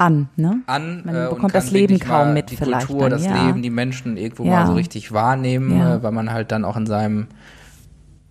an, 0.00 0.30
ne? 0.36 0.60
An, 0.66 1.02
man 1.04 1.14
äh, 1.14 1.28
bekommt 1.28 1.54
das 1.54 1.70
Leben 1.70 1.98
kaum 1.98 2.32
mit 2.32 2.50
die 2.50 2.56
vielleicht. 2.56 2.86
Kultur, 2.86 3.10
dann, 3.10 3.18
das 3.22 3.26
ja. 3.26 3.46
Leben, 3.46 3.60
die 3.60 3.68
Menschen 3.68 4.16
irgendwo 4.16 4.44
ja. 4.44 4.50
mal 4.60 4.66
so 4.66 4.72
richtig 4.72 5.12
wahrnehmen, 5.12 5.78
Ja. 5.78 5.96
äh, 5.96 6.02
weil 6.02 6.12
man 6.12 6.32
halt 6.32 6.52
dann 6.52 6.64
auch 6.64 6.76
in 6.78 6.86
seinem 6.86 7.26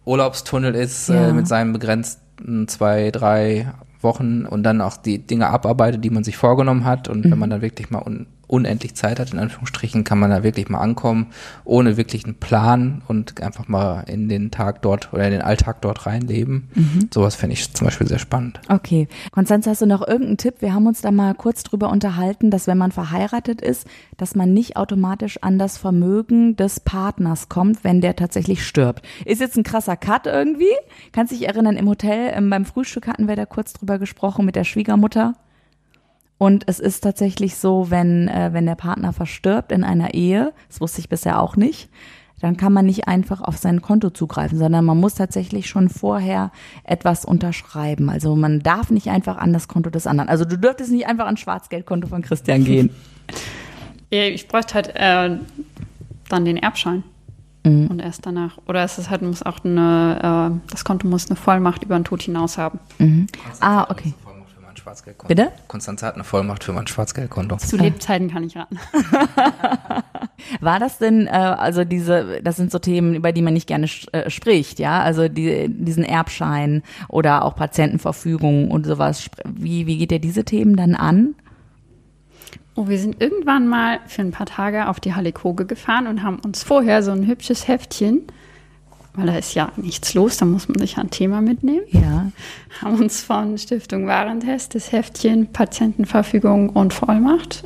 Urlaubstunnel 0.03 0.73
ist 0.73 1.09
äh, 1.09 1.31
mit 1.33 1.47
seinem 1.47 1.71
begrenzten 1.71 2.67
zwei, 2.67 3.11
drei 3.11 3.67
Wochen 4.01 4.45
und 4.45 4.63
dann 4.63 4.81
auch 4.81 4.97
die 4.97 5.19
Dinge 5.19 5.49
abarbeitet, 5.49 6.03
die 6.03 6.09
man 6.09 6.23
sich 6.23 6.37
vorgenommen 6.37 6.85
hat. 6.85 7.07
Und 7.07 7.25
mhm. 7.25 7.31
wenn 7.31 7.39
man 7.39 7.49
dann 7.49 7.61
wirklich 7.61 7.89
mal 7.89 8.01
un 8.01 8.27
unendlich 8.49 8.95
Zeit 8.95 9.19
hat, 9.19 9.31
in 9.31 9.39
Anführungsstrichen, 9.39 10.03
kann 10.03 10.19
man 10.19 10.31
da 10.31 10.43
wirklich 10.43 10.69
mal 10.69 10.79
ankommen, 10.79 11.27
ohne 11.63 11.97
wirklich 11.97 12.25
einen 12.25 12.35
Plan 12.35 13.03
und 13.07 13.41
einfach 13.41 13.67
mal 13.67 14.03
in 14.07 14.27
den 14.27 14.51
Tag 14.51 14.81
dort 14.81 15.13
oder 15.13 15.25
in 15.25 15.31
den 15.31 15.41
Alltag 15.41 15.81
dort 15.81 16.05
reinleben. 16.05 16.67
Mhm. 16.73 17.09
Sowas 17.13 17.35
fände 17.35 17.53
ich 17.53 17.73
zum 17.73 17.85
Beispiel 17.85 18.07
sehr 18.07 18.19
spannend. 18.19 18.59
Okay. 18.67 19.07
Konstanze, 19.31 19.69
hast 19.69 19.81
du 19.81 19.85
noch 19.85 20.05
irgendeinen 20.05 20.37
Tipp? 20.37 20.55
Wir 20.59 20.73
haben 20.73 20.87
uns 20.87 21.01
da 21.01 21.11
mal 21.11 21.35
kurz 21.35 21.63
drüber 21.63 21.89
unterhalten, 21.89 22.49
dass 22.49 22.65
wenn 22.65 22.77
man 22.77 22.91
verheiratet 22.91 23.61
ist, 23.61 23.87
dass 24.17 24.35
man 24.35 24.53
nicht 24.53 24.77
automatisch 24.77 25.41
an 25.43 25.59
das 25.59 25.77
Vermögen 25.77 26.55
des 26.55 26.79
Partners 26.79 27.49
kommt, 27.49 27.83
wenn 27.83 28.01
der 28.01 28.15
tatsächlich 28.15 28.65
stirbt. 28.65 29.05
Ist 29.25 29.41
jetzt 29.41 29.57
ein 29.57 29.63
krasser 29.63 29.95
Cut 29.95 30.25
irgendwie. 30.25 30.65
Kannst 31.11 31.31
dich 31.31 31.47
erinnern, 31.47 31.77
im 31.77 31.87
Hotel, 31.87 32.31
ähm, 32.33 32.49
beim 32.49 32.65
Frühstück 32.65 33.07
hatten 33.07 33.27
wir 33.27 33.35
da 33.35 33.45
kurz 33.45 33.73
drüber 33.73 33.99
gesprochen 33.99 34.45
mit 34.45 34.55
der 34.55 34.63
Schwiegermutter. 34.63 35.35
Und 36.39 36.63
es 36.67 36.79
ist 36.79 37.01
tatsächlich 37.01 37.57
so, 37.57 37.91
wenn, 37.91 38.29
äh, 38.29 38.51
wenn 38.53 38.65
der 38.65 38.75
Partner 38.75 39.11
verstirbt 39.13 39.73
in 39.73 39.83
einer 39.83 40.13
Ehe, 40.13 40.53
das 40.69 40.79
wusste 40.79 41.01
ich 41.01 41.09
bisher 41.09 41.41
auch 41.41 41.57
nicht, 41.57 41.89
dann 42.39 42.55
kann 42.55 42.71
man 42.71 42.85
nicht 42.85 43.09
einfach 43.09 43.41
auf 43.41 43.57
sein 43.57 43.81
Konto 43.81 44.09
zugreifen, 44.09 44.57
sondern 44.57 44.85
man 44.85 44.97
muss 44.97 45.15
tatsächlich 45.15 45.67
schon 45.67 45.89
vorher 45.89 46.51
etwas 46.85 47.25
unterschreiben. 47.25 48.09
Also 48.09 48.37
man 48.37 48.61
darf 48.61 48.89
nicht 48.89 49.09
einfach 49.09 49.37
an 49.37 49.51
das 49.51 49.67
Konto 49.67 49.89
des 49.89 50.07
anderen. 50.07 50.29
Also 50.29 50.45
du 50.45 50.57
dürftest 50.57 50.93
nicht 50.93 51.07
einfach 51.07 51.27
an 51.27 51.35
Schwarzgeldkonto 51.35 52.07
von 52.07 52.21
Christian 52.23 52.63
gehen. 52.63 52.89
Ich 54.11 54.47
bräuchte 54.47 54.73
halt 54.73 54.87
äh, 54.95 55.37
dann 56.29 56.43
den 56.43 56.57
Erbschein. 56.57 57.03
Mhm. 57.63 57.89
Und 57.89 57.99
erst 57.99 58.25
danach. 58.25 58.57
Oder 58.67 58.83
es 58.83 58.97
ist 58.97 59.11
halt, 59.11 59.21
muss 59.21 59.43
auch 59.43 59.63
eine, 59.63 60.51
äh, 60.65 60.71
das 60.71 60.83
Konto 60.83 61.07
muss 61.07 61.27
eine 61.27 61.35
Vollmacht 61.35 61.83
über 61.83 61.95
den 61.95 62.05
Tod 62.05 62.23
hinaus 62.23 62.57
haben. 62.57 62.79
Mhm. 62.97 63.27
Ah, 63.59 63.85
okay. 63.87 64.15
Schwarzgeldkonto. 64.79 65.27
Bitte? 65.27 65.51
Konstanze 65.67 66.05
hat 66.05 66.15
eine 66.15 66.23
Vollmacht 66.23 66.63
für 66.63 66.73
mein 66.73 66.87
Schwarzgeldkonto. 66.87 67.57
Zu 67.57 67.77
Lebzeiten 67.77 68.31
kann 68.31 68.43
ich 68.43 68.55
raten. 68.55 68.79
War 70.61 70.79
das 70.79 70.97
denn, 70.97 71.27
äh, 71.27 71.31
also 71.31 71.83
diese, 71.83 72.41
das 72.41 72.55
sind 72.55 72.71
so 72.71 72.79
Themen, 72.79 73.13
über 73.13 73.31
die 73.31 73.41
man 73.41 73.53
nicht 73.53 73.67
gerne 73.67 73.87
äh, 74.11 74.29
spricht, 74.29 74.79
ja? 74.79 75.01
Also 75.01 75.27
die, 75.27 75.67
diesen 75.69 76.03
Erbschein 76.03 76.83
oder 77.07 77.45
auch 77.45 77.55
Patientenverfügung 77.55 78.71
und 78.71 78.85
sowas. 78.85 79.29
Wie, 79.45 79.85
wie 79.85 79.97
geht 79.97 80.11
ihr 80.11 80.19
diese 80.19 80.45
Themen 80.45 80.75
dann 80.75 80.95
an? 80.95 81.35
Oh, 82.75 82.87
wir 82.87 82.97
sind 82.97 83.21
irgendwann 83.21 83.67
mal 83.67 83.99
für 84.07 84.21
ein 84.21 84.31
paar 84.31 84.45
Tage 84.45 84.87
auf 84.87 84.99
die 84.99 85.13
Halle 85.13 85.33
Koge 85.33 85.65
gefahren 85.65 86.07
und 86.07 86.23
haben 86.23 86.39
uns 86.39 86.63
vorher 86.63 87.03
so 87.03 87.11
ein 87.11 87.27
hübsches 87.27 87.67
Heftchen 87.67 88.23
weil 89.19 89.27
da 89.27 89.37
ist 89.37 89.53
ja 89.53 89.71
nichts 89.75 90.13
los, 90.13 90.37
da 90.37 90.45
muss 90.45 90.67
man 90.67 90.79
sich 90.79 90.97
ein 90.97 91.09
Thema 91.09 91.41
mitnehmen. 91.41 91.85
Ja. 91.91 92.31
Haben 92.81 92.99
uns 92.99 93.21
von 93.21 93.57
Stiftung 93.57 94.07
Warentest 94.07 94.75
das 94.75 94.91
Heftchen 94.91 95.51
Patientenverfügung 95.51 96.69
und 96.69 96.93
Vollmacht 96.93 97.63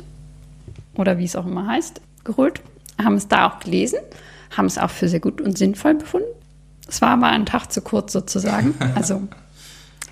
oder 0.96 1.18
wie 1.18 1.24
es 1.24 1.36
auch 1.36 1.46
immer 1.46 1.66
heißt, 1.66 2.00
geholt, 2.24 2.60
haben 3.02 3.14
es 3.14 3.28
da 3.28 3.48
auch 3.48 3.60
gelesen, 3.60 3.98
haben 4.56 4.66
es 4.66 4.78
auch 4.78 4.90
für 4.90 5.08
sehr 5.08 5.20
gut 5.20 5.40
und 5.40 5.56
sinnvoll 5.56 5.94
befunden. 5.94 6.28
Es 6.88 7.00
war 7.00 7.10
aber 7.10 7.28
ein 7.28 7.46
Tag 7.46 7.72
zu 7.72 7.80
kurz 7.80 8.12
sozusagen. 8.12 8.74
Also 8.94 9.22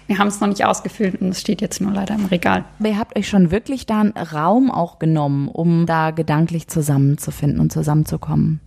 wir 0.07 0.18
haben 0.18 0.28
es 0.28 0.40
noch 0.40 0.48
nicht 0.48 0.64
ausgefüllt 0.64 1.20
und 1.20 1.28
es 1.31 1.40
steht 1.40 1.61
jetzt 1.61 1.81
nur 1.81 1.92
leider 1.92 2.14
im 2.14 2.26
Regal. 2.26 2.64
Aber 2.78 2.88
ihr 2.88 2.98
habt 2.98 3.16
euch 3.16 3.28
schon 3.28 3.50
wirklich 3.50 3.87
da 3.87 4.00
einen 4.00 4.12
Raum 4.12 4.70
auch 4.70 4.98
genommen, 4.98 5.48
um 5.48 5.87
da 5.87 6.11
gedanklich 6.11 6.68
zusammenzufinden 6.68 7.61
und 7.61 7.72
zusammenzukommen. 7.72 8.61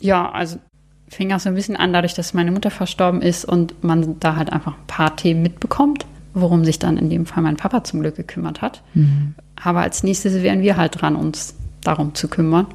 Ja, 0.00 0.30
also 0.30 0.58
fing 1.10 1.32
auch 1.32 1.40
so 1.40 1.48
ein 1.48 1.54
bisschen 1.54 1.76
an, 1.76 1.92
dadurch, 1.92 2.14
dass 2.14 2.34
meine 2.34 2.52
Mutter 2.52 2.70
verstorben 2.70 3.20
ist 3.20 3.44
und 3.44 3.82
man 3.82 4.18
da 4.20 4.36
halt 4.36 4.52
einfach 4.52 4.74
ein 4.74 4.86
paar 4.86 5.16
Themen 5.16 5.42
mitbekommt, 5.42 6.06
worum 6.34 6.64
sich 6.64 6.78
dann 6.78 6.96
in 6.96 7.10
dem 7.10 7.26
Fall 7.26 7.42
mein 7.42 7.56
Papa 7.56 7.84
zum 7.84 8.00
Glück 8.00 8.16
gekümmert 8.16 8.62
hat. 8.62 8.82
Mhm. 8.94 9.34
Aber 9.62 9.80
als 9.80 10.02
nächstes 10.02 10.42
wären 10.42 10.62
wir 10.62 10.76
halt 10.76 11.00
dran, 11.00 11.16
uns 11.16 11.54
darum 11.82 12.14
zu 12.14 12.28
kümmern. 12.28 12.66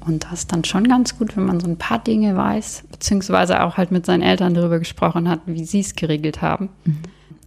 Und 0.00 0.24
das 0.24 0.40
ist 0.40 0.52
dann 0.52 0.64
schon 0.64 0.88
ganz 0.88 1.18
gut, 1.18 1.36
wenn 1.36 1.44
man 1.44 1.60
so 1.60 1.68
ein 1.68 1.76
paar 1.76 2.02
Dinge 2.02 2.36
weiß, 2.36 2.84
beziehungsweise 2.90 3.62
auch 3.62 3.76
halt 3.76 3.92
mit 3.92 4.06
seinen 4.06 4.22
Eltern 4.22 4.54
darüber 4.54 4.78
gesprochen 4.78 5.28
hat, 5.28 5.40
wie 5.46 5.64
sie 5.64 5.80
es 5.80 5.94
geregelt 5.94 6.42
haben. 6.42 6.70
Mhm. 6.84 6.98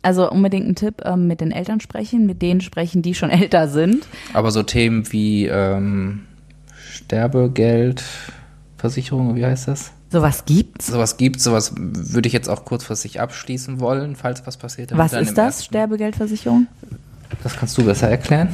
Also 0.03 0.29
unbedingt 0.29 0.67
ein 0.67 0.75
Tipp, 0.75 1.01
ähm, 1.03 1.27
mit 1.27 1.41
den 1.41 1.51
Eltern 1.51 1.79
sprechen, 1.79 2.25
mit 2.25 2.41
denen 2.41 2.61
sprechen, 2.61 3.01
die 3.01 3.15
schon 3.15 3.29
älter 3.31 3.67
sind. 3.67 4.05
Aber 4.33 4.51
so 4.51 4.63
Themen 4.63 5.11
wie 5.11 5.47
ähm, 5.47 6.21
Sterbegeld, 6.91 8.03
Versicherung, 8.77 9.35
wie 9.35 9.45
heißt 9.45 9.67
das? 9.67 9.91
Sowas 10.13 10.45
gibt's? 10.45 10.85
Sowas 10.85 11.17
gibt, 11.17 11.41
sowas 11.41 11.73
würde 11.75 12.27
ich 12.27 12.33
jetzt 12.33 12.47
auch 12.47 12.65
kurzfristig 12.65 13.19
abschließen 13.19 13.79
wollen, 13.79 14.15
falls 14.15 14.45
was 14.45 14.57
passiert. 14.57 14.95
Was 14.95 15.11
ist 15.13 15.35
das, 15.39 15.65
Sterbegeldversicherung? 15.65 16.67
Das 17.41 17.57
kannst 17.57 17.75
du 17.79 17.83
besser 17.83 18.09
erklären. 18.09 18.53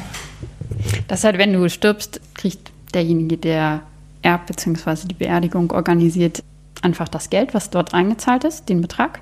Das 1.09 1.25
halt, 1.25 1.37
wenn 1.37 1.51
du 1.51 1.69
stirbst, 1.69 2.21
kriegt 2.35 2.71
derjenige, 2.93 3.35
der 3.35 3.81
Erb 4.21 4.47
bzw. 4.47 5.07
die 5.09 5.15
Beerdigung 5.15 5.71
organisiert, 5.71 6.43
einfach 6.81 7.09
das 7.09 7.29
Geld, 7.29 7.53
was 7.53 7.69
dort 7.69 7.93
eingezahlt 7.93 8.45
ist, 8.45 8.69
den 8.69 8.79
Betrag, 8.79 9.19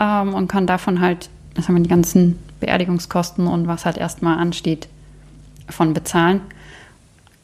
ähm, 0.00 0.34
und 0.34 0.48
kann 0.48 0.66
davon 0.66 1.00
halt, 1.00 1.30
das 1.54 1.68
haben 1.68 1.76
wir 1.76 1.84
die 1.84 1.88
ganzen 1.88 2.36
Beerdigungskosten 2.58 3.46
und 3.46 3.68
was 3.68 3.84
halt 3.84 3.96
erstmal 3.96 4.38
ansteht, 4.38 4.88
von 5.68 5.94
bezahlen. 5.94 6.40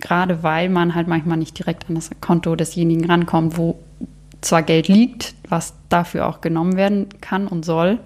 Gerade 0.00 0.42
weil 0.42 0.68
man 0.68 0.96
halt 0.96 1.07
manchmal 1.07 1.37
nicht 1.37 1.57
direkt 1.57 1.88
an 1.88 1.94
das 1.94 2.11
Konto 2.20 2.57
desjenigen 2.57 3.05
rankommt, 3.05 3.57
wo 3.57 3.78
zwar 4.42 4.62
Geld 4.62 4.88
liegt, 4.88 5.35
was 5.48 5.74
dafür 5.88 6.28
auch 6.28 6.40
genommen 6.40 6.76
werden 6.76 7.09
kann 7.20 7.46
und 7.46 7.64
soll, 7.64 7.98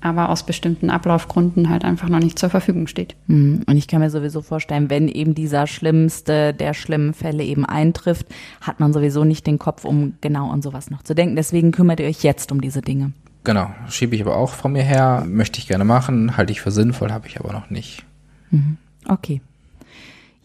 aber 0.00 0.28
aus 0.28 0.44
bestimmten 0.44 0.90
Ablaufgründen 0.90 1.70
halt 1.70 1.84
einfach 1.84 2.08
noch 2.08 2.18
nicht 2.18 2.38
zur 2.38 2.50
Verfügung 2.50 2.86
steht. 2.86 3.16
Mhm. 3.26 3.62
Und 3.66 3.76
ich 3.76 3.88
kann 3.88 4.00
mir 4.00 4.10
sowieso 4.10 4.42
vorstellen, 4.42 4.90
wenn 4.90 5.08
eben 5.08 5.34
dieser 5.34 5.66
schlimmste 5.66 6.52
der 6.52 6.74
schlimmen 6.74 7.14
Fälle 7.14 7.42
eben 7.42 7.64
eintrifft, 7.64 8.26
hat 8.60 8.80
man 8.80 8.92
sowieso 8.92 9.24
nicht 9.24 9.46
den 9.46 9.58
Kopf, 9.58 9.84
um 9.84 10.14
genau 10.20 10.50
an 10.50 10.60
sowas 10.60 10.90
noch 10.90 11.02
zu 11.02 11.14
denken. 11.14 11.36
Deswegen 11.36 11.72
kümmert 11.72 12.00
ihr 12.00 12.06
euch 12.06 12.22
jetzt 12.22 12.52
um 12.52 12.60
diese 12.60 12.82
Dinge. 12.82 13.12
Genau, 13.44 13.70
schiebe 13.88 14.14
ich 14.14 14.22
aber 14.22 14.36
auch 14.36 14.50
von 14.50 14.72
mir 14.72 14.82
her, 14.82 15.24
möchte 15.26 15.58
ich 15.58 15.68
gerne 15.68 15.84
machen, 15.84 16.36
halte 16.36 16.52
ich 16.52 16.60
für 16.60 16.70
sinnvoll, 16.70 17.12
habe 17.12 17.26
ich 17.26 17.40
aber 17.40 17.52
noch 17.52 17.70
nicht. 17.70 18.04
Mhm. 18.50 18.76
Okay. 19.08 19.40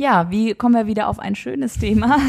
Ja, 0.01 0.31
wie 0.31 0.53
kommen 0.53 0.75
wir 0.75 0.88
wieder 0.88 1.09
auf 1.09 1.19
ein 1.19 1.35
schönes 1.35 1.73
Thema? 1.73 2.19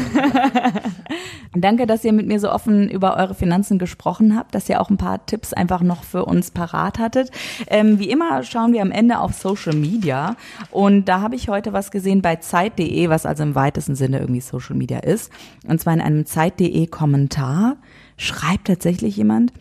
Danke, 1.55 1.87
dass 1.87 2.03
ihr 2.03 2.11
mit 2.11 2.27
mir 2.27 2.37
so 2.37 2.51
offen 2.51 2.89
über 2.89 3.15
eure 3.15 3.33
Finanzen 3.33 3.79
gesprochen 3.79 4.35
habt, 4.35 4.53
dass 4.53 4.67
ihr 4.67 4.81
auch 4.81 4.89
ein 4.89 4.97
paar 4.97 5.25
Tipps 5.25 5.53
einfach 5.53 5.81
noch 5.81 6.03
für 6.03 6.25
uns 6.25 6.51
parat 6.51 6.99
hattet. 6.99 7.31
Ähm, 7.67 7.97
wie 7.97 8.09
immer 8.09 8.43
schauen 8.43 8.73
wir 8.73 8.81
am 8.81 8.91
Ende 8.91 9.19
auf 9.19 9.35
Social 9.35 9.73
Media 9.73 10.35
und 10.69 11.05
da 11.05 11.21
habe 11.21 11.37
ich 11.37 11.47
heute 11.47 11.71
was 11.71 11.91
gesehen 11.91 12.21
bei 12.21 12.35
Zeit.de, 12.35 13.07
was 13.07 13.25
also 13.25 13.43
im 13.43 13.55
weitesten 13.55 13.95
Sinne 13.95 14.19
irgendwie 14.19 14.41
Social 14.41 14.75
Media 14.75 14.99
ist. 14.99 15.31
Und 15.65 15.79
zwar 15.79 15.93
in 15.93 16.01
einem 16.01 16.25
Zeit.de 16.25 16.87
Kommentar 16.87 17.77
schreibt 18.17 18.67
tatsächlich 18.67 19.15
jemand, 19.15 19.53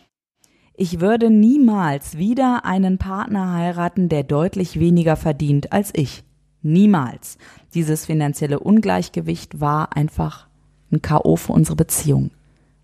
ich 0.75 0.99
würde 0.99 1.31
niemals 1.31 2.19
wieder 2.19 2.65
einen 2.65 2.99
Partner 2.99 3.53
heiraten, 3.53 4.09
der 4.09 4.25
deutlich 4.25 4.81
weniger 4.81 5.15
verdient 5.15 5.73
als 5.73 5.93
ich. 5.95 6.25
Niemals. 6.63 7.39
Dieses 7.75 8.07
finanzielle 8.07 8.61
Ungleichgewicht 8.61 9.61
war 9.61 9.97
einfach 9.97 10.49
ein 10.93 11.03
K.O. 11.03 11.37
für 11.37 11.53
unsere 11.53 11.77
Beziehung. 11.77 12.31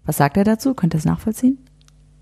Was 0.04 0.18
sagt 0.18 0.36
er 0.36 0.44
dazu? 0.44 0.74
Könnt 0.74 0.94
ihr 0.94 0.98
es 0.98 1.04
nachvollziehen? 1.04 1.58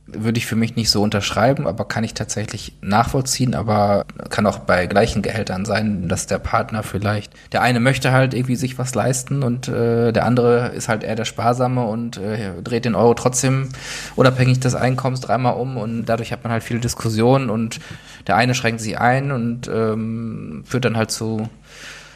Würde 0.06 0.38
ich 0.38 0.44
für 0.46 0.56
mich 0.56 0.76
nicht 0.76 0.90
so 0.90 1.02
unterschreiben, 1.02 1.66
aber 1.66 1.86
kann 1.86 2.04
ich 2.04 2.12
tatsächlich 2.12 2.74
nachvollziehen, 2.82 3.54
aber 3.54 4.04
kann 4.28 4.46
auch 4.46 4.58
bei 4.58 4.86
gleichen 4.86 5.22
Gehältern 5.22 5.64
sein, 5.64 6.08
dass 6.08 6.26
der 6.26 6.38
Partner 6.38 6.82
vielleicht, 6.82 7.32
der 7.52 7.62
eine 7.62 7.80
möchte 7.80 8.12
halt 8.12 8.34
irgendwie 8.34 8.56
sich 8.56 8.78
was 8.78 8.94
leisten 8.94 9.42
und 9.42 9.68
äh, 9.68 10.12
der 10.12 10.26
andere 10.26 10.68
ist 10.68 10.88
halt 10.88 11.04
eher 11.04 11.16
der 11.16 11.24
Sparsame 11.24 11.84
und 11.86 12.18
äh, 12.18 12.60
dreht 12.62 12.84
den 12.84 12.94
Euro 12.94 13.14
trotzdem 13.14 13.70
unabhängig 14.14 14.60
des 14.60 14.74
Einkommens 14.74 15.20
dreimal 15.20 15.54
um 15.54 15.78
und 15.78 16.04
dadurch 16.04 16.32
hat 16.32 16.44
man 16.44 16.52
halt 16.52 16.64
viele 16.64 16.80
Diskussionen 16.80 17.48
und 17.48 17.80
der 18.26 18.36
eine 18.36 18.54
schränkt 18.54 18.82
sich 18.82 18.98
ein 18.98 19.32
und 19.32 19.68
ähm, 19.68 20.64
führt 20.66 20.84
dann 20.84 20.98
halt 20.98 21.10
zu 21.12 21.48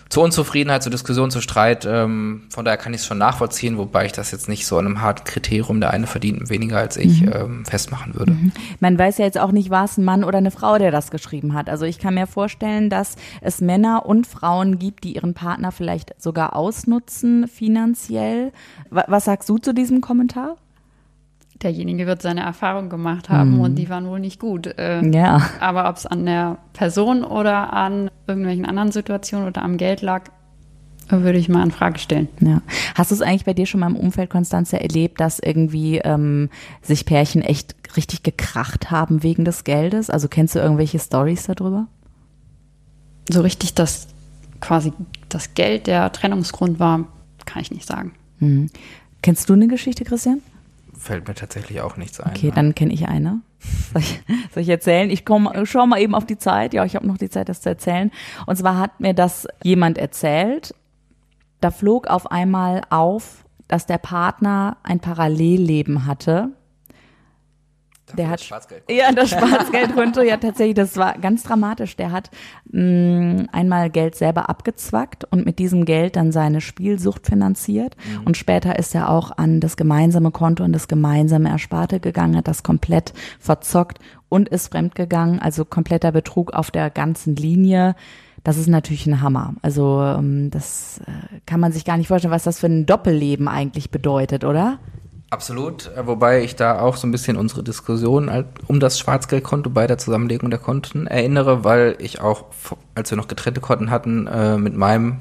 zur 0.09 0.25
Unzufriedenheit, 0.25 0.83
zur 0.83 0.90
Diskussion, 0.90 1.31
zu 1.31 1.40
Streit. 1.40 1.87
Ähm, 1.87 2.44
von 2.51 2.64
daher 2.64 2.79
kann 2.79 2.94
ich 2.94 3.01
es 3.01 3.07
schon 3.07 3.18
nachvollziehen, 3.18 3.77
wobei 3.77 4.07
ich 4.07 4.12
das 4.12 4.31
jetzt 4.31 4.49
nicht 4.49 4.66
so 4.66 4.79
an 4.79 4.87
einem 4.87 5.03
harten 5.03 5.25
Kriterium, 5.25 5.81
der 5.81 5.90
eine 5.90 6.07
verdient 6.07 6.49
weniger 6.49 6.79
als 6.79 6.97
ich, 6.97 7.23
mhm. 7.23 7.33
ähm, 7.33 7.64
festmachen 7.64 8.14
würde. 8.14 8.33
Mhm. 8.33 8.53
Man 8.81 8.99
weiß 8.99 9.18
ja 9.18 9.25
jetzt 9.25 9.38
auch 9.38 9.53
nicht, 9.53 9.71
war 9.71 9.85
es 9.85 9.99
ein 9.99 10.05
Mann 10.05 10.25
oder 10.25 10.38
eine 10.38 10.51
Frau, 10.51 10.79
der 10.79 10.90
das 10.90 11.11
geschrieben 11.11 11.55
hat. 11.55 11.68
Also 11.68 11.85
ich 11.85 11.99
kann 11.99 12.14
mir 12.14 12.27
vorstellen, 12.27 12.88
dass 12.90 13.16
es 13.40 13.61
Männer 13.61 14.07
und 14.07 14.27
Frauen 14.27 14.79
gibt, 14.79 15.05
die 15.05 15.14
ihren 15.14 15.35
Partner 15.35 15.73
vielleicht 15.73 16.14
sogar 16.21 16.57
ausnutzen 16.57 17.47
finanziell. 17.49 18.53
Was 18.90 19.27
sagst 19.27 19.49
du 19.49 19.59
zu 19.59 19.75
diesem 19.75 20.01
Kommentar? 20.01 20.57
Derjenige 21.62 22.07
wird 22.07 22.23
seine 22.23 22.42
Erfahrung 22.42 22.88
gemacht 22.88 23.29
haben 23.29 23.57
mhm. 23.57 23.61
und 23.61 23.75
die 23.77 23.88
waren 23.88 24.07
wohl 24.09 24.21
nicht 24.21 24.40
gut. 24.40 24.66
Äh, 24.79 25.05
ja. 25.11 25.42
Aber 25.61 25.88
ob 25.88 25.97
es 25.97 26.07
an 26.07 26.25
der 26.25 26.59
Person 26.73 27.25
oder 27.25 27.73
an 27.73 28.11
irgendwelchen 28.27 28.64
anderen 28.64 28.92
Situationen 28.92 29.49
oder 29.49 29.62
am 29.62 29.77
Geld 29.77 30.03
lag, 30.03 30.25
würde 31.09 31.38
ich 31.38 31.49
mal 31.49 31.62
in 31.62 31.71
Frage 31.71 31.99
stellen. 31.99 32.29
Ja. 32.40 32.61
Hast 32.94 33.11
du 33.11 33.14
es 33.14 33.23
eigentlich 33.23 33.47
bei 33.47 33.55
dir 33.55 33.66
schon 33.66 33.81
mal 33.81 33.88
im 33.88 33.97
Umfeld, 33.97 34.31
Konstanze, 34.31 34.81
erlebt, 34.81 35.21
dass 35.21 35.38
irgendwie 35.38 35.99
ähm, 35.99 36.51
sich 36.83 37.07
Pärchen 37.07 37.42
echt 37.42 37.75
richtig 37.97 38.23
gekracht 38.23 38.90
haben 38.90 39.23
wegen 39.23 39.44
des 39.44 39.64
Geldes? 39.64 40.11
Also 40.11 40.29
kennst 40.29 40.55
du 40.55 40.59
irgendwelche 40.59 40.99
Stories 40.99 41.44
darüber? 41.44 41.87
So 43.31 43.40
richtig, 43.40 43.75
dass 43.75 44.09
quasi 44.61 44.92
das 45.29 45.55
Geld 45.55 45.87
der 45.87 46.12
Trennungsgrund 46.12 46.79
war, 46.79 47.07
kann 47.47 47.62
ich 47.62 47.71
nicht 47.71 47.87
sagen. 47.87 48.12
Mhm. 48.38 48.71
Kennst 49.23 49.49
du 49.49 49.55
eine 49.55 49.68
Geschichte, 49.68 50.05
Christian? 50.05 50.42
Fällt 50.99 51.29
mir 51.29 51.35
tatsächlich 51.35 51.81
auch 51.81 51.97
nichts 51.97 52.21
ein. 52.21 52.31
Okay, 52.31 52.53
dann 52.53 52.75
kenne 52.75 52.93
ich 52.93 53.09
eine. 53.09 53.41
Soll 53.93 54.03
ich, 54.03 54.21
soll 54.53 54.63
ich 54.63 54.69
erzählen? 54.69 55.11
Ich 55.11 55.25
komme, 55.25 55.65
schau 55.65 55.87
mal 55.87 56.01
eben 56.01 56.15
auf 56.15 56.27
die 56.27 56.39
Zeit. 56.39 56.75
Ja, 56.75 56.85
ich 56.85 56.97
habe 56.97 57.07
noch 57.07 57.19
die 57.19 57.31
Zeit, 57.31 57.49
das 57.49 57.61
zu 57.61 57.69
erzählen. 57.69 58.11
Und 58.47 58.57
zwar 58.57 58.79
hat 58.79 59.01
mir 59.01 59.15
das 59.15 59.47
jemand 59.63 59.97
erzählt. 59.99 60.75
Da 61.61 61.71
flog 61.71 62.09
auf 62.09 62.31
einmal 62.31 62.83
auf, 62.90 63.44
dass 63.69 63.87
der 63.87 63.99
Partner 63.99 64.77
ein 64.83 65.01
Parallelleben 65.01 66.07
hatte 66.07 66.51
der 68.17 68.31
hat 68.31 68.40
Schwarzgeldkonto. 68.40 69.00
Ja, 69.00 69.13
das 69.13 69.31
Schwarzgeldkonto, 69.31 70.23
ja 70.23 70.37
tatsächlich, 70.37 70.75
das 70.75 70.96
war 70.96 71.19
ganz 71.19 71.42
dramatisch. 71.42 71.96
Der 71.96 72.13
hat 72.13 72.31
mh, 72.71 72.83
mm, 72.83 73.48
einmal 73.52 73.90
Geld 73.90 74.15
selber 74.15 74.48
abgezwackt 74.48 75.25
und 75.25 75.44
mit 75.44 75.59
diesem 75.59 75.85
Geld 75.85 76.17
dann 76.17 76.33
seine 76.33 76.61
Spielsucht 76.61 77.27
finanziert. 77.27 77.96
Mhm. 77.96 78.27
Und 78.27 78.37
später 78.37 78.79
ist 78.79 78.94
er 78.94 79.11
auch 79.11 79.37
an 79.37 79.61
das 79.61 79.77
gemeinsame 79.77 80.31
Konto 80.31 80.65
und 80.65 80.73
das 80.73 80.88
gemeinsame 80.88 81.48
Ersparte 81.48 82.00
gegangen, 82.00 82.37
hat 82.37 82.48
das 82.48 82.63
komplett 82.63 83.13
verzockt 83.38 83.98
und 84.29 84.48
ist 84.48 84.69
fremdgegangen. 84.69 85.40
Also 85.40 85.65
kompletter 85.65 86.13
Betrug 86.13 86.52
auf 86.52 86.71
der 86.71 86.90
ganzen 86.90 87.37
Linie. 87.37 87.94
Das 88.44 88.56
ist 88.56 88.69
natürlich 88.69 89.06
ein 89.06 89.21
Hammer. 89.21 89.54
Also 89.63 90.00
ähm, 90.02 90.50
das 90.50 91.00
äh, 91.06 91.40
kann 91.46 91.61
man 91.61 91.73
sich 91.73 91.85
gar 91.85 91.96
nicht 91.96 92.09
vorstellen, 92.09 92.33
was 92.33 92.44
das 92.44 92.61
für 92.61 92.67
ein 92.67 92.87
Doppelleben 92.87 93.48
eigentlich 93.48 93.90
bedeutet, 93.90 94.44
oder? 94.44 94.79
Absolut, 95.31 95.90
äh, 95.94 96.06
wobei 96.06 96.42
ich 96.42 96.56
da 96.56 96.81
auch 96.81 96.96
so 96.96 97.06
ein 97.06 97.10
bisschen 97.10 97.37
unsere 97.37 97.62
Diskussion 97.62 98.31
um 98.66 98.81
das 98.81 98.98
Schwarzgeldkonto 98.98 99.68
bei 99.70 99.87
der 99.87 99.98
Zusammenlegung 99.98 100.50
der 100.50 100.58
Konten 100.58 101.06
erinnere, 101.06 101.64
weil 101.64 101.96
ich 101.98 102.20
auch, 102.20 102.46
als 102.94 103.10
wir 103.10 103.16
noch 103.16 103.29
getrennte 103.29 103.60
Konten 103.60 103.90
hatten, 103.90 104.26
äh, 104.26 104.56
mit 104.56 104.74
meinem 104.74 105.18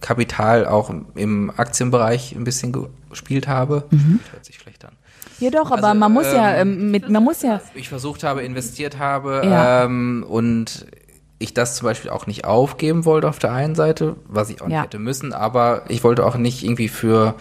Kapital 0.00 0.66
auch 0.66 0.92
im 1.16 1.52
Aktienbereich 1.56 2.34
ein 2.36 2.44
bisschen 2.44 2.88
gespielt 3.10 3.48
habe. 3.48 3.84
Mhm. 3.90 4.20
Hört 4.30 4.44
sich 4.44 4.56
schlecht 4.56 4.84
an. 4.84 4.92
Ja 5.40 5.50
doch, 5.50 5.70
aber 5.70 5.88
also, 5.88 5.98
man 5.98 6.12
muss 6.12 6.26
ähm, 6.28 6.34
ja 6.34 6.54
ähm, 6.56 6.90
mit, 6.90 7.08
man 7.08 7.22
muss 7.22 7.42
ja. 7.42 7.60
Ich 7.74 7.88
versucht 7.88 8.24
habe, 8.24 8.42
investiert 8.42 8.98
habe 8.98 9.42
ja. 9.44 9.84
ähm, 9.84 10.24
und 10.28 10.86
ich 11.40 11.54
das 11.54 11.76
zum 11.76 11.86
Beispiel 11.86 12.10
auch 12.10 12.26
nicht 12.26 12.44
aufgeben 12.44 13.04
wollte 13.04 13.28
auf 13.28 13.38
der 13.38 13.52
einen 13.52 13.76
Seite, 13.76 14.16
was 14.26 14.50
ich 14.50 14.60
auch 14.60 14.66
nicht 14.66 14.82
hätte 14.82 14.98
müssen, 14.98 15.32
aber 15.32 15.82
ich 15.88 16.02
wollte 16.02 16.26
auch 16.26 16.36
nicht 16.36 16.64
irgendwie 16.64 16.88
für 16.88 17.34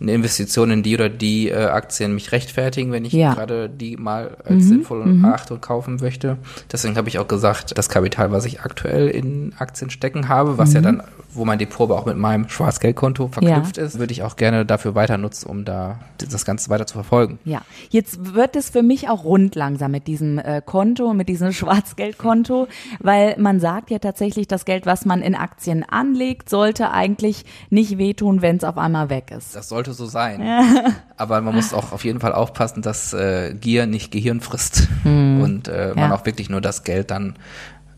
eine 0.00 0.12
Investition 0.12 0.70
in 0.70 0.82
die 0.82 0.94
oder 0.94 1.08
die 1.08 1.48
äh, 1.48 1.66
Aktien 1.66 2.14
mich 2.14 2.32
rechtfertigen, 2.32 2.92
wenn 2.92 3.04
ich 3.04 3.12
ja. 3.12 3.34
gerade 3.34 3.68
die 3.68 3.96
mal 3.96 4.36
als 4.44 4.64
mhm. 4.64 4.68
sinnvoll 4.68 5.04
mhm. 5.04 5.24
und 5.24 5.60
kaufen 5.60 5.96
möchte. 6.00 6.36
Deswegen 6.70 6.96
habe 6.96 7.08
ich 7.08 7.18
auch 7.18 7.28
gesagt, 7.28 7.76
das 7.76 7.88
Kapital, 7.88 8.32
was 8.32 8.44
ich 8.44 8.60
aktuell 8.60 9.08
in 9.08 9.52
Aktien 9.58 9.90
stecken 9.90 10.28
habe, 10.28 10.58
was 10.58 10.70
mhm. 10.70 10.74
ja 10.74 10.80
dann, 10.80 11.02
wo 11.32 11.44
mein 11.44 11.58
Depot 11.58 11.88
aber 11.90 11.98
auch 11.98 12.06
mit 12.06 12.16
meinem 12.16 12.48
Schwarzgeldkonto 12.48 13.28
verknüpft 13.28 13.76
ja. 13.76 13.84
ist, 13.84 13.98
würde 13.98 14.12
ich 14.12 14.22
auch 14.22 14.36
gerne 14.36 14.66
dafür 14.66 14.94
weiter 14.94 15.18
nutzen, 15.18 15.48
um 15.48 15.64
da 15.64 15.98
das 16.18 16.44
Ganze 16.44 16.70
weiter 16.70 16.86
zu 16.86 16.94
verfolgen. 16.94 17.38
Ja, 17.44 17.62
jetzt 17.90 18.34
wird 18.34 18.56
es 18.56 18.70
für 18.70 18.82
mich 18.82 19.08
auch 19.08 19.24
rund 19.24 19.54
langsam 19.54 19.90
mit 19.90 20.06
diesem 20.06 20.38
äh, 20.38 20.62
Konto, 20.64 21.14
mit 21.14 21.28
diesem 21.28 21.52
Schwarzgeldkonto, 21.54 22.68
weil 23.00 23.36
man 23.38 23.60
sagt 23.60 23.90
ja 23.90 23.98
tatsächlich, 23.98 24.48
das 24.48 24.64
Geld, 24.64 24.86
was 24.86 25.04
man 25.04 25.22
in 25.22 25.34
Aktien 25.34 25.84
anlegt, 25.88 26.48
sollte 26.48 26.90
eigentlich 26.90 27.44
nicht 27.70 27.98
wehtun, 27.98 28.42
wenn 28.42 28.56
es 28.56 28.64
auf 28.64 28.78
einmal 28.78 29.10
weg 29.10 29.30
ist. 29.36 29.54
Das 29.54 29.68
sollte 29.84 29.96
so 29.96 30.06
sein. 30.06 30.42
Aber 31.16 31.40
man 31.40 31.54
muss 31.54 31.72
auch 31.72 31.92
auf 31.92 32.04
jeden 32.04 32.20
Fall 32.20 32.32
aufpassen, 32.32 32.82
dass 32.82 33.12
äh, 33.12 33.54
Gier 33.54 33.86
nicht 33.86 34.10
Gehirn 34.10 34.40
frisst 34.40 34.88
hm. 35.02 35.40
und 35.40 35.68
äh, 35.68 35.92
man 35.94 36.10
ja. 36.10 36.14
auch 36.14 36.26
wirklich 36.26 36.50
nur 36.50 36.60
das 36.60 36.84
Geld 36.84 37.10
dann 37.10 37.34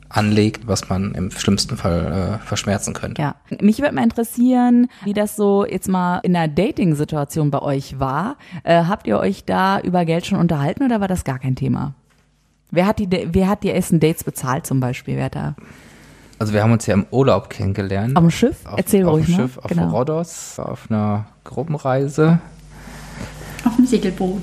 anlegt, 0.08 0.68
was 0.68 0.88
man 0.88 1.14
im 1.14 1.30
schlimmsten 1.32 1.76
Fall 1.76 2.38
äh, 2.40 2.46
verschmerzen 2.46 2.94
könnte. 2.94 3.20
Ja, 3.20 3.34
mich 3.60 3.80
würde 3.80 3.94
mal 3.94 4.04
interessieren, 4.04 4.88
wie 5.04 5.14
das 5.14 5.34
so 5.34 5.66
jetzt 5.66 5.88
mal 5.88 6.18
in 6.18 6.32
der 6.32 6.46
Dating-Situation 6.46 7.50
bei 7.50 7.60
euch 7.60 7.98
war. 7.98 8.36
Äh, 8.62 8.84
habt 8.84 9.06
ihr 9.06 9.18
euch 9.18 9.44
da 9.44 9.80
über 9.80 10.04
Geld 10.04 10.26
schon 10.26 10.38
unterhalten 10.38 10.84
oder 10.84 11.00
war 11.00 11.08
das 11.08 11.24
gar 11.24 11.38
kein 11.38 11.56
Thema? 11.56 11.94
Wer 12.70 12.86
hat 12.86 12.98
die, 12.98 13.08
wer 13.10 13.48
hat 13.48 13.62
die 13.64 13.70
ersten 13.70 14.00
Dates 14.00 14.22
bezahlt 14.22 14.66
zum 14.66 14.80
Beispiel? 14.80 15.16
Wer 15.16 15.30
da? 15.30 15.56
Also 16.38 16.52
wir 16.52 16.62
haben 16.62 16.72
uns 16.72 16.86
ja 16.86 16.94
im 16.94 17.06
Urlaub 17.10 17.48
kennengelernt. 17.48 18.16
Auf 18.16 18.22
dem 18.22 18.30
Schiff? 18.30 18.66
Auf, 18.66 18.78
Erzähl 18.78 19.06
auf 19.06 19.14
ruhig 19.14 19.26
dem 19.26 19.34
Schiff, 19.34 19.58
auf 19.58 19.70
genau. 19.70 19.88
Rhodos, 19.88 20.58
auf 20.58 20.90
einer 20.90 21.26
Gruppenreise. 21.44 22.38
Auf 23.64 23.76
dem 23.76 23.86
Segelboot. 23.86 24.42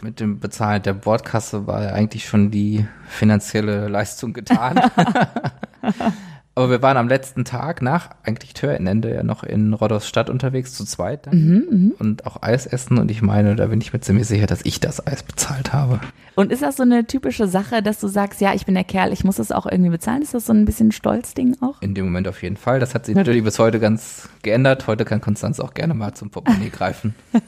Mit 0.00 0.20
dem 0.20 0.40
Bezahlen 0.40 0.82
der 0.82 0.94
Bordkasse 0.94 1.66
war 1.66 1.82
ja 1.82 1.90
eigentlich 1.90 2.26
schon 2.26 2.50
die 2.50 2.86
finanzielle 3.08 3.88
Leistung 3.88 4.32
getan. 4.32 4.80
Aber 6.56 6.70
wir 6.70 6.82
waren 6.82 6.96
am 6.96 7.08
letzten 7.08 7.44
Tag 7.44 7.82
nach 7.82 8.10
eigentlich 8.22 8.54
Türenende 8.54 9.12
ja 9.12 9.24
noch 9.24 9.42
in 9.42 9.74
Rhodos 9.74 10.06
Stadt 10.06 10.30
unterwegs 10.30 10.72
zu 10.72 10.84
zweit 10.84 11.32
mhm, 11.32 11.66
mhm, 11.68 11.94
und 11.98 12.26
auch 12.26 12.42
Eis 12.42 12.66
essen 12.66 12.98
und 12.98 13.10
ich 13.10 13.22
meine, 13.22 13.56
da 13.56 13.66
bin 13.66 13.80
ich 13.80 13.92
mir 13.92 14.00
ziemlich 14.00 14.28
sicher, 14.28 14.46
dass 14.46 14.64
ich 14.64 14.78
das 14.78 15.04
Eis 15.04 15.24
bezahlt 15.24 15.72
habe. 15.72 16.00
Und 16.36 16.52
ist 16.52 16.62
das 16.62 16.76
so 16.76 16.84
eine 16.84 17.06
typische 17.06 17.48
Sache, 17.48 17.82
dass 17.82 18.00
du 18.00 18.06
sagst, 18.06 18.40
ja, 18.40 18.54
ich 18.54 18.66
bin 18.66 18.74
der 18.74 18.84
Kerl, 18.84 19.12
ich 19.12 19.24
muss 19.24 19.36
das 19.36 19.50
auch 19.50 19.66
irgendwie 19.66 19.90
bezahlen? 19.90 20.22
Ist 20.22 20.34
das 20.34 20.46
so 20.46 20.52
ein 20.52 20.64
bisschen 20.64 20.92
Stolzding 20.92 21.56
auch? 21.60 21.82
In 21.82 21.94
dem 21.94 22.04
Moment 22.04 22.28
auf 22.28 22.42
jeden 22.42 22.56
Fall. 22.56 22.80
Das 22.80 22.94
hat 22.94 23.06
sich 23.06 23.14
natürlich 23.14 23.44
bis 23.44 23.58
heute 23.58 23.80
ganz 23.80 24.28
geändert. 24.42 24.86
Heute 24.86 25.04
kann 25.04 25.20
Konstanz 25.20 25.60
auch 25.60 25.74
gerne 25.74 25.94
mal 25.94 26.14
zum 26.14 26.30
Portemonnaie 26.30 26.70
greifen. 26.70 27.14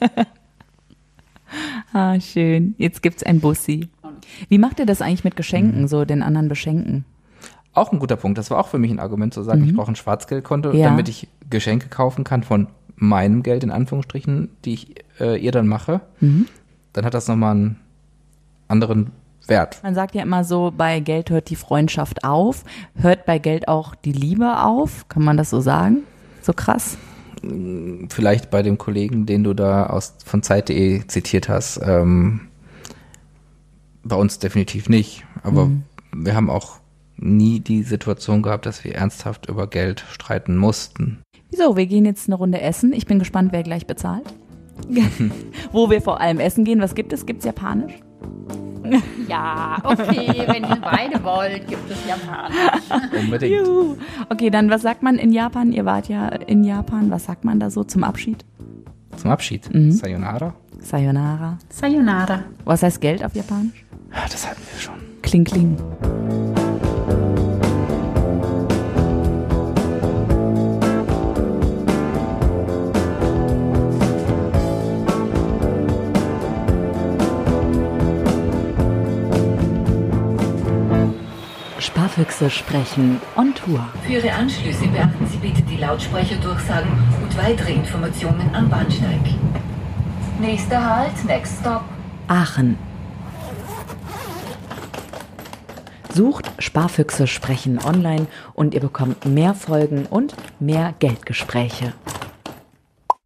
ah, 1.93 2.19
schön. 2.19 2.75
Jetzt 2.77 3.01
gibt's 3.01 3.23
ein 3.23 3.39
Bussi. 3.39 3.89
Wie 4.49 4.57
macht 4.57 4.79
ihr 4.79 4.85
das 4.85 5.01
eigentlich 5.01 5.23
mit 5.23 5.35
Geschenken, 5.35 5.83
mhm. 5.83 5.87
so 5.87 6.05
den 6.05 6.23
anderen 6.23 6.47
beschenken? 6.47 7.05
Auch 7.77 7.91
ein 7.91 7.99
guter 7.99 8.15
Punkt. 8.15 8.39
Das 8.39 8.49
war 8.49 8.59
auch 8.59 8.67
für 8.67 8.79
mich 8.79 8.89
ein 8.89 8.99
Argument 8.99 9.33
zu 9.33 9.43
sagen, 9.43 9.61
mhm. 9.61 9.67
ich 9.67 9.75
brauche 9.75 9.91
ein 9.91 9.95
Schwarzgeldkonto, 9.95 10.71
ja. 10.71 10.89
damit 10.89 11.07
ich 11.09 11.27
Geschenke 11.49 11.89
kaufen 11.89 12.23
kann 12.23 12.41
von 12.41 12.67
meinem 12.95 13.43
Geld 13.43 13.63
in 13.63 13.69
Anführungsstrichen, 13.69 14.49
die 14.65 14.73
ich 14.73 14.95
äh, 15.19 15.39
ihr 15.39 15.51
dann 15.51 15.67
mache. 15.67 16.01
Mhm. 16.19 16.47
Dann 16.93 17.05
hat 17.05 17.13
das 17.13 17.27
nochmal 17.27 17.51
einen 17.51 17.79
anderen 18.67 19.11
Wert. 19.45 19.79
Man 19.83 19.93
sagt 19.93 20.15
ja 20.15 20.23
immer 20.23 20.43
so, 20.43 20.73
bei 20.75 20.99
Geld 20.99 21.29
hört 21.29 21.51
die 21.51 21.55
Freundschaft 21.55 22.23
auf. 22.23 22.63
Hört 22.95 23.27
bei 23.27 23.37
Geld 23.37 23.67
auch 23.67 23.93
die 23.93 24.11
Liebe 24.11 24.63
auf? 24.63 25.07
Kann 25.07 25.23
man 25.23 25.37
das 25.37 25.51
so 25.51 25.61
sagen? 25.61 25.97
So 26.41 26.53
krass? 26.53 26.97
Vielleicht 28.09 28.49
bei 28.49 28.63
dem 28.63 28.79
Kollegen, 28.79 29.27
den 29.27 29.43
du 29.43 29.53
da 29.53 29.85
aus 29.85 30.15
von 30.25 30.41
Zeit.de 30.41 31.05
zitiert 31.05 31.47
hast. 31.47 31.79
Ähm, 31.83 32.41
bei 34.03 34.15
uns 34.15 34.39
definitiv 34.39 34.89
nicht. 34.89 35.23
Aber 35.43 35.65
mhm. 35.65 35.83
wir 36.15 36.35
haben 36.35 36.49
auch 36.49 36.79
nie 37.17 37.59
die 37.59 37.83
Situation 37.83 38.41
gehabt, 38.41 38.65
dass 38.65 38.83
wir 38.83 38.95
ernsthaft 38.95 39.49
über 39.49 39.67
Geld 39.67 40.05
streiten 40.09 40.57
mussten. 40.57 41.21
Wieso? 41.49 41.75
Wir 41.77 41.85
gehen 41.85 42.05
jetzt 42.05 42.27
eine 42.27 42.35
Runde 42.35 42.61
essen. 42.61 42.93
Ich 42.93 43.05
bin 43.05 43.19
gespannt, 43.19 43.51
wer 43.51 43.63
gleich 43.63 43.87
bezahlt. 43.87 44.25
Wo 45.71 45.89
wir 45.89 46.01
vor 46.01 46.21
allem 46.21 46.39
essen 46.39 46.63
gehen. 46.65 46.81
Was 46.81 46.95
gibt 46.95 47.13
es? 47.13 47.25
Gibt 47.25 47.39
es 47.39 47.45
Japanisch? 47.45 47.93
Ja, 49.27 49.81
okay, 49.83 50.43
wenn 50.47 50.63
ihr 50.63 50.77
beide 50.81 51.21
wollt, 51.21 51.67
gibt 51.67 51.91
es 51.91 51.97
Japanisch. 52.07 53.11
Unbedingt. 53.21 53.67
Juhu. 53.67 53.97
Okay, 54.29 54.49
dann 54.49 54.69
was 54.69 54.81
sagt 54.81 55.03
man 55.03 55.17
in 55.17 55.33
Japan? 55.33 55.73
Ihr 55.73 55.83
wart 55.83 56.07
ja 56.07 56.29
in 56.29 56.63
Japan. 56.63 57.11
Was 57.11 57.25
sagt 57.25 57.43
man 57.43 57.59
da 57.59 57.69
so 57.69 57.83
zum 57.83 58.05
Abschied? 58.05 58.45
Zum 59.17 59.31
Abschied? 59.31 59.73
Mhm. 59.73 59.91
Sayonara. 59.91 60.53
Sayonara. 60.79 61.57
Sayonara. 61.69 62.43
Was 62.63 62.83
heißt 62.83 63.01
Geld 63.01 63.25
auf 63.25 63.35
Japanisch? 63.35 63.85
Das 64.11 64.49
hatten 64.49 64.61
wir 64.71 64.79
schon. 64.79 64.95
Kling, 65.21 65.43
kling. 65.43 65.77
Sparfüchse 82.17 82.49
sprechen 82.49 83.21
on 83.35 83.53
Tour. 83.53 83.79
Für 84.03 84.13
Ihre 84.13 84.31
Anschlüsse 84.31 84.87
beachten 84.87 85.27
Sie 85.27 85.37
bitte 85.37 85.61
die 85.61 85.77
Lautsprecherdurchsagen 85.77 86.89
und 87.21 87.37
weitere 87.37 87.73
Informationen 87.73 88.49
am 88.55 88.67
Bahnsteig. 88.69 89.21
Nächster 90.39 90.83
Halt, 90.83 91.25
next 91.25 91.59
stop. 91.59 91.83
Aachen. 92.27 92.75
Sucht 96.11 96.51
Sparfüchse 96.57 97.27
sprechen 97.27 97.77
online 97.85 98.25
und 98.55 98.73
ihr 98.73 98.81
bekommt 98.81 99.25
mehr 99.25 99.53
Folgen 99.53 100.07
und 100.07 100.33
mehr 100.59 100.95
Geldgespräche. 100.97 101.93